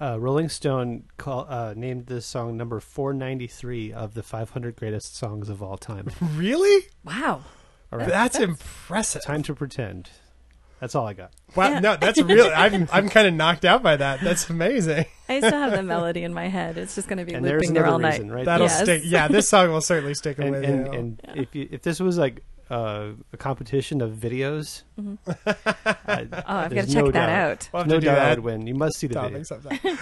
Uh, 0.02 0.20
Rolling 0.20 0.50
Stone 0.50 1.04
call, 1.18 1.46
uh, 1.48 1.74
named 1.76 2.08
this 2.08 2.26
song 2.26 2.58
number 2.58 2.80
493 2.80 3.94
of 3.94 4.16
the 4.16 4.24
500 4.24 4.76
greatest 4.76 5.16
songs 5.16 5.50
of 5.50 5.62
all 5.62 5.78
time. 5.78 6.10
Really? 6.34 6.88
Wow. 7.04 7.44
All 7.92 8.00
right. 8.00 8.08
That's, 8.08 8.40
impressive. 8.40 9.22
Time 9.24 9.44
to 9.44 9.54
pretend. 9.54 10.10
That's 10.82 10.96
all 10.96 11.08
I 11.08 11.14
got. 11.14 11.32
Wow. 11.56 11.70
Yeah. 11.70 11.80
No, 11.80 11.96
that's 11.96 12.20
really, 12.22 12.52
I'm, 12.52 12.90
I'm 12.92 13.08
kind 13.08 13.28
of 13.28 13.34
knocked 13.36 13.64
out 13.66 13.84
by 13.84 13.96
that. 13.98 14.20
That's 14.20 14.50
amazing. 14.50 15.06
I 15.30 15.38
still 15.38 15.52
have 15.52 15.72
the 15.74 15.84
melody 15.96 16.24
in 16.24 16.34
my 16.34 16.48
head. 16.48 16.78
It's 16.78 16.96
just 16.96 17.08
going 17.08 17.20
to 17.20 17.24
be 17.26 17.34
And 17.36 17.46
looping 17.46 17.74
there 17.74 17.86
all 17.86 18.00
night. 18.00 18.28
right? 18.28 18.44
That'll 18.46 18.66
Yes. 18.66 18.82
stick. 18.82 19.04
Yeah, 19.06 19.28
this 19.28 19.48
song 19.48 19.70
will 19.72 19.80
certainly 19.82 20.16
stick 20.16 20.40
And, 20.40 20.50
with 20.52 20.64
and, 20.66 20.88
you. 20.88 20.92
and 20.94 21.22
if 21.36 21.54
you, 21.56 21.70
if 21.72 21.84
this 21.84 22.00
was 22.00 22.18
like 22.18 22.44
uh, 22.72 23.10
a 23.34 23.38
competition 23.38 24.02
of 24.02 24.12
videos, 24.14 24.82
uh, 24.98 25.02
Oh, 25.28 25.36
I've 26.08 26.32
got 26.32 26.70
there's 26.70 26.88
to 26.88 26.94
check 26.94 27.04
no 27.06 27.12
that 27.12 27.28
doubt. 27.28 27.30
out. 27.30 27.70
We'll 27.74 27.86
no 27.86 28.00
doubt 28.00 28.18
I 28.18 28.30
that. 28.30 28.38
would 28.38 28.46
win. 28.46 28.66
You 28.68 28.76
must 28.76 28.98
see 28.98 29.08
the 29.08 29.20
video. 29.22 29.44
topics 29.44 29.52
of 29.52 29.64
that. 29.64 30.00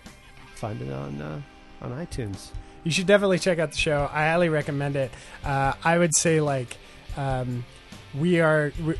find 0.55 0.81
it 0.81 0.91
on 0.91 1.21
uh, 1.21 1.41
on 1.81 1.91
iTunes. 1.91 2.51
You 2.83 2.91
should 2.91 3.07
definitely 3.07 3.39
check 3.39 3.59
out 3.59 3.71
the 3.71 3.77
show. 3.77 4.09
I 4.11 4.27
highly 4.27 4.49
recommend 4.49 4.95
it. 4.95 5.11
Uh, 5.43 5.73
I 5.83 5.97
would 5.97 6.15
say 6.15 6.41
like 6.41 6.77
um, 7.17 7.65
we 8.17 8.39
are. 8.39 8.71
We, 8.85 8.95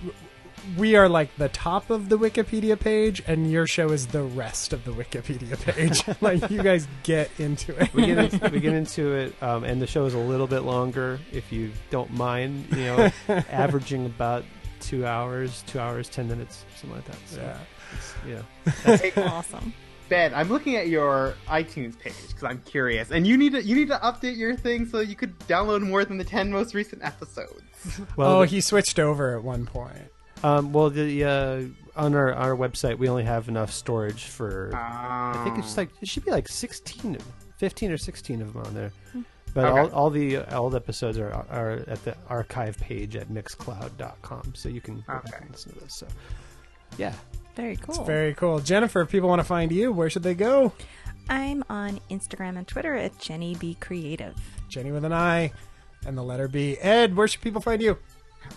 we 0.77 0.95
are 0.95 1.10
like 1.10 1.36
the 1.38 1.49
top 1.49 1.90
of 1.90 2.10
the 2.10 2.18
Wikipedia 2.18 2.80
page, 2.80 3.22
and 3.27 3.52
your 3.52 3.68
show 3.68 3.90
is 3.90 4.07
the 4.07 4.23
rest 4.23 4.73
of 4.73 4.84
the 4.86 4.91
Wikipedia 4.91 5.60
page. 5.60 6.03
like 6.22 6.49
you 6.49 6.61
guys 6.64 6.88
get 7.03 7.30
into 7.40 7.76
it. 7.81 7.94
we 7.94 8.06
get 8.06 8.18
into, 8.18 8.49
we 8.53 8.60
get 8.60 8.73
into 8.73 9.14
it, 9.14 9.36
um, 9.44 9.64
and 9.64 9.81
the 9.81 9.88
show 9.88 10.06
is 10.06 10.14
a 10.14 10.19
little 10.19 10.48
bit 10.48 10.61
longer 10.61 11.19
if 11.31 11.52
you 11.52 11.72
don't 11.90 12.11
mind. 12.11 12.65
You 12.72 12.84
know, 12.86 13.11
averaging 13.49 14.06
about 14.06 14.44
two 14.80 15.06
hours, 15.06 15.64
two 15.68 15.80
hours, 15.80 16.10
ten 16.10 16.27
minutes, 16.27 16.65
something 16.76 16.95
like 16.98 17.06
that. 17.06 17.18
So, 17.26 17.41
Yeah. 17.41 17.57
it's, 17.94 18.86
yeah. 18.86 18.98
Hey, 18.98 19.11
Awesome. 19.22 19.73
Ben, 20.10 20.34
I'm 20.34 20.49
looking 20.49 20.76
at 20.76 20.88
your 20.88 21.36
iTunes 21.48 21.98
page 21.99 22.14
because 22.27 22.44
I'm 22.44 22.61
curious, 22.65 23.11
and 23.11 23.27
you 23.27 23.38
need 23.38 23.52
to 23.52 23.61
you 23.64 23.76
need 23.76 23.90
to 23.90 23.98
update 23.98 24.38
your 24.38 24.56
thing 24.56 24.88
so 24.88 25.02
you 25.02 25.15
could 25.15 25.38
download 25.41 25.81
more 25.81 26.03
than 26.03 26.18
the 26.18 26.23
ten 26.23 26.52
most 26.52 26.73
recent 26.73 27.03
episodes. 27.03 27.61
Well, 28.15 28.38
oh, 28.38 28.40
the- 28.41 28.48
he 28.48 28.61
switched 28.61 28.98
over 28.98 29.38
at 29.38 29.44
one 29.44 29.65
point. 29.68 30.10
Um, 30.44 30.72
well, 30.74 30.90
the 30.90 31.24
uh, 31.26 31.61
on 31.95 32.16
our 32.16 32.34
our 32.34 32.56
website 32.56 32.98
we 32.98 33.10
only 33.10 33.24
have 33.24 33.49
enough 33.49 33.72
storage 33.72 34.26
for. 34.26 34.72
I 34.74 35.41
think 35.44 35.57
it's 35.57 35.76
like 35.78 35.90
it 36.02 36.07
should 36.07 36.26
be 36.26 36.32
like 36.32 36.48
16, 36.48 37.18
15 37.57 37.91
or 37.91 37.98
sixteen 37.98 38.41
of 38.41 38.53
them 38.53 38.64
on 38.66 38.74
there. 38.74 38.91
But 39.53 39.66
Okay. 39.66 39.80
all, 39.80 39.90
all 39.91 40.10
the 40.11 40.38
old 40.56 40.76
episodes 40.76 41.18
are 41.18 41.32
are 41.49 41.72
at 41.88 42.03
the 42.06 42.16
archive 42.28 42.78
page 42.80 43.16
at 43.16 43.30
mixcloud.com, 43.30 44.53
so 44.56 44.70
you 44.70 44.82
can 44.82 44.98
go 44.98 45.02
back 45.07 45.26
Okay. 45.28 45.38
and 45.41 45.52
listen 45.52 45.74
to 45.74 45.80
this. 45.80 45.94
So, 45.95 46.07
yeah, 46.98 47.14
Very 47.56 47.76
cool. 47.78 48.03
Very 48.06 48.34
cool. 48.36 48.60
Jennifer, 48.60 49.02
if 49.02 49.10
people 49.10 49.28
want 49.28 49.40
to 49.40 49.44
find 49.45 49.72
you, 49.72 49.91
where 49.91 50.10
should 50.10 50.24
they 50.24 50.36
go? 50.36 50.72
I'm 51.30 51.64
on 51.70 51.99
Instagram 52.10 52.57
and 52.57 52.68
Twitter 52.68 52.95
at 52.95 53.18
Jenny 53.20 53.56
B 53.56 53.76
Creative. 53.80 54.36
Jenny 54.70 54.91
with 54.91 55.03
an 55.03 55.14
I 55.14 55.52
and 56.06 56.18
the 56.18 56.24
letter 56.24 56.48
B. 56.48 56.78
Ed, 56.80 57.16
where 57.16 57.28
should 57.28 57.41
people 57.41 57.61
find 57.61 57.82
you? 57.82 57.98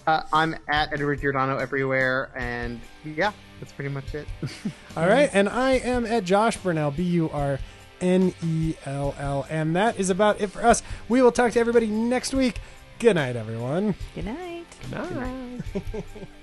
Uh, 0.07 0.23
I'm 0.33 0.57
at 0.69 0.93
Edward 0.93 1.21
Giordano 1.21 1.59
everywhere, 1.59 2.31
and 2.35 2.81
yeah, 3.05 3.33
that's 3.61 3.73
pretty 3.73 3.91
much 3.91 4.15
it. 4.15 4.27
All 4.97 5.07
right, 5.07 5.31
and 5.33 5.49
I 5.49 5.73
am 5.73 6.05
at 6.07 6.25
Josh 6.25 6.57
Burnell, 6.57 6.91
B 6.91 7.03
U 7.03 7.31
R 7.31 7.59
N 8.01 8.35
E 8.43 8.75
L 8.85 9.15
L, 9.19 9.47
and 9.49 9.77
that 9.77 9.99
is 9.99 10.11
about 10.11 10.41
it 10.41 10.49
for 10.51 10.65
us. 10.65 10.83
We 11.09 11.23
will 11.23 11.33
talk 11.33 11.53
to 11.53 11.61
everybody 11.61 11.87
next 11.87 12.35
week. 12.35 12.61
Good 12.99 13.15
night, 13.17 13.37
everyone. 13.37 13.95
Good 14.15 14.27
night. 14.27 14.67
Good 14.91 15.17
night. 15.17 15.61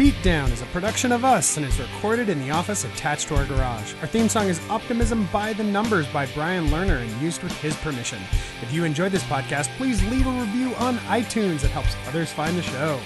Beatdown 0.00 0.50
is 0.50 0.62
a 0.62 0.66
production 0.66 1.12
of 1.12 1.26
us 1.26 1.58
and 1.58 1.66
is 1.66 1.78
recorded 1.78 2.30
in 2.30 2.40
the 2.40 2.50
office 2.50 2.84
attached 2.84 3.28
to 3.28 3.36
our 3.36 3.44
garage. 3.44 3.92
Our 4.00 4.06
theme 4.06 4.30
song 4.30 4.48
is 4.48 4.58
Optimism 4.70 5.28
by 5.30 5.52
the 5.52 5.62
Numbers 5.62 6.06
by 6.06 6.24
Brian 6.28 6.68
Lerner 6.68 7.02
and 7.02 7.20
used 7.20 7.42
with 7.42 7.52
his 7.60 7.76
permission. 7.76 8.18
If 8.62 8.72
you 8.72 8.84
enjoyed 8.84 9.12
this 9.12 9.24
podcast, 9.24 9.68
please 9.76 10.02
leave 10.06 10.26
a 10.26 10.30
review 10.30 10.74
on 10.76 10.96
iTunes. 11.00 11.64
It 11.64 11.70
helps 11.72 11.94
others 12.08 12.32
find 12.32 12.56
the 12.56 12.62
show. 12.62 12.98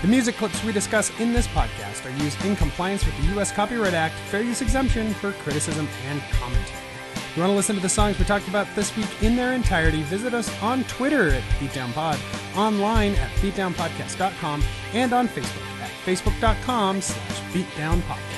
The 0.00 0.08
music 0.08 0.34
clips 0.34 0.64
we 0.64 0.72
discuss 0.72 1.12
in 1.20 1.32
this 1.32 1.46
podcast 1.46 2.04
are 2.06 2.24
used 2.24 2.44
in 2.44 2.56
compliance 2.56 3.06
with 3.06 3.16
the 3.18 3.34
U.S. 3.34 3.52
Copyright 3.52 3.94
Act 3.94 4.16
fair 4.28 4.42
use 4.42 4.62
exemption 4.62 5.14
for 5.14 5.30
criticism 5.44 5.86
and 6.08 6.20
commentary. 6.32 6.82
If 7.14 7.36
you 7.36 7.42
want 7.44 7.52
to 7.52 7.56
listen 7.56 7.76
to 7.76 7.82
the 7.82 7.88
songs 7.88 8.18
we 8.18 8.24
talked 8.24 8.48
about 8.48 8.66
this 8.74 8.96
week 8.96 9.22
in 9.22 9.36
their 9.36 9.52
entirety, 9.52 10.02
visit 10.02 10.34
us 10.34 10.50
on 10.60 10.82
Twitter 10.84 11.28
at 11.28 11.42
BeatdownPod, 11.60 12.18
online 12.56 13.14
at 13.14 13.30
BeatdownPodcast.com, 13.36 14.64
and 14.92 15.12
on 15.12 15.28
Facebook 15.28 15.71
Facebook.com 16.04 17.00
slash 17.00 17.40
BeatdownPodcast. 17.52 18.31